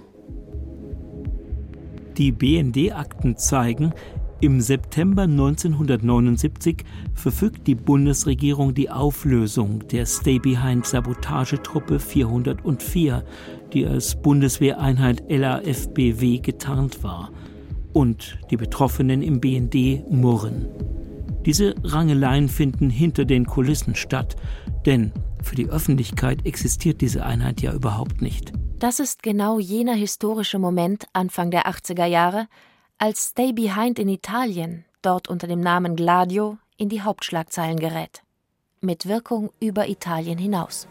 Die 2.16 2.32
BND-Akten 2.32 3.36
zeigen, 3.36 3.92
im 4.40 4.62
September 4.62 5.22
1979 5.22 6.84
verfügt 7.14 7.66
die 7.66 7.74
Bundesregierung 7.74 8.74
die 8.74 8.90
Auflösung 8.90 9.86
der 9.88 10.06
Stay-Behind-Sabotagetruppe 10.06 11.98
404, 11.98 13.22
die 13.74 13.86
als 13.86 14.14
Bundeswehreinheit 14.20 15.22
LAFBW 15.28 16.38
getarnt 16.38 17.04
war. 17.04 17.30
Und 17.96 18.36
die 18.50 18.58
Betroffenen 18.58 19.22
im 19.22 19.40
BND 19.40 20.04
murren. 20.10 20.68
Diese 21.46 21.74
Rangeleien 21.82 22.50
finden 22.50 22.90
hinter 22.90 23.24
den 23.24 23.46
Kulissen 23.46 23.94
statt, 23.94 24.36
denn 24.84 25.12
für 25.42 25.54
die 25.54 25.70
Öffentlichkeit 25.70 26.44
existiert 26.44 27.00
diese 27.00 27.24
Einheit 27.24 27.62
ja 27.62 27.72
überhaupt 27.72 28.20
nicht. 28.20 28.52
Das 28.78 29.00
ist 29.00 29.22
genau 29.22 29.60
jener 29.60 29.94
historische 29.94 30.58
Moment 30.58 31.06
Anfang 31.14 31.50
der 31.50 31.66
80er 31.66 32.04
Jahre, 32.04 32.48
als 32.98 33.28
Stay 33.28 33.54
Behind 33.54 33.98
in 33.98 34.10
Italien, 34.10 34.84
dort 35.00 35.28
unter 35.28 35.46
dem 35.46 35.60
Namen 35.60 35.96
Gladio, 35.96 36.58
in 36.76 36.90
die 36.90 37.00
Hauptschlagzeilen 37.00 37.78
gerät. 37.78 38.24
Mit 38.82 39.08
Wirkung 39.08 39.48
über 39.58 39.88
Italien 39.88 40.36
hinaus. 40.36 40.86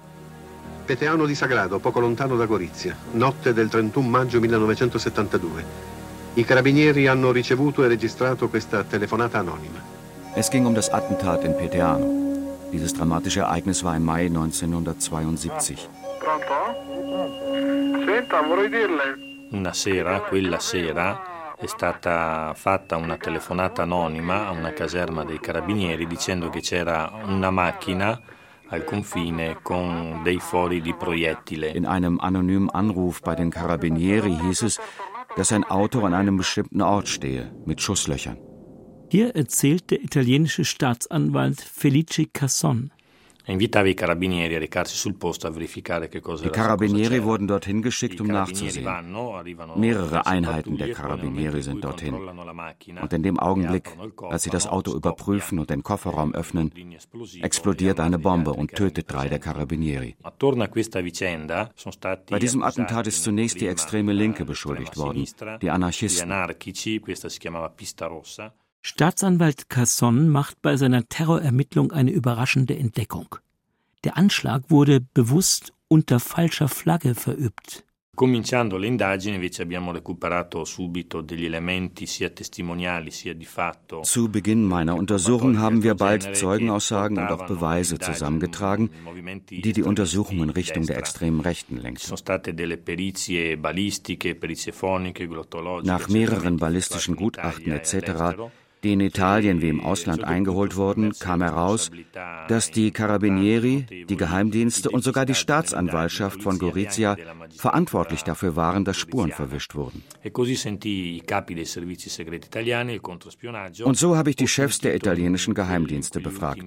Peteano 0.87 1.27
di 1.27 1.35
Sagrado, 1.35 1.77
poco 1.77 1.99
lontano 1.99 2.35
da 2.35 2.47
Gorizia, 2.47 2.95
notte 3.13 3.53
del 3.53 3.69
31 3.69 4.09
maggio 4.09 4.39
1972. 4.39 5.94
I 6.37 6.43
carabinieri 6.43 7.07
hanno 7.07 7.31
ricevuto 7.31 7.85
e 7.85 7.87
registrato 7.87 8.49
questa 8.49 8.83
telefonata 8.83 9.39
anonima. 9.39 9.81
Es 10.35 10.49
ging 10.49 10.65
um 10.65 10.73
das 10.73 10.89
Attentat 10.89 11.45
in 11.45 11.55
Peteano. 11.55 12.67
Dieses 12.73 12.93
dramatische 12.93 13.39
Ereignis 13.39 13.85
war 13.85 13.95
im 13.95 14.03
Mai 14.03 14.27
1972. 14.27 15.87
Senta, 18.05 18.41
vorrei 18.41 18.69
dirle. 18.69 19.15
Una 19.51 19.71
sera, 19.71 20.19
quella 20.19 20.59
sera, 20.59 21.55
è 21.55 21.67
stata 21.67 22.51
fatta 22.53 22.97
una 22.97 23.15
telefonata 23.15 23.83
anonima 23.83 24.47
a 24.47 24.51
una 24.51 24.73
caserma 24.73 25.23
dei 25.23 25.39
carabinieri 25.39 26.05
dicendo 26.05 26.49
che 26.49 26.59
c'era 26.59 27.13
una 27.27 27.49
macchina 27.49 28.19
al 28.69 28.83
confine 28.83 29.59
con 29.61 30.21
dei 30.23 30.39
fori 30.39 30.81
di 30.81 30.93
proiettile. 30.93 31.69
In 31.69 31.85
einem 31.85 32.17
anonymen 32.19 32.69
Anruf 32.73 33.21
bei 33.21 33.35
den 33.35 33.51
Carabinieri 33.51 34.35
hieß 34.35 34.63
es, 34.63 34.79
dass 35.35 35.51
ein 35.51 35.63
Auto 35.63 36.01
an 36.01 36.13
einem 36.13 36.37
bestimmten 36.37 36.81
Ort 36.81 37.07
stehe, 37.07 37.51
mit 37.65 37.81
Schusslöchern. 37.81 38.37
Hier 39.11 39.35
erzählt 39.35 39.91
der 39.91 40.03
italienische 40.03 40.65
Staatsanwalt 40.65 41.61
Felice 41.61 42.27
Casson. 42.33 42.91
Die 43.47 43.69
Carabinieri 46.51 47.23
wurden 47.23 47.47
dorthin 47.47 47.81
geschickt, 47.81 48.19
um 48.19 48.27
nachzusehen. 48.27 48.87
Mehrere 49.75 50.25
Einheiten 50.25 50.77
der 50.77 50.93
Carabinieri 50.93 51.61
sind 51.61 51.83
dorthin. 51.83 52.15
Und 52.15 53.13
in 53.13 53.23
dem 53.23 53.39
Augenblick, 53.39 53.95
als 54.21 54.43
sie 54.43 54.49
das 54.49 54.67
Auto 54.67 54.95
überprüfen 54.95 55.59
und 55.59 55.69
den 55.69 55.83
Kofferraum 55.83 56.33
öffnen, 56.33 56.71
explodiert 57.41 57.99
eine 57.99 58.17
Bombe 58.17 58.53
und 58.53 58.71
tötet 58.71 59.11
drei 59.11 59.27
der 59.27 59.39
Carabinieri. 59.39 60.15
Bei 62.29 62.39
diesem 62.39 62.63
Attentat 62.63 63.07
ist 63.07 63.23
zunächst 63.23 63.61
die 63.61 63.67
extreme 63.67 64.13
Linke 64.13 64.45
beschuldigt 64.45 64.97
worden, 64.97 65.25
die 65.61 65.69
Anarchisten. 65.69 66.31
Staatsanwalt 68.87 69.67
Casson 69.67 70.29
macht 70.29 70.61
bei 70.61 70.77
seiner 70.77 71.09
Terrorermittlung 71.09 71.91
eine 71.91 72.11
überraschende 72.11 72.77
Entdeckung. 72.77 73.35
Der 74.03 74.15
Anschlag 74.15 74.69
wurde 74.69 75.01
bewusst 75.01 75.73
unter 75.87 76.19
falscher 76.19 76.67
Flagge 76.67 77.15
verübt. 77.15 77.83
Cominciando 78.15 78.77
le 78.77 78.85
indagini 78.85 79.35
invece 79.35 79.63
abbiamo 79.63 79.91
recuperato 79.91 80.63
subito 80.63 81.21
degli 81.21 81.45
elementi 81.45 82.05
sia 82.05 82.29
testimoniali 82.29 83.09
sia 83.09 83.33
di 83.33 83.45
fatto. 83.45 84.03
Zu 84.03 84.29
Beginn 84.29 84.63
meiner 84.63 84.95
Untersuchung 84.95 85.57
haben 85.57 85.81
wir 85.81 85.95
bald 85.95 86.35
Zeugenaussagen 86.35 87.17
und 87.17 87.31
auch 87.31 87.47
Beweise 87.47 87.97
zusammengetragen, 87.97 88.91
die 89.49 89.73
die 89.73 89.83
Untersuchung 89.83 90.43
in 90.43 90.51
Richtung 90.51 90.85
der 90.85 90.99
extremen 90.99 91.39
Rechten 91.41 91.77
lenkten. 91.77 92.13
Nach 95.83 96.07
mehreren 96.07 96.57
ballistischen 96.57 97.15
Gutachten 97.15 97.71
etc 97.71 98.51
die 98.85 98.93
in 98.93 98.99
Italien 98.99 99.63
wie 99.63 99.69
im 99.69 99.81
Ausland 99.81 100.23
eingeholt 100.23 100.75
wurden, 100.75 101.11
kam 101.17 101.41
heraus, 101.41 101.89
dass 102.47 102.69
die 102.69 102.91
Carabinieri, 102.91 104.05
die 104.07 104.15
Geheimdienste 104.15 104.91
und 104.91 105.03
sogar 105.03 105.25
die 105.25 105.33
Staatsanwaltschaft 105.33 106.43
von 106.43 106.59
Gorizia 106.59 107.17
verantwortlich 107.57 108.23
dafür 108.23 108.55
waren, 108.55 108.85
dass 108.85 108.97
Spuren 108.97 109.31
verwischt 109.31 109.73
wurden. 109.73 110.03
Und 113.83 113.97
so 113.97 114.17
habe 114.17 114.29
ich 114.29 114.35
die 114.35 114.47
Chefs 114.47 114.79
der 114.79 114.95
italienischen 114.95 115.55
Geheimdienste 115.55 116.19
befragt. 116.19 116.63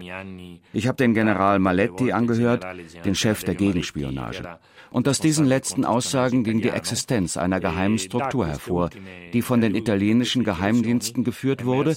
Ich 0.72 0.88
habe 0.88 0.96
den 0.96 1.14
General 1.14 1.61
Maletti 1.61 2.11
angehört, 2.11 2.66
den 3.04 3.14
Chef 3.14 3.44
der 3.44 3.54
Gegenspionage. 3.54 4.59
Und 4.90 5.07
aus 5.07 5.20
diesen 5.20 5.46
letzten 5.46 5.85
Aussagen 5.85 6.44
ging 6.44 6.62
die 6.62 6.70
Existenz 6.70 7.36
einer 7.36 7.61
geheimen 7.61 7.99
Struktur 7.99 8.47
hervor, 8.47 8.90
die 9.34 9.42
von 9.42 9.61
den 9.61 9.74
italienischen 9.74 10.45
Geheimdiensten 10.45 11.24
geführt 11.24 11.66
wurde 11.66 11.95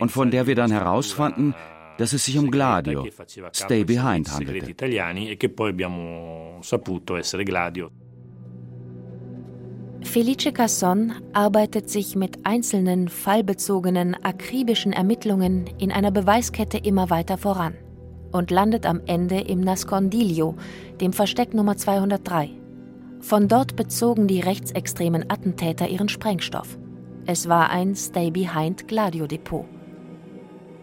und 0.00 0.10
von 0.10 0.30
der 0.30 0.46
wir 0.46 0.54
dann 0.54 0.70
herausfanden, 0.70 1.54
dass 1.98 2.12
es 2.12 2.24
sich 2.24 2.38
um 2.38 2.50
Gladio, 2.50 3.06
Stay 3.52 3.84
Behind 3.84 4.30
handelte. 4.32 4.74
Felice 10.02 10.52
Casson 10.52 11.12
arbeitet 11.32 11.88
sich 11.90 12.14
mit 12.14 12.46
einzelnen 12.46 13.08
fallbezogenen, 13.08 14.14
akribischen 14.22 14.92
Ermittlungen 14.92 15.66
in 15.78 15.90
einer 15.90 16.10
Beweiskette 16.10 16.78
immer 16.78 17.10
weiter 17.10 17.38
voran 17.38 17.74
und 18.30 18.50
landet 18.50 18.86
am 18.86 19.00
Ende 19.06 19.40
im 19.40 19.60
Nascondiglio, 19.60 20.56
dem 21.00 21.12
Versteck 21.12 21.54
Nummer 21.54 21.76
203. 21.76 22.50
Von 23.20 23.48
dort 23.48 23.76
bezogen 23.76 24.26
die 24.26 24.40
rechtsextremen 24.40 25.30
Attentäter 25.30 25.88
ihren 25.88 26.08
Sprengstoff. 26.08 26.78
Es 27.26 27.48
war 27.48 27.70
ein 27.70 27.96
Stay-Behind-Gladio-Depot. 27.96 29.64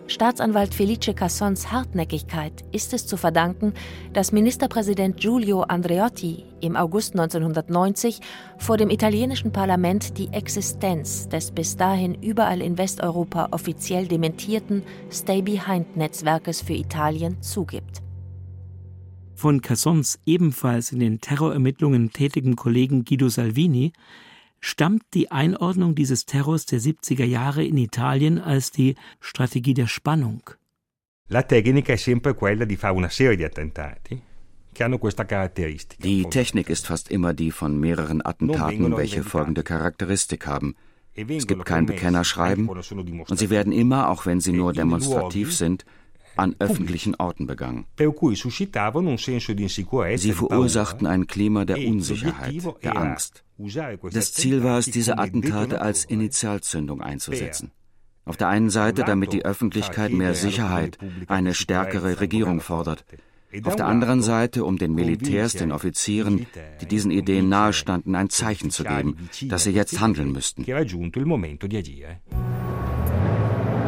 Staatsanwalt 0.08 0.74
Felice 0.74 1.14
Cassons 1.14 1.72
Hartnäckigkeit 1.72 2.66
ist 2.72 2.94
es 2.94 3.06
zu 3.06 3.16
verdanken, 3.16 3.74
dass 4.12 4.32
Ministerpräsident 4.32 5.18
Giulio 5.18 5.62
Andreotti 5.62 6.46
im 6.60 6.76
August 6.76 7.14
1990 7.14 8.22
vor 8.58 8.78
dem 8.78 8.90
italienischen 8.90 9.52
Parlament 9.52 10.18
die 10.18 10.34
Existenz 10.34 11.30
des 11.30 11.52
bis 11.52 11.78
dahin 11.78 12.16
überall 12.16 12.62
in 12.62 12.80
Westeuropa 12.80 13.50
offiziell 13.52 14.08
dementierten 14.08 14.82
Stay-Behind-Netzwerkes 15.12 16.62
für 16.62 16.74
Italien 16.74 17.40
zugibt. 17.42 18.02
Von 19.36 19.62
Cassons 19.62 20.20
ebenfalls 20.26 20.92
in 20.92 21.00
den 21.00 21.22
Terrorermittlungen 21.22 22.12
tätigen 22.12 22.56
Kollegen 22.56 23.06
Guido 23.06 23.30
Salvini 23.30 23.94
stammt 24.62 25.04
die 25.14 25.32
Einordnung 25.32 25.96
dieses 25.96 26.26
Terrors 26.26 26.66
der 26.66 26.80
70er 26.80 27.26
Jahre 27.26 27.66
in 27.66 27.78
Italien 27.78 28.40
als 28.40 28.72
die 28.72 28.96
Strategie 29.20 29.74
der 29.74 29.88
Spannung. 29.88 30.50
Die 36.04 36.24
Technik 36.30 36.70
ist 36.70 36.88
fast 36.88 37.12
immer 37.12 37.34
die 37.34 37.52
von 37.52 37.80
mehreren 37.80 38.26
Attentaten, 38.26 38.96
welche 38.96 39.24
folgende 39.24 39.64
Charakteristik 39.64 40.48
haben. 40.48 40.76
E 41.14 41.26
es 41.36 41.46
gibt 41.46 41.66
kein 41.66 41.86
Bekennerschreiben 41.86 42.70
und 42.70 43.38
sie 43.38 43.50
werden 43.50 43.74
immer, 43.74 44.10
auch 44.10 44.26
wenn 44.26 44.40
sie 44.40 44.52
e 44.52 44.54
nur 44.54 44.72
demonstrativ 44.72 45.54
sind, 45.54 45.86
an 46.38 46.56
öffentlichen 46.60 47.16
Orten 47.16 47.48
begangen. 47.48 47.86
Sie 50.16 50.34
verursachten 50.34 51.08
ein 51.08 51.28
Klima 51.28 51.66
der 51.66 51.78
e 51.78 51.88
Unsicherheit, 51.88 52.84
der 52.84 52.98
Angst. 52.98 53.44
Das 54.12 54.34
Ziel 54.34 54.64
war 54.64 54.78
es, 54.80 54.86
diese 54.86 55.18
Attentate 55.18 55.82
als 55.82 56.06
Initialzündung 56.06 57.02
einzusetzen. 57.02 57.72
Auf 58.26 58.38
der 58.38 58.50
einen 58.50 58.70
Seite, 58.70 59.04
damit 59.04 59.34
die 59.34 59.46
Öffentlichkeit 59.46 60.12
mehr 60.12 60.36
Sicherheit, 60.36 60.98
eine 61.28 61.54
stärkere 61.54 62.20
Regierung 62.20 62.62
fordert. 62.62 63.04
Auf 63.64 63.76
der 63.76 63.88
anderen 63.88 64.22
Seite, 64.22 64.64
um 64.64 64.78
den 64.78 64.94
Militärs, 64.94 65.54
den 65.54 65.72
Offizieren, 65.72 66.46
die 66.80 66.86
diesen 66.86 67.12
Ideen 67.12 67.50
nahestanden, 67.50 68.16
ein 68.16 68.30
Zeichen 68.30 68.70
zu 68.72 68.84
geben, 68.84 69.30
dass 69.50 69.64
sie 69.64 69.72
jetzt 69.72 70.00
handeln 70.00 70.32
müssten. 70.32 70.64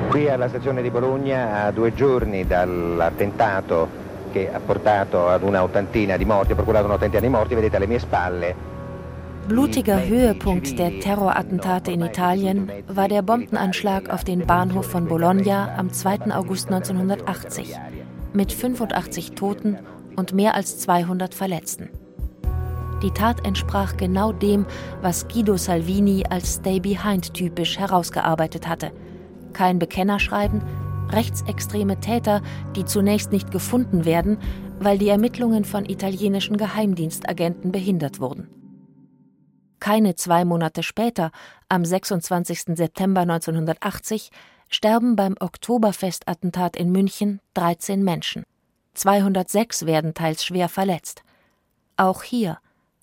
Qui 0.09 0.29
alla 0.29 0.47
stazione 0.47 0.83
di 0.83 0.91
Bologna, 0.91 1.63
a 1.63 1.71
due 1.71 1.91
giorni 1.95 2.45
dall'attentato 2.45 3.87
che 4.31 4.51
ha 4.53 4.59
portato 4.59 5.27
ad 5.27 5.41
una 5.41 5.63
ottantina 5.63 6.17
di 6.17 6.25
morti, 6.25 6.51
ha 6.51 6.55
procurato 6.55 6.85
un'ottantina 6.85 7.21
di 7.21 7.29
morti, 7.29 7.55
vedete 7.55 7.77
alle 7.77 7.87
mie 7.87 7.97
spalle 7.97 8.72
Blutiger 9.47 10.05
Höhepunkt 10.05 10.79
der 10.79 10.99
Terrorattentate 10.99 11.91
in 11.91 12.01
Italien 12.01 12.71
war 12.87 13.07
der 13.07 13.21
Bombenanschlag 13.21 14.09
auf 14.09 14.23
den 14.23 14.45
Bahnhof 14.45 14.87
von 14.87 15.07
Bologna 15.07 15.75
am 15.77 15.91
2. 15.91 16.33
August 16.33 16.71
1980 16.71 17.75
mit 18.33 18.51
85 18.51 19.31
Toten 19.31 19.77
und 20.15 20.33
mehr 20.33 20.55
als 20.55 20.79
200 20.79 21.33
Verletzten. 21.33 21.89
Die 23.03 23.11
Tat 23.11 23.45
entsprach 23.45 23.97
genau 23.97 24.31
dem, 24.31 24.65
was 25.01 25.27
Guido 25.27 25.57
Salvini 25.57 26.23
als 26.29 26.55
Stay-Behind 26.55 27.33
typisch 27.33 27.77
herausgearbeitet 27.77 28.67
hatte– 28.67 28.91
kein 29.53 29.79
Bekennerschreiben, 29.79 30.61
rechtsextreme 31.11 31.99
Täter, 31.99 32.41
die 32.75 32.85
zunächst 32.85 33.31
nicht 33.31 33.51
gefunden 33.51 34.03
werden, 34.03 34.37
weil 34.79 34.97
die 34.97 35.07
Ermittlungen 35.07 35.63
von 35.63 35.85
italienischen 35.85 36.57
Geheimdienstagenten 36.57 37.71
behindert 37.71 38.19
wurden. 38.19 38.47
Keine 39.83 40.15
zwei 40.15 40.45
Monate 40.45 40.81
später, 40.81 41.31
am 41.67 41.83
26. 41.83 42.77
September 42.77 43.19
1980, 43.23 44.29
sterben 44.69 45.17
beim 45.17 45.35
Oktoberfestattentat 45.37 46.77
in 46.77 46.89
München 46.93 47.41
13 47.55 48.01
Menschen. 48.01 48.43
206 48.93 49.85
werden 49.85 50.13
teils 50.13 50.45
schwer 50.45 50.69
verletzt. 50.69 51.23
Auch 51.97 52.23
hier 52.23 52.59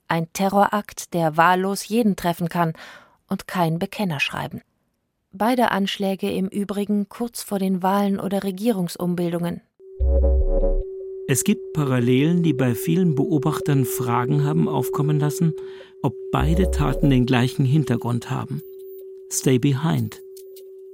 ein 0.08 0.32
Terrorakt, 0.32 1.12
der 1.12 1.36
wahllos 1.36 1.86
jeden 1.86 2.16
treffen 2.16 2.48
kann 2.48 2.72
und 3.28 3.46
kein 3.46 3.78
Bekennerschreiben. 3.78 4.62
Beide 5.32 5.72
Anschläge 5.72 6.30
im 6.32 6.48
Übrigen 6.48 7.10
kurz 7.10 7.42
vor 7.42 7.58
den 7.58 7.82
Wahlen 7.82 8.18
oder 8.18 8.42
Regierungsumbildungen. 8.42 9.60
Es 11.32 11.44
gibt 11.44 11.72
Parallelen, 11.74 12.42
die 12.42 12.52
bei 12.52 12.74
vielen 12.74 13.14
Beobachtern 13.14 13.84
Fragen 13.84 14.42
haben 14.42 14.68
aufkommen 14.68 15.20
lassen, 15.20 15.54
ob 16.02 16.16
beide 16.32 16.72
Taten 16.72 17.08
den 17.08 17.24
gleichen 17.24 17.64
Hintergrund 17.64 18.32
haben. 18.32 18.64
Stay 19.30 19.60
behind. 19.60 20.24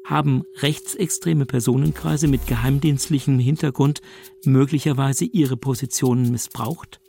Haben 0.05 0.45
rechtsextreme 0.57 1.47
Personenkreise 1.47 2.29
mit 2.29 2.47
geheimdienstlichem 2.47 3.39
Hintergrund 3.39 4.03
möglicherweise 4.45 5.25
ihre 5.25 5.57
Positionen 5.57 6.31
missbraucht? 6.31 7.01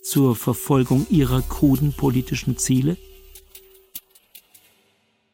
Zur 0.00 0.36
Verfolgung 0.36 1.08
ihrer 1.10 1.42
kruden 1.42 1.92
politischen 1.92 2.56
Ziele? 2.56 2.96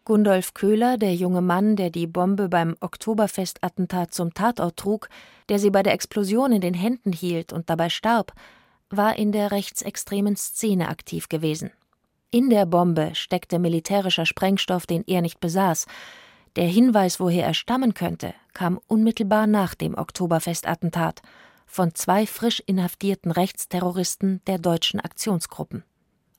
Gundolf 0.04 0.52
Köhler, 0.52 0.98
der 0.98 1.14
junge 1.14 1.42
Mann, 1.42 1.76
der 1.76 1.90
die 1.90 2.08
Bombe 2.08 2.48
beim 2.48 2.76
Oktoberfestattentat 2.80 4.12
zum 4.12 4.34
Tatort 4.34 4.76
trug, 4.76 5.08
der 5.48 5.60
sie 5.60 5.70
bei 5.70 5.84
der 5.84 5.92
Explosion 5.92 6.50
in 6.50 6.60
den 6.60 6.74
Händen 6.74 7.12
hielt 7.12 7.52
und 7.52 7.70
dabei 7.70 7.88
starb, 7.88 8.32
war 8.90 9.16
in 9.16 9.30
der 9.30 9.52
rechtsextremen 9.52 10.34
Szene 10.34 10.88
aktiv 10.88 11.28
gewesen. 11.28 11.70
In 12.32 12.50
der 12.50 12.66
Bombe 12.66 13.10
steckte 13.14 13.60
militärischer 13.60 14.26
Sprengstoff, 14.26 14.86
den 14.86 15.04
er 15.06 15.22
nicht 15.22 15.38
besaß. 15.38 15.86
Der 16.56 16.66
Hinweis, 16.66 17.20
woher 17.20 17.46
er 17.46 17.54
stammen 17.54 17.94
könnte, 17.94 18.34
kam 18.54 18.80
unmittelbar 18.88 19.46
nach 19.46 19.76
dem 19.76 19.96
Oktoberfestattentat 19.96 21.22
von 21.64 21.94
zwei 21.94 22.26
frisch 22.26 22.60
inhaftierten 22.66 23.30
Rechtsterroristen 23.30 24.40
der 24.48 24.58
deutschen 24.58 24.98
Aktionsgruppen 24.98 25.84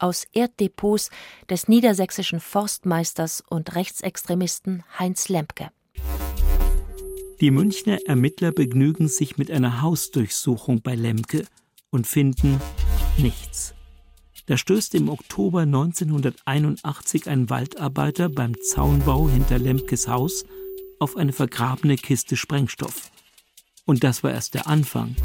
aus 0.04 0.26
Erddepots 0.34 1.10
des 1.50 1.68
niedersächsischen 1.68 2.40
Forstmeisters 2.40 3.42
und 3.48 3.74
Rechtsextremisten 3.74 4.84
Heinz 5.00 5.30
Lempke. 5.30 5.72
Die 7.40 7.52
Münchner 7.52 8.00
Ermittler 8.06 8.52
begnügen 8.52 9.08
sich 9.08 9.38
mit 9.38 9.50
einer 9.50 9.82
Hausdurchsuchung 9.82 10.82
bei 10.82 10.96
Lemke 10.96 11.46
und 11.90 12.06
finden 12.06 12.60
nichts. 13.18 13.74
Da 14.46 14.58
stößt 14.58 14.94
im 14.96 15.08
Oktober 15.08 15.62
1981 15.62 17.30
ein 17.30 17.50
Waldarbeiter 17.50 18.28
beim 18.28 18.60
Zaunbau 18.62 19.30
hinter 19.30 19.58
Lemkes 19.58 20.10
Haus 20.10 20.46
auf 21.00 21.16
eine 21.16 21.32
vergrabene 21.32 21.96
Kiste 21.96 22.36
Sprengstoff. 22.36 23.10
Und 23.86 24.04
das 24.04 24.24
war 24.24 24.32
erst 24.32 24.54
der 24.54 24.68
Anfang. 24.68 25.16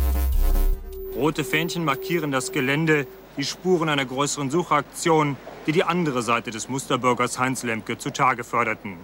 Rote 1.17 1.43
Fähnchen 1.43 1.85
markieren 1.85 2.31
das 2.31 2.53
Gelände 2.53 3.09
die 3.39 3.45
Spuren 3.45 3.89
einer 3.89 4.05
größeren 4.05 4.51
Suchaktion, 4.51 5.37
die 5.67 5.73
die 5.73 5.85
andere 5.85 6.23
Seite 6.23 6.51
des 6.51 6.69
Musterbürgers 6.69 7.39
Heinz 7.39 7.63
Lemke 7.63 7.97
zutage 7.97 8.45
förderten. 8.45 8.97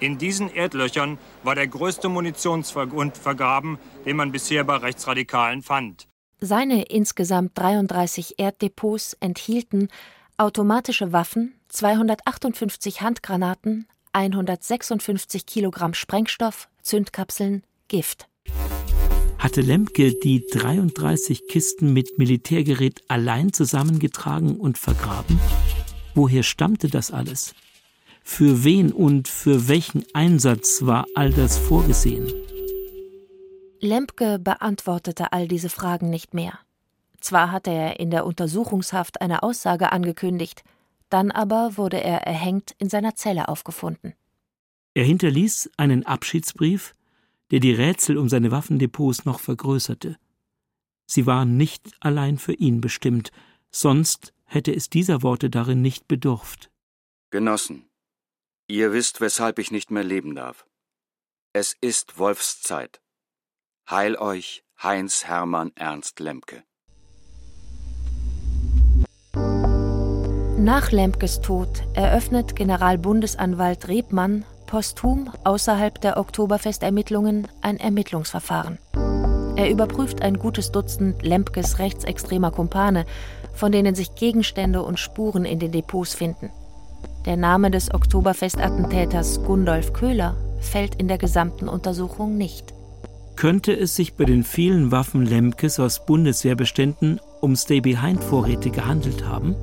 In 0.00 0.16
diesen 0.16 0.52
Erdlöchern 0.52 1.18
war 1.42 1.54
der 1.54 1.68
größte 1.68 2.08
Munitionsgrund 2.08 3.18
vergraben, 3.18 3.78
den 4.06 4.16
man 4.16 4.32
bisher 4.32 4.64
bei 4.64 4.76
Rechtsradikalen 4.76 5.62
fand. 5.62 6.08
Seine 6.40 6.84
insgesamt 6.84 7.58
33 7.58 8.38
Erddepots 8.38 9.14
enthielten 9.20 9.88
automatische 10.38 11.12
Waffen, 11.12 11.54
258 11.68 13.02
Handgranaten, 13.02 13.86
156 14.12 15.44
Kilogramm 15.44 15.92
Sprengstoff, 15.92 16.68
Zündkapseln, 16.82 17.62
Gift. 17.88 18.29
Hatte 19.40 19.62
Lemke 19.62 20.12
die 20.12 20.44
33 20.44 21.48
Kisten 21.48 21.94
mit 21.94 22.18
Militärgerät 22.18 23.00
allein 23.08 23.54
zusammengetragen 23.54 24.60
und 24.60 24.76
vergraben? 24.76 25.40
Woher 26.14 26.42
stammte 26.42 26.88
das 26.88 27.10
alles? 27.10 27.54
Für 28.22 28.64
wen 28.64 28.92
und 28.92 29.28
für 29.28 29.66
welchen 29.66 30.04
Einsatz 30.12 30.84
war 30.84 31.06
all 31.14 31.30
das 31.30 31.56
vorgesehen? 31.56 32.30
Lemke 33.80 34.38
beantwortete 34.38 35.32
all 35.32 35.48
diese 35.48 35.70
Fragen 35.70 36.10
nicht 36.10 36.34
mehr. 36.34 36.58
Zwar 37.20 37.50
hatte 37.50 37.70
er 37.70 37.98
in 37.98 38.10
der 38.10 38.26
Untersuchungshaft 38.26 39.22
eine 39.22 39.42
Aussage 39.42 39.90
angekündigt, 39.90 40.64
dann 41.08 41.30
aber 41.30 41.78
wurde 41.78 42.04
er 42.04 42.26
erhängt 42.26 42.74
in 42.76 42.90
seiner 42.90 43.14
Zelle 43.14 43.48
aufgefunden. 43.48 44.12
Er 44.92 45.04
hinterließ 45.04 45.70
einen 45.78 46.04
Abschiedsbrief, 46.04 46.94
der 47.50 47.60
die 47.60 47.72
Rätsel 47.72 48.18
um 48.18 48.28
seine 48.28 48.50
Waffendepots 48.50 49.24
noch 49.24 49.40
vergrößerte. 49.40 50.16
Sie 51.06 51.26
waren 51.26 51.56
nicht 51.56 51.90
allein 52.00 52.38
für 52.38 52.52
ihn 52.52 52.80
bestimmt, 52.80 53.32
sonst 53.70 54.32
hätte 54.44 54.74
es 54.74 54.90
dieser 54.90 55.22
Worte 55.22 55.50
darin 55.50 55.82
nicht 55.82 56.08
bedurft. 56.08 56.70
Genossen, 57.30 57.88
ihr 58.68 58.92
wisst, 58.92 59.20
weshalb 59.20 59.58
ich 59.58 59.70
nicht 59.70 59.90
mehr 59.90 60.04
leben 60.04 60.34
darf. 60.34 60.66
Es 61.52 61.76
ist 61.80 62.18
Wolfszeit. 62.18 63.00
Heil 63.88 64.16
euch, 64.16 64.64
Heinz 64.80 65.24
Hermann 65.24 65.72
Ernst 65.74 66.20
Lemke. 66.20 66.62
Nach 70.60 70.92
Lemkes 70.92 71.40
Tod 71.40 71.82
eröffnet 71.94 72.54
Generalbundesanwalt 72.54 73.88
Rebmann 73.88 74.44
posthum 74.70 75.28
außerhalb 75.42 76.00
der 76.00 76.16
Oktoberfestermittlungen 76.16 77.48
ein 77.60 77.78
Ermittlungsverfahren. 77.78 78.78
Er 79.56 79.68
überprüft 79.68 80.22
ein 80.22 80.38
gutes 80.38 80.70
Dutzend 80.70 81.22
Lempkes 81.22 81.80
rechtsextremer 81.80 82.52
Kumpane, 82.52 83.04
von 83.52 83.72
denen 83.72 83.96
sich 83.96 84.14
Gegenstände 84.14 84.82
und 84.82 84.98
Spuren 84.98 85.44
in 85.44 85.58
den 85.58 85.72
Depots 85.72 86.14
finden. 86.14 86.50
Der 87.26 87.36
Name 87.36 87.70
des 87.70 87.92
Oktoberfestattentäters 87.92 89.42
Gundolf 89.42 89.92
Köhler 89.92 90.36
fällt 90.60 90.94
in 90.94 91.08
der 91.08 91.18
gesamten 91.18 91.68
Untersuchung 91.68 92.38
nicht. 92.38 92.72
Könnte 93.34 93.72
es 93.72 93.96
sich 93.96 94.14
bei 94.14 94.24
den 94.24 94.44
vielen 94.44 94.92
Waffen 94.92 95.26
Lemkes 95.26 95.80
aus 95.80 96.06
Bundeswehrbeständen 96.06 97.20
um 97.40 97.56
Stay-Behind-Vorräte 97.56 98.70
gehandelt 98.70 99.26
haben? 99.26 99.56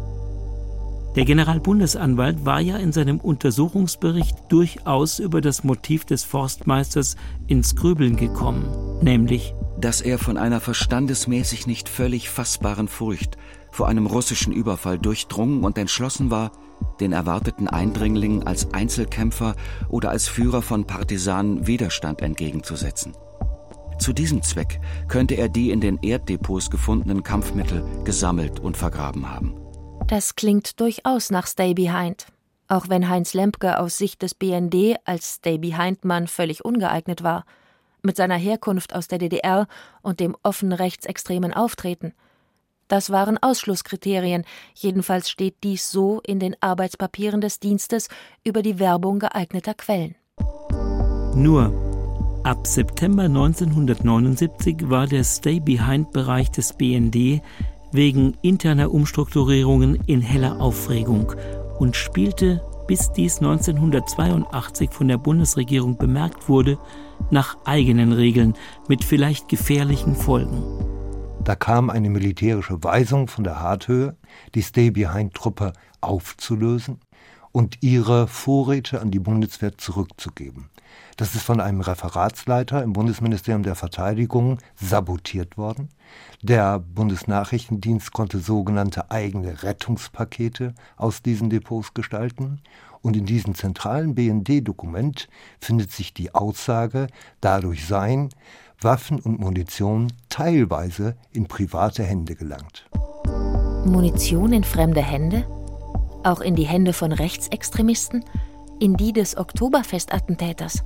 Der 1.16 1.26
Generalbundesanwalt 1.26 2.46
war 2.46 2.60
ja 2.60 2.78
in 2.78 2.92
seinem 2.92 3.20
Untersuchungsbericht 3.20 4.36
durchaus 4.50 5.20
über 5.20 5.42
das 5.42 5.64
Motiv 5.64 6.06
des 6.06 6.24
Forstmeisters 6.24 7.16
ins 7.48 7.76
Grübeln 7.76 8.18
gekommen, 8.18 8.66
nämlich, 9.02 9.56
dass 9.80 10.02
er 10.02 10.20
von 10.20 10.38
einer 10.38 10.60
verstandesmäßig 10.60 11.66
nicht 11.66 11.90
völlig 11.90 12.30
fassbaren 12.30 12.88
Furcht 12.88 13.38
vor 13.72 13.88
einem 13.88 14.06
russischen 14.06 14.54
Überfall 14.54 15.00
durchdrungen 15.00 15.64
und 15.64 15.78
entschlossen 15.78 16.30
war, 16.30 16.52
den 17.00 17.14
erwarteten 17.14 17.68
Eindringlingen 17.68 18.46
als 18.46 18.74
Einzelkämpfer 18.74 19.56
oder 19.90 20.12
als 20.12 20.28
Führer 20.28 20.62
von 20.62 20.86
Partisanen 20.86 21.66
Widerstand 21.68 22.22
entgegenzusetzen. 22.22 23.14
Zu 24.00 24.14
diesem 24.14 24.44
Zweck 24.44 24.80
könnte 25.08 25.36
er 25.36 25.50
die 25.50 25.72
in 25.72 25.82
den 25.82 25.98
Erddepots 26.02 26.70
gefundenen 26.70 27.24
Kampfmittel 27.24 27.84
gesammelt 28.04 28.60
und 28.60 28.78
vergraben 28.78 29.30
haben. 29.30 29.56
Das 30.08 30.38
klingt 30.38 30.80
durchaus 30.80 31.32
nach 31.32 31.48
Stay 31.48 31.74
Behind. 31.74 32.28
Auch 32.70 32.88
wenn 32.88 33.10
Heinz 33.10 33.34
Lempke 33.34 33.78
aus 33.78 33.98
Sicht 33.98 34.22
des 34.22 34.36
BND 34.36 34.96
als 35.04 35.36
Stay 35.36 35.58
Behind-Mann 35.58 36.28
völlig 36.28 36.64
ungeeignet 36.64 37.24
war. 37.24 37.44
Mit 38.02 38.16
seiner 38.16 38.38
Herkunft 38.38 38.96
aus 38.96 39.10
der 39.10 39.18
DDR 39.18 39.68
und 40.02 40.22
dem 40.22 40.38
offen 40.44 40.72
rechtsextremen 40.72 41.54
Auftreten. 41.54 42.14
Das 42.88 43.10
waren 43.10 43.38
Ausschlusskriterien, 43.38 44.46
jedenfalls 44.74 45.30
steht 45.30 45.56
dies 45.64 45.92
so 45.92 46.22
in 46.26 46.40
den 46.40 46.56
Arbeitspapieren 46.62 47.42
des 47.42 47.60
Dienstes 47.60 48.08
über 48.46 48.62
die 48.62 48.80
Werbung 48.80 49.20
geeigneter 49.20 49.74
Quellen. 49.74 50.16
Nur 51.36 51.74
ab 52.44 52.66
September 52.66 53.24
1979 53.24 54.90
war 54.90 55.06
der 55.06 55.26
Stay-Behind-Bereich 55.26 56.50
des 56.50 56.72
BND 56.72 57.42
wegen 57.92 58.36
interner 58.42 58.92
Umstrukturierungen 58.94 59.96
in 60.08 60.22
heller 60.22 60.60
Aufregung 60.60 61.34
und 61.80 61.96
spielte, 61.96 62.62
bis 62.88 63.12
dies 63.12 63.40
1982 63.40 64.92
von 64.92 65.08
der 65.08 65.18
Bundesregierung 65.18 65.98
bemerkt 65.98 66.50
wurde, 66.50 66.78
nach 67.32 67.58
eigenen 67.66 68.14
Regeln 68.14 68.54
mit 68.88 69.04
vielleicht 69.04 69.50
gefährlichen 69.50 70.16
Folgen. 70.16 70.64
Da 71.44 71.56
kam 71.56 71.90
eine 71.90 72.10
militärische 72.10 72.84
Weisung 72.84 73.28
von 73.28 73.44
der 73.44 73.62
Harthöhe, 73.62 74.18
die 74.54 74.62
Stay-Behind-Truppe 74.62 75.74
aufzulösen 76.02 77.00
und 77.52 77.78
ihre 77.82 78.28
Vorräte 78.28 79.02
an 79.02 79.12
die 79.12 79.20
Bundeswehr 79.20 79.78
zurückzugeben. 79.78 80.70
Das 81.18 81.36
ist 81.36 81.44
von 81.44 81.60
einem 81.60 81.82
Referatsleiter 81.82 82.84
im 82.84 82.94
Bundesministerium 82.94 83.64
der 83.64 83.76
Verteidigung 83.76 84.60
sabotiert 84.76 85.58
worden. 85.58 85.90
Der 86.42 86.80
Bundesnachrichtendienst 86.80 88.14
konnte 88.14 88.40
sogenannte 88.40 89.10
eigene 89.10 89.64
Rettungspakete 89.64 90.74
aus 90.96 91.22
diesen 91.22 91.50
Depots 91.50 91.94
gestalten. 91.94 92.62
Und 93.02 93.16
in 93.16 93.26
diesem 93.26 93.56
zentralen 93.56 94.16
BND-Dokument 94.16 95.28
findet 95.60 95.92
sich 95.92 96.14
die 96.14 96.36
Aussage, 96.36 97.08
dadurch 97.42 97.86
seien 97.86 98.30
Waffen 98.82 99.20
und 99.20 99.40
Munition 99.40 100.12
teilweise 100.30 101.16
in 101.32 101.48
private 101.48 102.04
Hände 102.04 102.36
gelangt. 102.36 102.88
Munition 103.86 104.54
in 104.54 104.64
fremde 104.64 105.02
Hände? 105.02 105.48
Auch 106.24 106.42
in 106.42 106.56
die 106.56 106.68
Hände 106.68 106.94
von 106.94 107.12
Rechtsextremisten? 107.12 108.24
In 108.80 108.96
die 108.96 109.12
des 109.12 109.36
Oktoberfestattentäters? 109.36 110.84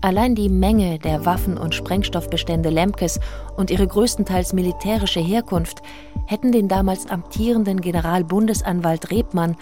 Allein 0.00 0.34
die 0.34 0.48
Menge 0.48 0.98
der 0.98 1.24
Waffen- 1.24 1.56
und 1.56 1.72
Sprengstoffbestände 1.72 2.70
Lemkes 2.70 3.20
und 3.56 3.70
ihre 3.70 3.86
größtenteils 3.86 4.52
militärische 4.52 5.20
Herkunft 5.20 5.78
hätten 6.26 6.50
den 6.50 6.66
damals 6.66 7.06
amtierenden 7.06 7.80
Generalbundesanwalt 7.80 9.12
Rebmann 9.12 9.56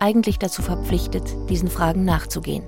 eigentlich 0.00 0.38
dazu 0.38 0.60
verpflichtet, 0.60 1.34
diesen 1.48 1.68
Fragen 1.68 2.04
nachzugehen. 2.04 2.64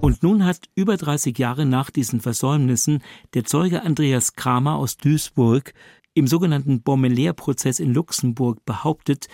Und 0.00 0.22
nun 0.22 0.44
hat 0.44 0.68
über 0.76 0.96
30 0.96 1.36
Jahre 1.36 1.66
nach 1.66 1.90
diesen 1.90 2.20
Versäumnissen 2.20 3.02
der 3.34 3.44
Zeuge 3.44 3.82
Andreas 3.82 4.34
Kramer 4.34 4.76
aus 4.76 4.96
Duisburg 4.96 5.72
im 6.14 6.28
sogenannten 6.28 6.82
Bommeler-Prozess 6.82 7.80
in 7.80 7.92
Luxemburg 7.92 8.64
behauptet, 8.64 9.26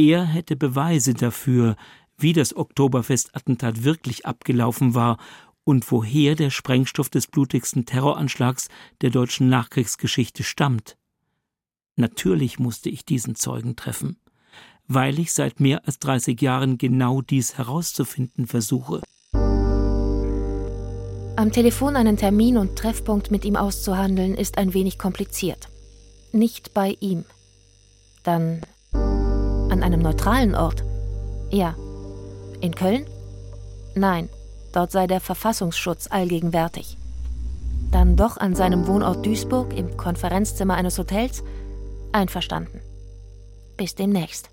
er 0.00 0.24
hätte 0.24 0.56
Beweise 0.56 1.12
dafür, 1.12 1.76
wie 2.22 2.32
das 2.32 2.56
Oktoberfest-Attentat 2.56 3.84
wirklich 3.84 4.26
abgelaufen 4.26 4.94
war 4.94 5.18
und 5.64 5.90
woher 5.90 6.34
der 6.34 6.50
Sprengstoff 6.50 7.08
des 7.08 7.26
blutigsten 7.26 7.86
Terroranschlags 7.86 8.68
der 9.02 9.10
deutschen 9.10 9.48
Nachkriegsgeschichte 9.48 10.42
stammt. 10.42 10.96
Natürlich 11.96 12.58
musste 12.58 12.88
ich 12.88 13.04
diesen 13.04 13.34
Zeugen 13.34 13.76
treffen, 13.76 14.16
weil 14.88 15.18
ich 15.18 15.32
seit 15.32 15.60
mehr 15.60 15.86
als 15.86 15.98
30 15.98 16.40
Jahren 16.40 16.78
genau 16.78 17.20
dies 17.20 17.58
herauszufinden 17.58 18.46
versuche. 18.46 19.02
Am 21.36 21.52
Telefon 21.52 21.96
einen 21.96 22.16
Termin 22.16 22.58
und 22.58 22.76
Treffpunkt 22.76 23.30
mit 23.30 23.44
ihm 23.44 23.56
auszuhandeln, 23.56 24.34
ist 24.34 24.58
ein 24.58 24.74
wenig 24.74 24.98
kompliziert. 24.98 25.68
Nicht 26.32 26.74
bei 26.74 26.96
ihm. 27.00 27.24
Dann 28.24 28.60
an 28.92 29.82
einem 29.82 30.00
neutralen 30.00 30.54
Ort. 30.54 30.84
Ja. 31.50 31.74
In 32.60 32.74
Köln? 32.74 33.06
Nein. 33.94 34.28
Dort 34.72 34.92
sei 34.92 35.06
der 35.06 35.20
Verfassungsschutz 35.20 36.06
allgegenwärtig. 36.10 36.96
Dann 37.90 38.16
doch 38.16 38.36
an 38.36 38.54
seinem 38.54 38.86
Wohnort 38.86 39.26
Duisburg 39.26 39.76
im 39.76 39.96
Konferenzzimmer 39.96 40.74
eines 40.74 40.96
Hotels? 40.98 41.42
Einverstanden. 42.12 42.80
Bis 43.76 43.94
demnächst. 43.94 44.50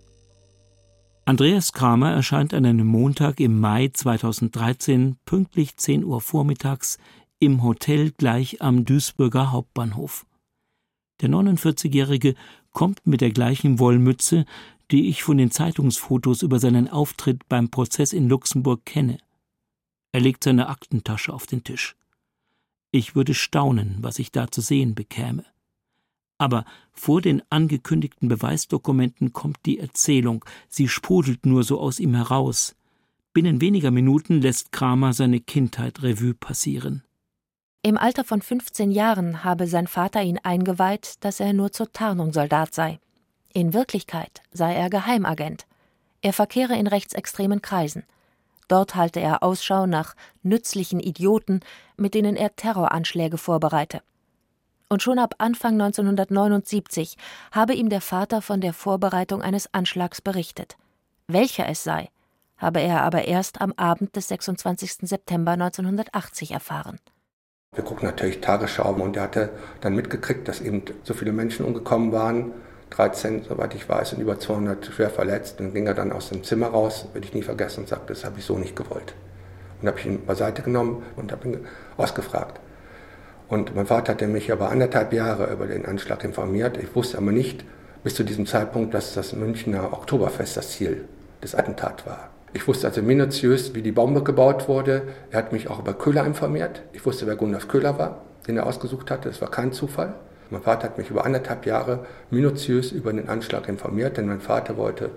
Andreas 1.26 1.74
Kramer 1.74 2.14
erscheint 2.14 2.54
an 2.54 2.66
einem 2.66 2.88
Montag 2.88 3.40
im 3.42 3.60
Mai 3.60 3.90
2013 3.94 5.18
pünktlich 5.26 5.76
10 5.76 6.06
Uhr 6.06 6.22
vormittags 6.22 6.98
im 7.40 7.62
Hotel 7.64 8.12
gleich 8.12 8.62
am 8.62 8.86
Duisburger 8.86 9.52
Hauptbahnhof. 9.52 10.26
Der 11.22 11.30
49-Jährige 11.30 12.36
kommt 12.72 13.06
mit 13.06 13.22
der 13.22 13.32
gleichen 13.32 13.80
Wollmütze, 13.80 14.46
die 14.92 15.10
ich 15.10 15.24
von 15.24 15.38
den 15.38 15.52
Zeitungsfotos 15.52 16.42
über 16.42 16.60
seinen 16.60 16.88
Auftritt 16.88 17.48
beim 17.50 17.70
Prozess 17.70 18.14
in 18.14 18.30
Luxemburg 18.30 18.86
kenne. 18.86 19.18
Er 20.12 20.22
legt 20.22 20.44
seine 20.44 20.70
Aktentasche 20.70 21.34
auf 21.34 21.46
den 21.46 21.64
Tisch. 21.64 21.96
Ich 22.92 23.16
würde 23.16 23.34
staunen, 23.34 23.98
was 24.00 24.20
ich 24.20 24.32
da 24.32 24.50
zu 24.50 24.62
sehen 24.62 24.96
bekäme. 24.96 25.46
Aber 26.38 26.66
vor 26.94 27.22
den 27.22 27.42
angekündigten 27.50 28.30
Beweisdokumenten 28.30 29.34
kommt 29.34 29.58
die 29.66 29.80
Erzählung, 29.80 30.46
sie 30.70 30.88
sprudelt 30.88 31.46
nur 31.46 31.64
so 31.64 31.80
aus 31.80 32.00
ihm 32.00 32.14
heraus. 32.14 32.76
Binnen 33.34 33.60
weniger 33.60 33.92
Minuten 33.92 34.42
lässt 34.42 34.72
Kramer 34.72 35.14
seine 35.14 35.40
Kindheit 35.40 36.02
Revue 36.02 36.34
passieren. 36.34 37.04
Im 37.84 37.98
Alter 37.98 38.24
von 38.24 38.42
15 38.42 38.92
Jahren 38.92 39.44
habe 39.44 39.68
sein 39.68 39.88
Vater 39.88 40.22
ihn 40.24 40.40
eingeweiht, 40.40 41.24
dass 41.24 41.40
er 41.40 41.54
nur 41.54 41.72
zur 41.72 41.92
Tarnung 41.92 42.34
Soldat 42.34 42.74
sei. 42.74 43.00
In 43.58 43.74
Wirklichkeit 43.74 44.44
sei 44.54 44.76
er 44.76 44.88
Geheimagent. 44.92 45.66
Er 46.22 46.32
verkehre 46.32 46.78
in 46.78 46.86
rechtsextremen 46.86 47.64
Kreisen. 47.64 48.04
Dort 48.68 48.94
halte 48.94 49.20
er 49.20 49.42
Ausschau 49.42 49.88
nach 49.88 50.16
nützlichen 50.44 51.00
Idioten, 51.00 51.62
mit 51.96 52.14
denen 52.14 52.36
er 52.36 52.56
Terroranschläge 52.56 53.40
vorbereite. 53.40 54.04
Und 54.90 55.02
schon 55.02 55.18
ab 55.18 55.34
Anfang 55.40 55.74
1979 55.74 57.18
habe 57.52 57.74
ihm 57.74 57.90
der 57.90 58.02
Vater 58.02 58.44
von 58.44 58.62
der 58.62 58.74
Vorbereitung 58.74 59.42
eines 59.42 59.74
Anschlags 59.74 60.22
berichtet. 60.22 60.78
Welcher 61.26 61.68
es 61.68 61.84
sei, 61.84 62.10
habe 62.58 62.82
er 62.82 63.02
aber 63.02 63.26
erst 63.26 63.60
am 63.60 63.74
Abend 63.76 64.16
des 64.16 64.28
26. 64.28 65.10
September 65.10 65.54
1980 65.54 66.52
erfahren. 66.52 67.00
Wir 67.74 67.84
gucken 67.84 68.06
natürlich 68.06 68.40
Tagesschau 68.40 68.94
und 68.94 69.18
er 69.18 69.24
hatte 69.24 69.50
dann 69.82 69.96
mitgekriegt, 69.96 70.48
dass 70.48 70.62
eben 70.62 70.84
so 71.02 71.16
viele 71.16 71.32
Menschen 71.32 71.66
umgekommen 71.66 72.12
waren 72.12 72.54
13, 72.92 73.44
soweit 73.48 73.76
ich 73.76 73.88
weiß, 73.88 74.14
und 74.14 74.22
über 74.22 74.40
200 74.40 74.86
schwer 74.86 75.10
verletzt. 75.10 75.60
Dann 75.60 75.74
ging 75.74 75.88
er 75.88 75.94
dann 75.94 76.12
aus 76.12 76.30
dem 76.30 76.44
Zimmer 76.44 76.68
raus, 76.68 77.08
werde 77.14 77.28
ich 77.28 77.34
nie 77.34 77.42
vergessen, 77.42 77.82
und 77.82 77.90
sagte, 77.90 78.14
das 78.14 78.24
habe 78.26 78.40
ich 78.40 78.46
so 78.46 78.58
nicht 78.58 78.76
gewollt. 78.76 79.14
Und 79.82 79.88
habe 79.88 80.00
ich 80.00 80.06
ihn 80.06 80.26
beiseite 80.26 80.62
genommen 80.62 81.04
und 81.16 81.32
habe 81.32 81.48
ihn 81.48 81.66
ausgefragt. 81.98 82.60
Und 83.50 83.76
mein 83.76 83.86
Vater 83.86 84.14
hatte 84.14 84.28
mich 84.28 84.52
aber 84.52 84.70
anderthalb 84.70 85.14
Jahre 85.14 85.52
über 85.52 85.68
den 85.68 85.86
Anschlag 85.86 86.24
informiert. 86.24 86.78
Ich 86.78 86.96
wusste 86.96 87.18
aber 87.18 87.32
nicht 87.32 87.64
bis 88.04 88.16
zu 88.16 88.24
diesem 88.24 88.46
Zeitpunkt, 88.46 88.94
dass 88.94 89.14
das 89.14 89.34
Münchner 89.34 89.94
Oktoberfest 89.94 90.58
das 90.58 90.72
Ziel 90.72 91.06
des 91.42 91.56
Attentats 91.56 92.06
war. 92.06 92.30
Ich 92.54 92.68
wusste 92.68 92.88
also 92.88 93.02
minutiös, 93.02 93.74
wie 93.76 93.82
die 93.82 93.92
Bombe 93.92 94.24
gebaut 94.24 94.68
wurde. 94.68 95.04
Er 95.32 95.40
hat 95.40 95.52
mich 95.52 95.70
auch 95.70 95.80
über 95.80 95.94
Köhler 95.94 96.26
informiert. 96.26 96.82
Ich 96.94 97.06
wusste, 97.06 97.28
wer 97.28 97.36
Gundolf 97.36 97.68
Köhler 97.68 98.00
war, 98.00 98.24
den 98.48 98.58
er 98.58 98.66
ausgesucht 98.66 99.12
hatte. 99.12 99.30
Das 99.30 99.42
war 99.42 99.52
kein 99.52 99.72
Zufall. 99.72 100.14
Mein 100.50 100.62
Vater 100.62 100.84
hat 100.84 100.98
mich 100.98 101.10
über 101.10 101.26
anderthalb 101.26 101.66
Jahre 101.66 102.06
minutiös 102.30 102.92
über 102.92 103.12
den 103.12 103.30
Anschlag 103.30 103.68
informiert, 103.68 104.18
denn 104.18 104.28
mein 104.28 104.42
Vater 104.42 104.78
wollte 104.78 105.12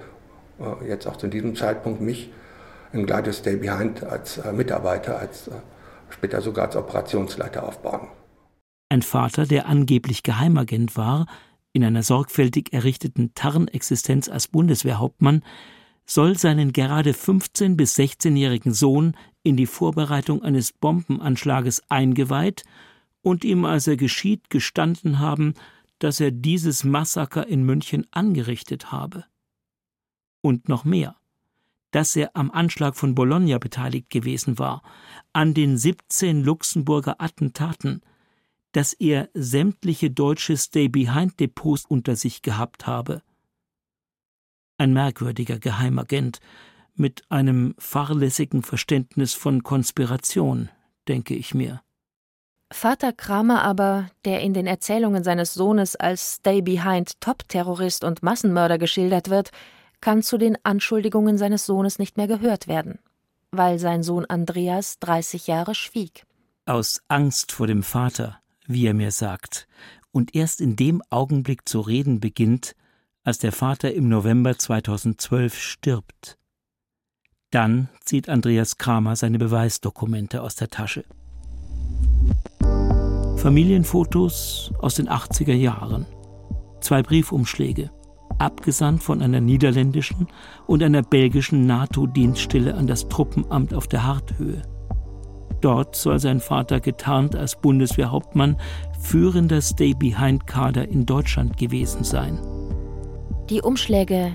äh, 0.58 0.88
jetzt 0.88 1.06
auch 1.06 1.16
zu 1.16 1.28
diesem 1.28 1.54
Zeitpunkt 1.54 2.00
mich 2.00 2.30
in 2.92 3.06
Gladius 3.06 3.38
Stay 3.38 3.56
Behind 3.56 4.02
als 4.04 4.38
äh, 4.38 4.52
Mitarbeiter, 4.52 5.18
als 5.18 5.48
äh, 5.48 5.52
später 6.08 6.40
sogar 6.40 6.66
als 6.66 6.76
Operationsleiter 6.76 7.66
aufbauen. 7.66 8.08
Ein 8.88 9.02
Vater, 9.02 9.46
der 9.46 9.66
angeblich 9.66 10.24
Geheimagent 10.24 10.96
war, 10.96 11.26
in 11.72 11.84
einer 11.84 12.02
sorgfältig 12.02 12.72
errichteten 12.72 13.32
Tarnexistenz 13.34 14.28
als 14.28 14.48
Bundeswehrhauptmann, 14.48 15.44
soll 16.04 16.36
seinen 16.36 16.72
gerade 16.72 17.12
15- 17.12 17.76
bis 17.76 17.96
16-jährigen 17.96 18.72
Sohn 18.72 19.16
in 19.44 19.56
die 19.56 19.66
Vorbereitung 19.66 20.42
eines 20.42 20.72
Bombenanschlages 20.72 21.84
eingeweiht 21.88 22.64
und 23.22 23.44
ihm, 23.44 23.64
als 23.64 23.86
er 23.86 23.96
geschieht, 23.96 24.50
gestanden 24.50 25.18
haben, 25.18 25.54
dass 25.98 26.20
er 26.20 26.30
dieses 26.30 26.84
Massaker 26.84 27.46
in 27.46 27.64
München 27.64 28.06
angerichtet 28.10 28.92
habe. 28.92 29.24
Und 30.42 30.68
noch 30.68 30.84
mehr 30.84 31.20
dass 31.90 32.14
er 32.16 32.30
am 32.34 32.50
Anschlag 32.50 32.96
von 32.96 33.14
Bologna 33.14 33.58
beteiligt 33.58 34.10
gewesen 34.10 34.58
war, 34.58 34.82
an 35.32 35.54
den 35.54 35.76
17 35.76 36.42
Luxemburger 36.42 37.20
Attentaten, 37.20 38.02
dass 38.72 38.92
er 38.92 39.28
sämtliche 39.34 40.10
deutsche 40.10 40.56
Stay-Behind-Depots 40.56 41.84
unter 41.86 42.14
sich 42.14 42.42
gehabt 42.42 42.86
habe, 42.86 43.22
ein 44.78 44.92
merkwürdiger 44.92 45.58
Geheimagent 45.58 46.40
mit 46.94 47.30
einem 47.30 47.74
fahrlässigen 47.78 48.62
Verständnis 48.62 49.34
von 49.34 49.62
Konspiration, 49.62 50.68
denke 51.08 51.34
ich 51.34 51.54
mir. 51.54 51.82
Vater 52.72 53.12
Kramer 53.12 53.62
aber, 53.62 54.10
der 54.24 54.40
in 54.40 54.54
den 54.54 54.66
Erzählungen 54.66 55.24
seines 55.24 55.54
Sohnes 55.54 55.96
als 55.96 56.36
Stay 56.36 56.62
Behind 56.62 57.20
Top-Terrorist 57.20 58.04
und 58.04 58.22
Massenmörder 58.22 58.78
geschildert 58.78 59.28
wird, 59.28 59.50
kann 60.00 60.22
zu 60.22 60.38
den 60.38 60.56
Anschuldigungen 60.62 61.36
seines 61.36 61.66
Sohnes 61.66 61.98
nicht 61.98 62.16
mehr 62.16 62.28
gehört 62.28 62.68
werden, 62.68 62.98
weil 63.50 63.78
sein 63.78 64.02
Sohn 64.02 64.24
Andreas 64.24 64.98
30 65.00 65.48
Jahre 65.48 65.74
schwieg. 65.74 66.24
Aus 66.64 67.02
Angst 67.08 67.52
vor 67.52 67.66
dem 67.66 67.82
Vater, 67.82 68.38
wie 68.66 68.86
er 68.86 68.94
mir 68.94 69.10
sagt, 69.10 69.66
und 70.12 70.34
erst 70.34 70.60
in 70.60 70.76
dem 70.76 71.02
Augenblick 71.10 71.68
zu 71.68 71.80
reden 71.80 72.20
beginnt, 72.20 72.76
als 73.24 73.38
der 73.38 73.52
Vater 73.52 73.92
im 73.92 74.08
November 74.08 74.56
2012 74.56 75.58
stirbt. 75.58 76.38
Dann 77.50 77.88
zieht 78.04 78.28
Andreas 78.28 78.78
Kramer 78.78 79.16
seine 79.16 79.38
Beweisdokumente 79.38 80.40
aus 80.40 80.54
der 80.54 80.68
Tasche. 80.68 81.04
Familienfotos 83.40 84.70
aus 84.80 84.96
den 84.96 85.08
80er 85.08 85.54
Jahren. 85.54 86.04
Zwei 86.82 87.02
Briefumschläge, 87.02 87.90
abgesandt 88.38 89.02
von 89.02 89.22
einer 89.22 89.40
niederländischen 89.40 90.28
und 90.66 90.82
einer 90.82 91.00
belgischen 91.00 91.64
NATO-Dienststelle 91.64 92.74
an 92.74 92.86
das 92.86 93.08
Truppenamt 93.08 93.72
auf 93.72 93.88
der 93.88 94.06
Harthöhe. 94.06 94.60
Dort 95.62 95.96
soll 95.96 96.18
sein 96.18 96.40
Vater 96.40 96.80
getarnt 96.80 97.34
als 97.34 97.58
Bundeswehrhauptmann 97.58 98.58
führender 99.00 99.62
Stay-Behind-Kader 99.62 100.86
in 100.88 101.06
Deutschland 101.06 101.56
gewesen 101.56 102.04
sein. 102.04 102.38
Die 103.48 103.62
Umschläge 103.62 104.32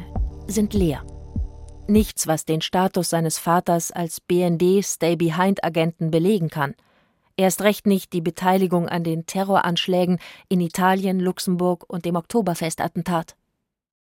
sind 0.47 0.73
leer. 0.73 1.03
Nichts, 1.87 2.25
was 2.25 2.45
den 2.45 2.61
Status 2.61 3.11
seines 3.11 3.37
Vaters 3.37 3.91
als 3.91 4.19
BND-Stay-Behind-Agenten 4.19 6.09
belegen 6.09 6.49
kann. 6.49 6.73
Erst 7.37 7.61
recht 7.61 7.85
nicht 7.85 8.13
die 8.13 8.21
Beteiligung 8.21 8.87
an 8.87 9.03
den 9.03 9.25
Terroranschlägen 9.25 10.19
in 10.47 10.61
Italien, 10.61 11.19
Luxemburg 11.19 11.83
und 11.87 12.05
dem 12.05 12.15
Oktoberfestattentat. 12.15 13.35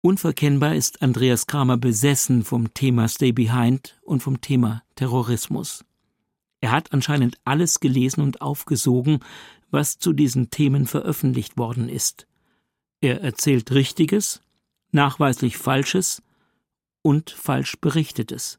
Unverkennbar 0.03 0.75
ist 0.75 1.01
Andreas 1.01 1.47
Kramer 1.47 1.77
besessen 1.77 2.43
vom 2.43 2.75
Thema 2.75 3.09
Stay 3.09 3.33
Behind 3.33 4.01
und 4.03 4.23
vom 4.23 4.41
Thema 4.41 4.83
Terrorismus. 4.97 5.85
Er 6.61 6.73
hat 6.73 6.93
anscheinend 6.93 7.39
alles 7.45 7.81
gelesen 7.81 8.21
und 8.21 8.41
aufgesogen, 8.41 9.21
was 9.71 9.99
zu 9.99 10.13
diesen 10.13 10.51
Themen 10.51 10.87
veröffentlicht 10.87 11.57
worden 11.57 11.89
ist. 11.89 12.27
Er 13.01 13.23
erzählt 13.23 13.73
Richtiges, 13.73 14.43
nachweislich 14.91 15.57
Falsches 15.57 16.23
und 17.03 17.31
falsch 17.31 17.81
Berichtetes. 17.81 18.59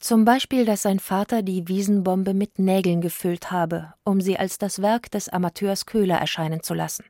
Zum 0.00 0.24
Beispiel, 0.24 0.64
dass 0.64 0.82
sein 0.82 1.00
Vater 1.00 1.42
die 1.42 1.66
Wiesenbombe 1.66 2.32
mit 2.32 2.58
Nägeln 2.58 3.00
gefüllt 3.00 3.50
habe, 3.50 3.94
um 4.04 4.20
sie 4.20 4.38
als 4.38 4.58
das 4.58 4.80
Werk 4.80 5.10
des 5.10 5.28
Amateurs 5.28 5.86
Köhler 5.86 6.16
erscheinen 6.16 6.62
zu 6.62 6.72
lassen. 6.74 7.04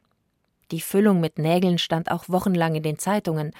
Die 0.71 0.81
Füllung 0.81 1.21
mit 1.21 1.39
Nägeln 1.39 1.79
stand 1.79 2.11
auch 2.11 2.29
wochenlang 2.29 2.75
in 2.75 2.83
den 2.83 2.99
Zeitungen. 2.99 3.53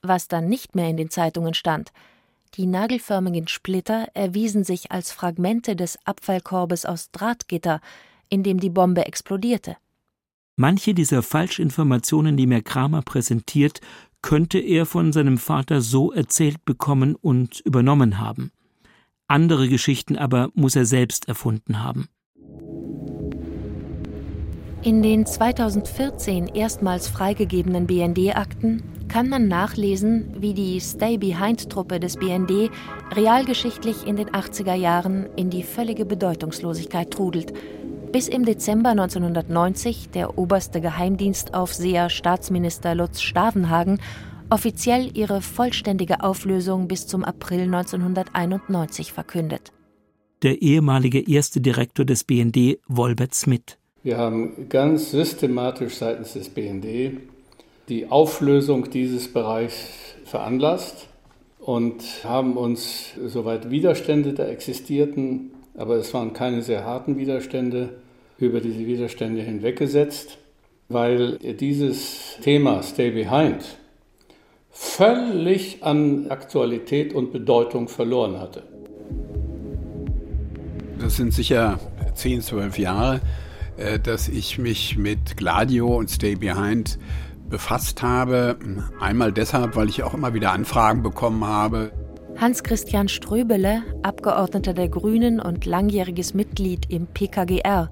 Was 0.00 0.28
dann 0.28 0.48
nicht 0.48 0.76
mehr 0.76 0.88
in 0.88 0.96
den 0.96 1.10
Zeitungen 1.10 1.54
stand, 1.54 1.92
die 2.54 2.66
nagelförmigen 2.66 3.48
Splitter 3.48 4.08
erwiesen 4.14 4.64
sich 4.64 4.90
als 4.90 5.12
Fragmente 5.12 5.76
des 5.76 5.98
Abfallkorbes 6.04 6.86
aus 6.86 7.10
Drahtgitter, 7.10 7.80
in 8.28 8.42
dem 8.42 8.60
die 8.60 8.70
Bombe 8.70 9.06
explodierte. 9.06 9.76
Manche 10.56 10.94
dieser 10.94 11.22
Falschinformationen, 11.22 12.36
die 12.36 12.46
mir 12.46 12.62
Kramer 12.62 13.02
präsentiert, 13.02 13.80
könnte 14.22 14.58
er 14.58 14.86
von 14.86 15.12
seinem 15.12 15.38
Vater 15.38 15.80
so 15.80 16.12
erzählt 16.12 16.64
bekommen 16.64 17.14
und 17.14 17.60
übernommen 17.60 18.18
haben. 18.18 18.50
Andere 19.28 19.68
Geschichten 19.68 20.16
aber 20.16 20.48
muss 20.54 20.74
er 20.74 20.86
selbst 20.86 21.28
erfunden 21.28 21.84
haben. 21.84 22.08
In 24.82 25.02
den 25.02 25.26
2014 25.26 26.46
erstmals 26.46 27.08
freigegebenen 27.08 27.86
BND-Akten 27.86 28.82
kann 29.08 29.28
man 29.28 29.46
nachlesen, 29.48 30.34
wie 30.38 30.54
die 30.54 30.80
Stay-Behind-Truppe 30.80 32.00
des 32.00 32.16
BND 32.16 32.70
realgeschichtlich 33.14 34.06
in 34.06 34.16
den 34.16 34.30
80er 34.30 34.74
Jahren 34.74 35.26
in 35.36 35.50
die 35.50 35.62
völlige 35.62 36.06
Bedeutungslosigkeit 36.06 37.10
trudelt, 37.10 37.52
bis 38.12 38.28
im 38.28 38.44
Dezember 38.44 38.90
1990 38.90 40.10
der 40.10 40.38
oberste 40.38 40.80
Geheimdienstaufseher 40.80 42.08
Staatsminister 42.08 42.94
Lutz 42.94 43.20
Stavenhagen 43.20 43.98
offiziell 44.50 45.10
ihre 45.14 45.40
vollständige 45.40 46.22
Auflösung 46.22 46.88
bis 46.88 47.06
zum 47.06 47.24
April 47.24 47.62
1991 47.62 49.12
verkündet. 49.12 49.72
Der 50.42 50.62
ehemalige 50.62 51.28
erste 51.28 51.60
Direktor 51.60 52.04
des 52.04 52.24
BND, 52.24 52.78
Wolbert 52.86 53.34
Smith. 53.34 53.78
Wir 54.02 54.16
haben 54.16 54.68
ganz 54.68 55.10
systematisch 55.10 55.94
seitens 55.96 56.34
des 56.34 56.48
BND 56.48 57.18
die 57.88 58.10
Auflösung 58.10 58.90
dieses 58.90 59.32
Bereichs 59.32 59.88
veranlasst 60.24 61.08
und 61.58 62.02
haben 62.24 62.56
uns, 62.56 63.12
soweit 63.26 63.70
Widerstände 63.70 64.34
da 64.34 64.46
existierten, 64.46 65.50
aber 65.76 65.96
es 65.96 66.12
waren 66.14 66.32
keine 66.32 66.62
sehr 66.62 66.84
harten 66.84 67.18
Widerstände, 67.18 67.98
über 68.38 68.60
diese 68.60 68.86
Widerstände 68.86 69.42
hinweggesetzt, 69.42 70.38
weil 70.88 71.38
dieses 71.38 72.38
Thema 72.40 72.82
Stay 72.82 73.10
Behind 73.10 73.64
völlig 74.80 75.82
an 75.82 76.30
Aktualität 76.30 77.12
und 77.12 77.32
Bedeutung 77.32 77.88
verloren 77.88 78.38
hatte. 78.38 78.62
Das 81.00 81.16
sind 81.16 81.34
sicher 81.34 81.80
10, 82.14 82.42
12 82.42 82.78
Jahre, 82.78 83.20
äh, 83.76 83.98
dass 83.98 84.28
ich 84.28 84.56
mich 84.56 84.96
mit 84.96 85.36
Gladio 85.36 85.96
und 85.96 86.10
Stay 86.10 86.36
Behind 86.36 86.96
befasst 87.50 88.02
habe. 88.02 88.56
Einmal 89.00 89.32
deshalb, 89.32 89.74
weil 89.74 89.88
ich 89.88 90.04
auch 90.04 90.14
immer 90.14 90.32
wieder 90.32 90.52
Anfragen 90.52 91.02
bekommen 91.02 91.44
habe, 91.44 91.90
Hans-Christian 92.36 93.08
Ströbele, 93.08 93.82
Abgeordneter 94.04 94.72
der 94.72 94.88
Grünen 94.88 95.40
und 95.40 95.66
langjähriges 95.66 96.34
Mitglied 96.34 96.88
im 96.88 97.08
PKGR, 97.08 97.90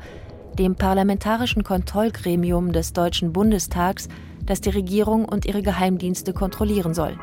dem 0.56 0.76
parlamentarischen 0.76 1.64
Kontrollgremium 1.64 2.70
des 2.70 2.92
Deutschen 2.92 3.32
Bundestags, 3.32 4.08
das 4.46 4.60
die 4.60 4.70
Regierung 4.70 5.24
und 5.24 5.44
ihre 5.44 5.62
Geheimdienste 5.62 6.32
kontrollieren 6.32 6.94
soll. 6.94 7.18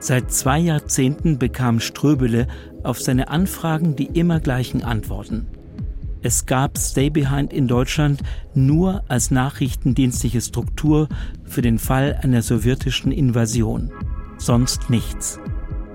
Seit 0.00 0.32
zwei 0.32 0.58
Jahrzehnten 0.58 1.38
bekam 1.38 1.78
Ströbele 1.78 2.48
auf 2.82 3.00
seine 3.00 3.28
Anfragen 3.28 3.96
die 3.96 4.06
immer 4.06 4.40
gleichen 4.40 4.82
Antworten. 4.82 5.46
Es 6.22 6.46
gab 6.46 6.76
Stay 6.78 7.10
Behind 7.10 7.52
in 7.52 7.68
Deutschland 7.68 8.22
nur 8.54 9.04
als 9.08 9.30
nachrichtendienstliche 9.30 10.40
Struktur 10.40 11.08
für 11.44 11.62
den 11.62 11.78
Fall 11.78 12.18
einer 12.22 12.42
sowjetischen 12.42 13.12
Invasion. 13.12 13.90
Sonst 14.38 14.90
nichts 14.90 15.38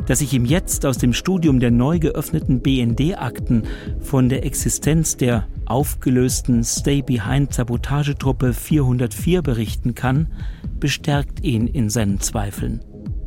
dass 0.05 0.21
ich 0.21 0.33
ihm 0.33 0.45
jetzt 0.45 0.85
aus 0.85 0.97
dem 0.97 1.13
Studium 1.13 1.59
der 1.59 1.71
neu 1.71 1.99
geöffneten 1.99 2.61
BND-Akten 2.61 3.63
von 4.01 4.29
der 4.29 4.45
Existenz 4.45 5.17
der 5.17 5.47
aufgelösten 5.67 6.63
Stay-Behind-Sabotagetruppe 6.63 8.53
404 8.53 9.41
berichten 9.41 9.95
kann, 9.95 10.31
bestärkt 10.79 11.41
ihn 11.43 11.67
in 11.67 11.89
seinen 11.89 12.19
Zweifeln. 12.19 12.83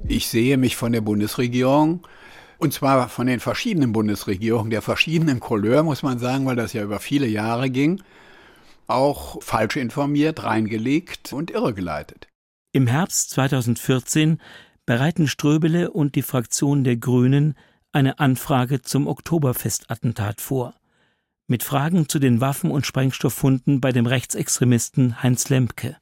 Ich 0.07 0.29
sehe 0.29 0.57
mich 0.57 0.77
von 0.77 0.93
der 0.93 1.01
Bundesregierung 1.03 2.07
Und 2.59 2.73
zwar 2.73 3.09
von 3.09 3.29
den 3.29 3.39
verschiedenen 3.41 3.93
Bundesregierungen, 3.93 4.71
der 4.71 4.83
verschiedenen 4.83 5.39
Couleur, 5.39 5.85
muss 5.85 6.03
man 6.03 6.19
sagen, 6.19 6.45
weil 6.47 6.57
das 6.57 6.73
ja 6.73 6.83
über 6.83 6.99
viele 6.99 7.27
Jahre 7.29 7.71
ging, 7.71 8.03
auch 8.89 9.41
falsch 9.43 9.77
informiert, 9.77 10.43
reingelegt 10.43 11.33
und 11.33 11.51
irregeleitet. 11.53 12.27
Im 12.73 12.87
Herbst 12.89 13.31
2014 13.31 14.41
bereiten 14.87 15.29
Ströbele 15.29 15.91
und 15.91 16.17
die 16.17 16.23
Fraktion 16.23 16.83
der 16.83 16.97
Grünen 16.97 17.55
eine 17.93 18.19
Anfrage 18.19 18.83
zum 18.83 19.07
Oktoberfestattentat 19.07 20.41
vor. 20.41 20.75
Mit 21.51 21.63
Fragen 21.63 22.11
zu 22.11 22.19
den 22.19 22.43
Waffen- 22.43 22.71
und 22.71 22.85
Sprengstofffunden 22.85 23.81
bei 23.81 23.91
dem 23.91 24.05
Rechtsextremisten 24.05 25.23
Heinz 25.23 25.49
Lemke. 25.49 25.97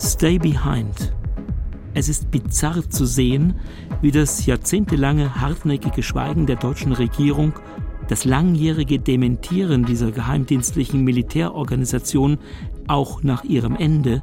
Stay 0.00 0.38
Behind. 0.38 1.12
Es 1.92 2.08
ist 2.08 2.30
bizarr 2.30 2.88
zu 2.88 3.04
sehen, 3.04 3.58
wie 4.00 4.12
das 4.12 4.46
jahrzehntelange 4.46 5.40
hartnäckige 5.40 6.04
Schweigen 6.04 6.46
der 6.46 6.54
deutschen 6.54 6.92
Regierung, 6.92 7.54
das 8.06 8.24
langjährige 8.24 9.00
Dementieren 9.00 9.84
dieser 9.84 10.12
geheimdienstlichen 10.12 11.02
Militärorganisation 11.02 12.38
auch 12.86 13.24
nach 13.24 13.42
ihrem 13.42 13.74
Ende 13.74 14.22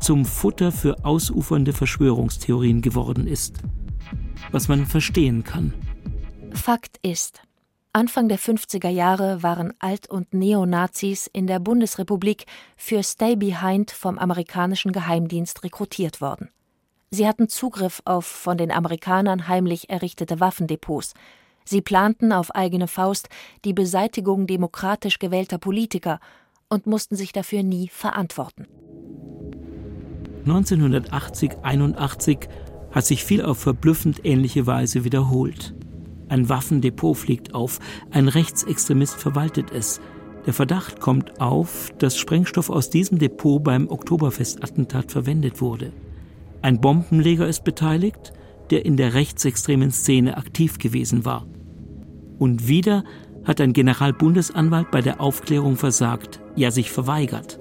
zum 0.00 0.24
Futter 0.24 0.72
für 0.72 1.04
ausufernde 1.04 1.74
Verschwörungstheorien 1.74 2.80
geworden 2.80 3.26
ist. 3.26 3.58
Was 4.52 4.68
man 4.68 4.86
verstehen 4.86 5.44
kann. 5.44 5.74
Fakt 6.54 6.98
ist, 7.02 7.42
Anfang 7.92 8.28
der 8.28 8.38
50er 8.38 8.90
Jahre 8.90 9.42
waren 9.42 9.72
Alt- 9.78 10.10
und 10.10 10.34
Neonazis 10.34 11.28
in 11.32 11.46
der 11.46 11.58
Bundesrepublik 11.58 12.44
für 12.76 13.02
Stay 13.02 13.34
Behind 13.34 13.90
vom 13.90 14.18
amerikanischen 14.18 14.92
Geheimdienst 14.92 15.64
rekrutiert 15.64 16.20
worden. 16.20 16.50
Sie 17.10 17.26
hatten 17.26 17.48
Zugriff 17.48 18.02
auf 18.04 18.26
von 18.26 18.58
den 18.58 18.70
Amerikanern 18.70 19.48
heimlich 19.48 19.88
errichtete 19.88 20.38
Waffendepots. 20.38 21.14
Sie 21.64 21.80
planten 21.80 22.30
auf 22.32 22.54
eigene 22.54 22.88
Faust 22.88 23.30
die 23.64 23.72
Beseitigung 23.72 24.46
demokratisch 24.46 25.18
gewählter 25.18 25.56
Politiker 25.58 26.20
und 26.68 26.86
mussten 26.86 27.16
sich 27.16 27.32
dafür 27.32 27.62
nie 27.62 27.88
verantworten. 27.88 28.66
1980-81 30.46 32.48
hat 32.90 33.06
sich 33.06 33.24
viel 33.24 33.42
auf 33.42 33.58
verblüffend 33.58 34.24
ähnliche 34.24 34.66
Weise 34.66 35.04
wiederholt. 35.04 35.74
Ein 36.28 36.48
Waffendepot 36.48 37.16
fliegt 37.16 37.54
auf, 37.54 37.78
ein 38.10 38.28
Rechtsextremist 38.28 39.16
verwaltet 39.16 39.70
es. 39.72 40.00
Der 40.46 40.54
Verdacht 40.54 41.00
kommt 41.00 41.40
auf, 41.40 41.90
dass 41.98 42.16
Sprengstoff 42.16 42.70
aus 42.70 42.90
diesem 42.90 43.18
Depot 43.18 43.62
beim 43.62 43.88
Oktoberfestattentat 43.90 45.10
verwendet 45.12 45.60
wurde. 45.60 45.92
Ein 46.62 46.80
Bombenleger 46.80 47.46
ist 47.46 47.64
beteiligt, 47.64 48.32
der 48.70 48.84
in 48.84 48.96
der 48.96 49.14
rechtsextremen 49.14 49.90
Szene 49.90 50.36
aktiv 50.36 50.78
gewesen 50.78 51.24
war. 51.24 51.46
Und 52.38 52.68
wieder 52.68 53.04
hat 53.44 53.60
ein 53.60 53.72
Generalbundesanwalt 53.72 54.90
bei 54.90 55.00
der 55.00 55.20
Aufklärung 55.20 55.76
versagt, 55.76 56.40
ja 56.54 56.70
sich 56.70 56.90
verweigert. 56.90 57.58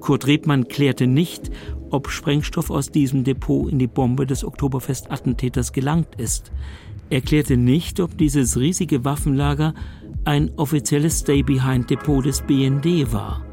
Kurt 0.00 0.26
Rebmann 0.26 0.68
klärte 0.68 1.06
nicht, 1.06 1.50
ob 1.90 2.08
Sprengstoff 2.08 2.70
aus 2.70 2.90
diesem 2.90 3.24
Depot 3.24 3.70
in 3.70 3.78
die 3.78 3.86
Bombe 3.86 4.26
des 4.26 4.44
Oktoberfestattentäters 4.44 5.72
gelangt 5.72 6.14
ist. 6.16 6.52
Er 7.10 7.20
klärte 7.22 7.56
nicht, 7.56 8.00
ob 8.00 8.18
dieses 8.18 8.58
riesige 8.58 9.04
Waffenlager 9.04 9.74
ein 10.24 10.50
offizielles 10.56 11.20
Stay-Behind-Depot 11.20 12.24
des 12.24 12.42
BND 12.42 13.12
war. 13.12 13.44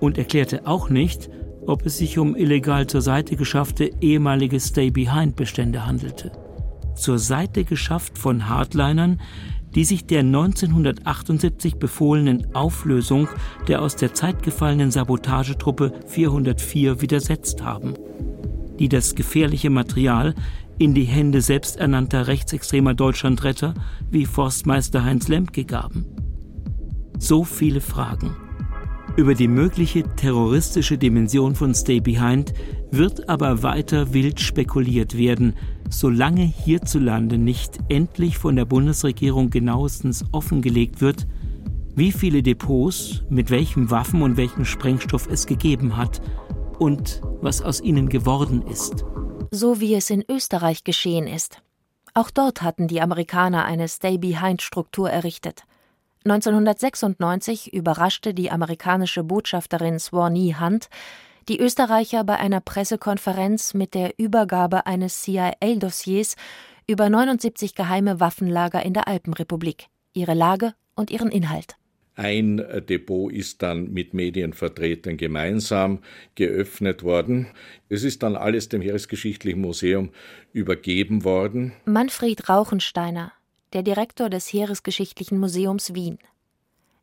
Und 0.00 0.16
erklärte 0.16 0.66
auch 0.66 0.88
nicht, 0.88 1.28
ob 1.66 1.84
es 1.84 1.98
sich 1.98 2.18
um 2.18 2.34
illegal 2.34 2.86
zur 2.86 3.02
Seite 3.02 3.36
geschaffte 3.36 3.90
ehemalige 4.00 4.58
Stay-Behind-Bestände 4.58 5.86
handelte. 5.86 6.32
Zur 6.94 7.18
Seite 7.18 7.64
geschafft 7.64 8.16
von 8.16 8.48
Hardlinern, 8.48 9.20
die 9.74 9.84
sich 9.84 10.06
der 10.06 10.20
1978 10.20 11.76
befohlenen 11.76 12.54
Auflösung 12.54 13.28
der 13.68 13.82
aus 13.82 13.96
der 13.96 14.14
Zeit 14.14 14.42
gefallenen 14.42 14.90
Sabotagetruppe 14.90 15.92
404 16.06 17.02
widersetzt 17.02 17.62
haben, 17.62 17.94
die 18.78 18.88
das 18.88 19.14
gefährliche 19.14 19.68
Material 19.68 20.34
in 20.78 20.94
die 20.94 21.04
Hände 21.04 21.40
selbsternannter 21.40 22.26
rechtsextremer 22.28 22.94
Deutschlandretter 22.94 23.74
wie 24.10 24.26
Forstmeister 24.26 25.04
Heinz 25.04 25.28
Lemke 25.28 25.64
gaben. 25.64 26.06
So 27.18 27.44
viele 27.44 27.80
Fragen. 27.80 28.36
Über 29.16 29.34
die 29.34 29.48
mögliche 29.48 30.04
terroristische 30.04 30.96
Dimension 30.96 31.56
von 31.56 31.74
Stay 31.74 31.98
Behind 31.98 32.54
wird 32.92 33.28
aber 33.28 33.64
weiter 33.64 34.14
wild 34.14 34.38
spekuliert 34.38 35.18
werden, 35.18 35.54
solange 35.90 36.42
hierzulande 36.42 37.36
nicht 37.36 37.78
endlich 37.88 38.38
von 38.38 38.54
der 38.54 38.64
Bundesregierung 38.64 39.50
genauestens 39.50 40.24
offengelegt 40.30 41.00
wird, 41.00 41.26
wie 41.96 42.12
viele 42.12 42.44
Depots, 42.44 43.24
mit 43.28 43.50
welchen 43.50 43.90
Waffen 43.90 44.22
und 44.22 44.36
welchem 44.36 44.64
Sprengstoff 44.64 45.28
es 45.28 45.46
gegeben 45.46 45.96
hat 45.96 46.22
und 46.78 47.20
was 47.40 47.60
aus 47.60 47.80
ihnen 47.80 48.08
geworden 48.08 48.62
ist. 48.70 49.04
So 49.50 49.80
wie 49.80 49.94
es 49.94 50.10
in 50.10 50.24
Österreich 50.28 50.84
geschehen 50.84 51.26
ist. 51.26 51.62
Auch 52.14 52.30
dort 52.30 52.62
hatten 52.62 52.88
die 52.88 53.00
Amerikaner 53.00 53.64
eine 53.64 53.88
Stay-Behind-Struktur 53.88 55.10
errichtet. 55.10 55.64
1996 56.24 57.72
überraschte 57.72 58.34
die 58.34 58.50
amerikanische 58.50 59.24
Botschafterin 59.24 59.98
Swanee 59.98 60.56
Hunt 60.58 60.88
die 61.48 61.60
Österreicher 61.60 62.24
bei 62.24 62.36
einer 62.36 62.60
Pressekonferenz 62.60 63.72
mit 63.72 63.94
der 63.94 64.18
Übergabe 64.18 64.84
eines 64.84 65.22
CIA-Dossiers 65.22 66.36
über 66.86 67.08
79 67.08 67.74
geheime 67.74 68.20
Waffenlager 68.20 68.82
in 68.82 68.92
der 68.92 69.08
Alpenrepublik, 69.08 69.86
ihre 70.12 70.34
Lage 70.34 70.74
und 70.94 71.10
ihren 71.10 71.30
Inhalt. 71.30 71.77
Ein 72.18 72.56
Depot 72.88 73.32
ist 73.32 73.62
dann 73.62 73.92
mit 73.92 74.12
Medienvertretern 74.12 75.16
gemeinsam 75.16 76.00
geöffnet 76.34 77.04
worden. 77.04 77.46
Es 77.88 78.02
ist 78.02 78.24
dann 78.24 78.34
alles 78.34 78.68
dem 78.68 78.82
Heeresgeschichtlichen 78.82 79.60
Museum 79.60 80.10
übergeben 80.52 81.22
worden. 81.22 81.74
Manfred 81.84 82.48
Rauchensteiner, 82.48 83.30
der 83.72 83.84
Direktor 83.84 84.30
des 84.30 84.52
Heeresgeschichtlichen 84.52 85.38
Museums 85.38 85.94
Wien. 85.94 86.18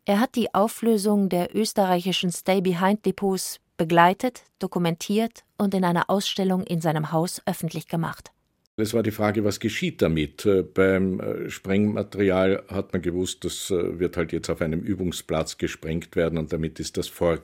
Er 0.04 0.20
hat 0.20 0.36
die 0.36 0.54
Auflösung 0.54 1.30
der 1.30 1.56
österreichischen 1.56 2.30
Stay-Behind-Depots 2.30 3.62
begleitet, 3.78 4.44
dokumentiert 4.60 5.46
und 5.58 5.74
in 5.74 5.86
einer 5.86 6.10
Ausstellung 6.10 6.64
in 6.64 6.82
seinem 6.82 7.14
Haus 7.14 7.42
öffentlich 7.46 7.88
gemacht. 7.88 8.32
Es 8.78 8.94
war 8.94 9.04
die 9.04 9.12
Frage, 9.12 9.46
was 9.46 9.62
geschieht 9.62 10.02
damit? 10.02 10.46
Äh, 10.46 10.64
beim 10.64 11.22
äh, 11.22 11.50
Sprengmaterial 11.50 12.64
hat 12.68 12.92
man 12.92 13.02
gewusst, 13.02 13.46
das 13.46 13.72
äh, 13.72 14.00
wird 14.00 14.18
halt 14.18 14.34
jetzt 14.34 14.50
auf 14.50 14.60
einem 14.60 14.82
Übungsplatz 14.82 15.58
gesprengt 15.58 16.18
werden 16.18 16.38
und 16.38 16.52
damit 16.52 16.82
ist 16.82 16.98
das 16.98 17.08
fort. 17.08 17.44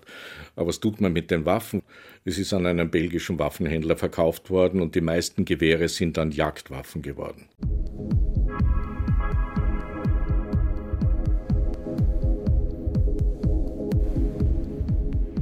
Aber 0.57 0.67
was 0.67 0.81
tut 0.81 0.99
man 0.99 1.13
mit 1.13 1.31
den 1.31 1.45
Waffen? 1.45 1.83
Es 2.25 2.37
ist 2.37 2.51
an 2.51 2.65
einen 2.65 2.91
belgischen 2.91 3.39
Waffenhändler 3.39 3.95
verkauft 3.95 4.49
worden 4.49 4.81
und 4.81 4.93
die 4.93 4.99
meisten 4.99 5.45
Gewehre 5.45 5.87
sind 5.87 6.17
dann 6.17 6.31
Jagdwaffen 6.31 7.01
geworden. 7.01 7.45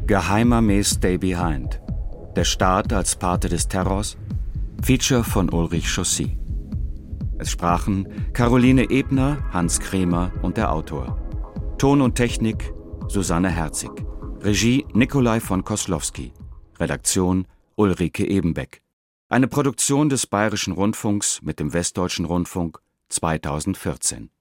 Geheimer 0.06 0.62
May 0.62 0.84
Stay 0.84 1.18
Behind. 1.18 1.82
Der 2.36 2.44
Staat 2.44 2.94
als 2.94 3.16
Pate 3.16 3.50
des 3.50 3.68
Terrors 3.68 4.18
Feature 4.84 5.24
von 5.24 5.50
Ulrich 5.50 5.88
Chaussy. 5.94 6.38
Es 7.38 7.52
sprachen 7.52 8.08
Caroline 8.34 8.90
Ebner, 8.90 9.38
Hans 9.52 9.80
Kremer 9.80 10.32
und 10.42 10.58
der 10.58 10.72
Autor. 10.72 11.18
Ton 11.78 12.02
und 12.02 12.16
Technik 12.16 12.74
Susanne 13.08 13.50
Herzig. 13.50 13.92
Regie 14.42 14.86
Nikolai 14.94 15.40
von 15.40 15.64
Koslowski. 15.64 16.34
Redaktion 16.80 17.46
Ulrike 17.76 18.26
Ebenbeck. 18.26 18.82
Eine 19.28 19.48
Produktion 19.48 20.10
des 20.10 20.26
Bayerischen 20.26 20.74
Rundfunks 20.74 21.42
mit 21.42 21.60
dem 21.60 21.74
Westdeutschen 21.74 22.26
Rundfunk 22.26 22.80
2014. 23.10 24.32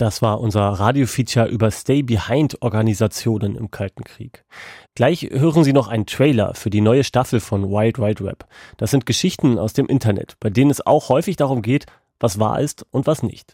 Das 0.00 0.22
war 0.22 0.40
unser 0.40 0.62
Radiofeature 0.62 1.46
über 1.48 1.70
Stay-Behind-Organisationen 1.70 3.54
im 3.54 3.70
Kalten 3.70 4.02
Krieg. 4.02 4.46
Gleich 4.94 5.28
hören 5.30 5.62
Sie 5.62 5.74
noch 5.74 5.88
einen 5.88 6.06
Trailer 6.06 6.54
für 6.54 6.70
die 6.70 6.80
neue 6.80 7.04
Staffel 7.04 7.38
von 7.38 7.64
Wild 7.64 7.98
Wild 7.98 8.24
Web. 8.24 8.46
Das 8.78 8.92
sind 8.92 9.04
Geschichten 9.04 9.58
aus 9.58 9.74
dem 9.74 9.84
Internet, 9.84 10.38
bei 10.40 10.48
denen 10.48 10.70
es 10.70 10.86
auch 10.86 11.10
häufig 11.10 11.36
darum 11.36 11.60
geht, 11.60 11.84
was 12.18 12.38
wahr 12.38 12.62
ist 12.62 12.86
und 12.90 13.06
was 13.06 13.22
nicht. 13.22 13.52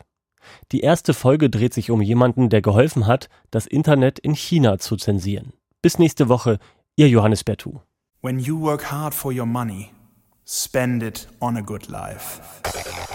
Die 0.70 0.82
erste 0.82 1.14
Folge 1.14 1.50
dreht 1.50 1.74
sich 1.74 1.90
um 1.90 2.00
jemanden, 2.00 2.48
der 2.48 2.62
geholfen 2.62 3.08
hat, 3.08 3.28
das 3.50 3.66
Internet 3.66 4.20
in 4.20 4.34
China 4.34 4.78
zu 4.78 4.94
zensieren. 4.94 5.52
Bis 5.82 5.98
nächste 5.98 6.28
Woche, 6.28 6.60
Ihr 6.94 7.08
Johannes 7.08 7.42
Bertou. 7.42 7.80
When 8.22 8.38
you 8.38 8.60
work 8.60 8.92
hard 8.92 9.14
for 9.14 9.32
your 9.32 9.46
money, 9.46 9.90
spend 10.46 11.02
it 11.02 11.26
on 11.40 11.56
a 11.56 11.60
good 11.60 11.88
life. 11.88 12.40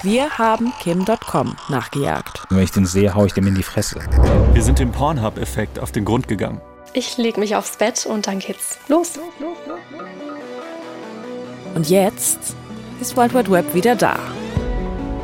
Wir 0.03 0.37
haben 0.37 0.73
Kim.com 0.81 1.55
nachgejagt. 1.69 2.43
Wenn 2.49 2.63
ich 2.63 2.71
den 2.71 2.85
sehe, 2.85 3.15
hau 3.15 3.25
ich 3.25 3.33
dem 3.33 3.47
in 3.47 3.55
die 3.55 3.63
Fresse. 3.63 4.01
Wir 4.53 4.61
sind 4.61 4.79
dem 4.79 4.91
Pornhub-Effekt 4.91 5.79
auf 5.79 5.91
den 5.91 6.03
Grund 6.03 6.27
gegangen. 6.27 6.59
Ich 6.93 7.17
leg 7.17 7.37
mich 7.37 7.55
aufs 7.55 7.77
Bett 7.77 8.05
und 8.05 8.27
dann 8.27 8.39
geht's 8.39 8.77
los. 8.89 9.13
Und 11.73 11.89
jetzt 11.89 12.39
ist 12.99 13.15
World 13.15 13.33
Wide 13.33 13.49
Web 13.49 13.73
wieder 13.73 13.95
da. 13.95 14.19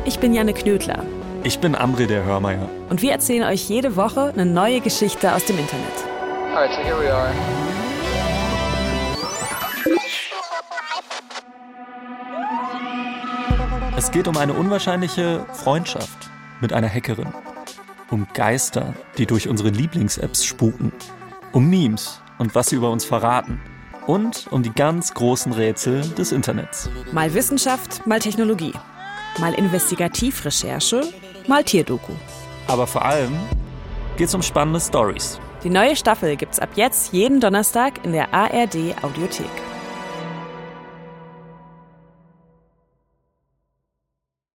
Ich 0.06 0.18
bin 0.18 0.32
Janne 0.32 0.54
Knödler. 0.54 1.04
Ich 1.44 1.58
bin 1.58 1.74
Amri 1.74 2.06
der 2.06 2.24
Hörmeier. 2.24 2.70
Und 2.88 3.02
wir 3.02 3.12
erzählen 3.12 3.46
euch 3.46 3.68
jede 3.68 3.96
Woche 3.96 4.32
eine 4.32 4.46
neue 4.46 4.80
Geschichte 4.80 5.34
aus 5.34 5.44
dem 5.44 5.58
Internet. 5.58 5.84
Alright, 6.54 6.70
so 6.74 6.82
here 6.82 6.98
we 6.98 7.12
are. 7.12 7.32
Es 13.98 14.12
geht 14.12 14.28
um 14.28 14.36
eine 14.36 14.52
unwahrscheinliche 14.52 15.44
Freundschaft 15.52 16.30
mit 16.60 16.72
einer 16.72 16.88
Hackerin. 16.88 17.26
Um 18.10 18.28
Geister, 18.32 18.94
die 19.18 19.26
durch 19.26 19.48
unsere 19.48 19.70
Lieblings-Apps 19.70 20.44
spuken. 20.44 20.92
Um 21.50 21.68
Memes 21.68 22.20
und 22.38 22.54
was 22.54 22.68
sie 22.68 22.76
über 22.76 22.92
uns 22.92 23.04
verraten. 23.04 23.60
Und 24.06 24.46
um 24.52 24.62
die 24.62 24.70
ganz 24.70 25.14
großen 25.14 25.52
Rätsel 25.52 26.08
des 26.10 26.30
Internets. 26.30 26.88
Mal 27.10 27.34
Wissenschaft, 27.34 28.06
mal 28.06 28.20
Technologie. 28.20 28.72
Mal 29.40 29.52
Investigativrecherche, 29.54 31.02
mal 31.48 31.64
Tierdoku. 31.64 32.12
Aber 32.68 32.86
vor 32.86 33.04
allem 33.04 33.32
geht 34.16 34.28
es 34.28 34.34
um 34.36 34.42
spannende 34.42 34.78
Stories. 34.78 35.40
Die 35.64 35.70
neue 35.70 35.96
Staffel 35.96 36.36
gibt's 36.36 36.60
ab 36.60 36.68
jetzt 36.76 37.12
jeden 37.12 37.40
Donnerstag 37.40 38.04
in 38.04 38.12
der 38.12 38.32
ARD 38.32 38.94
Audiothek. 39.02 39.50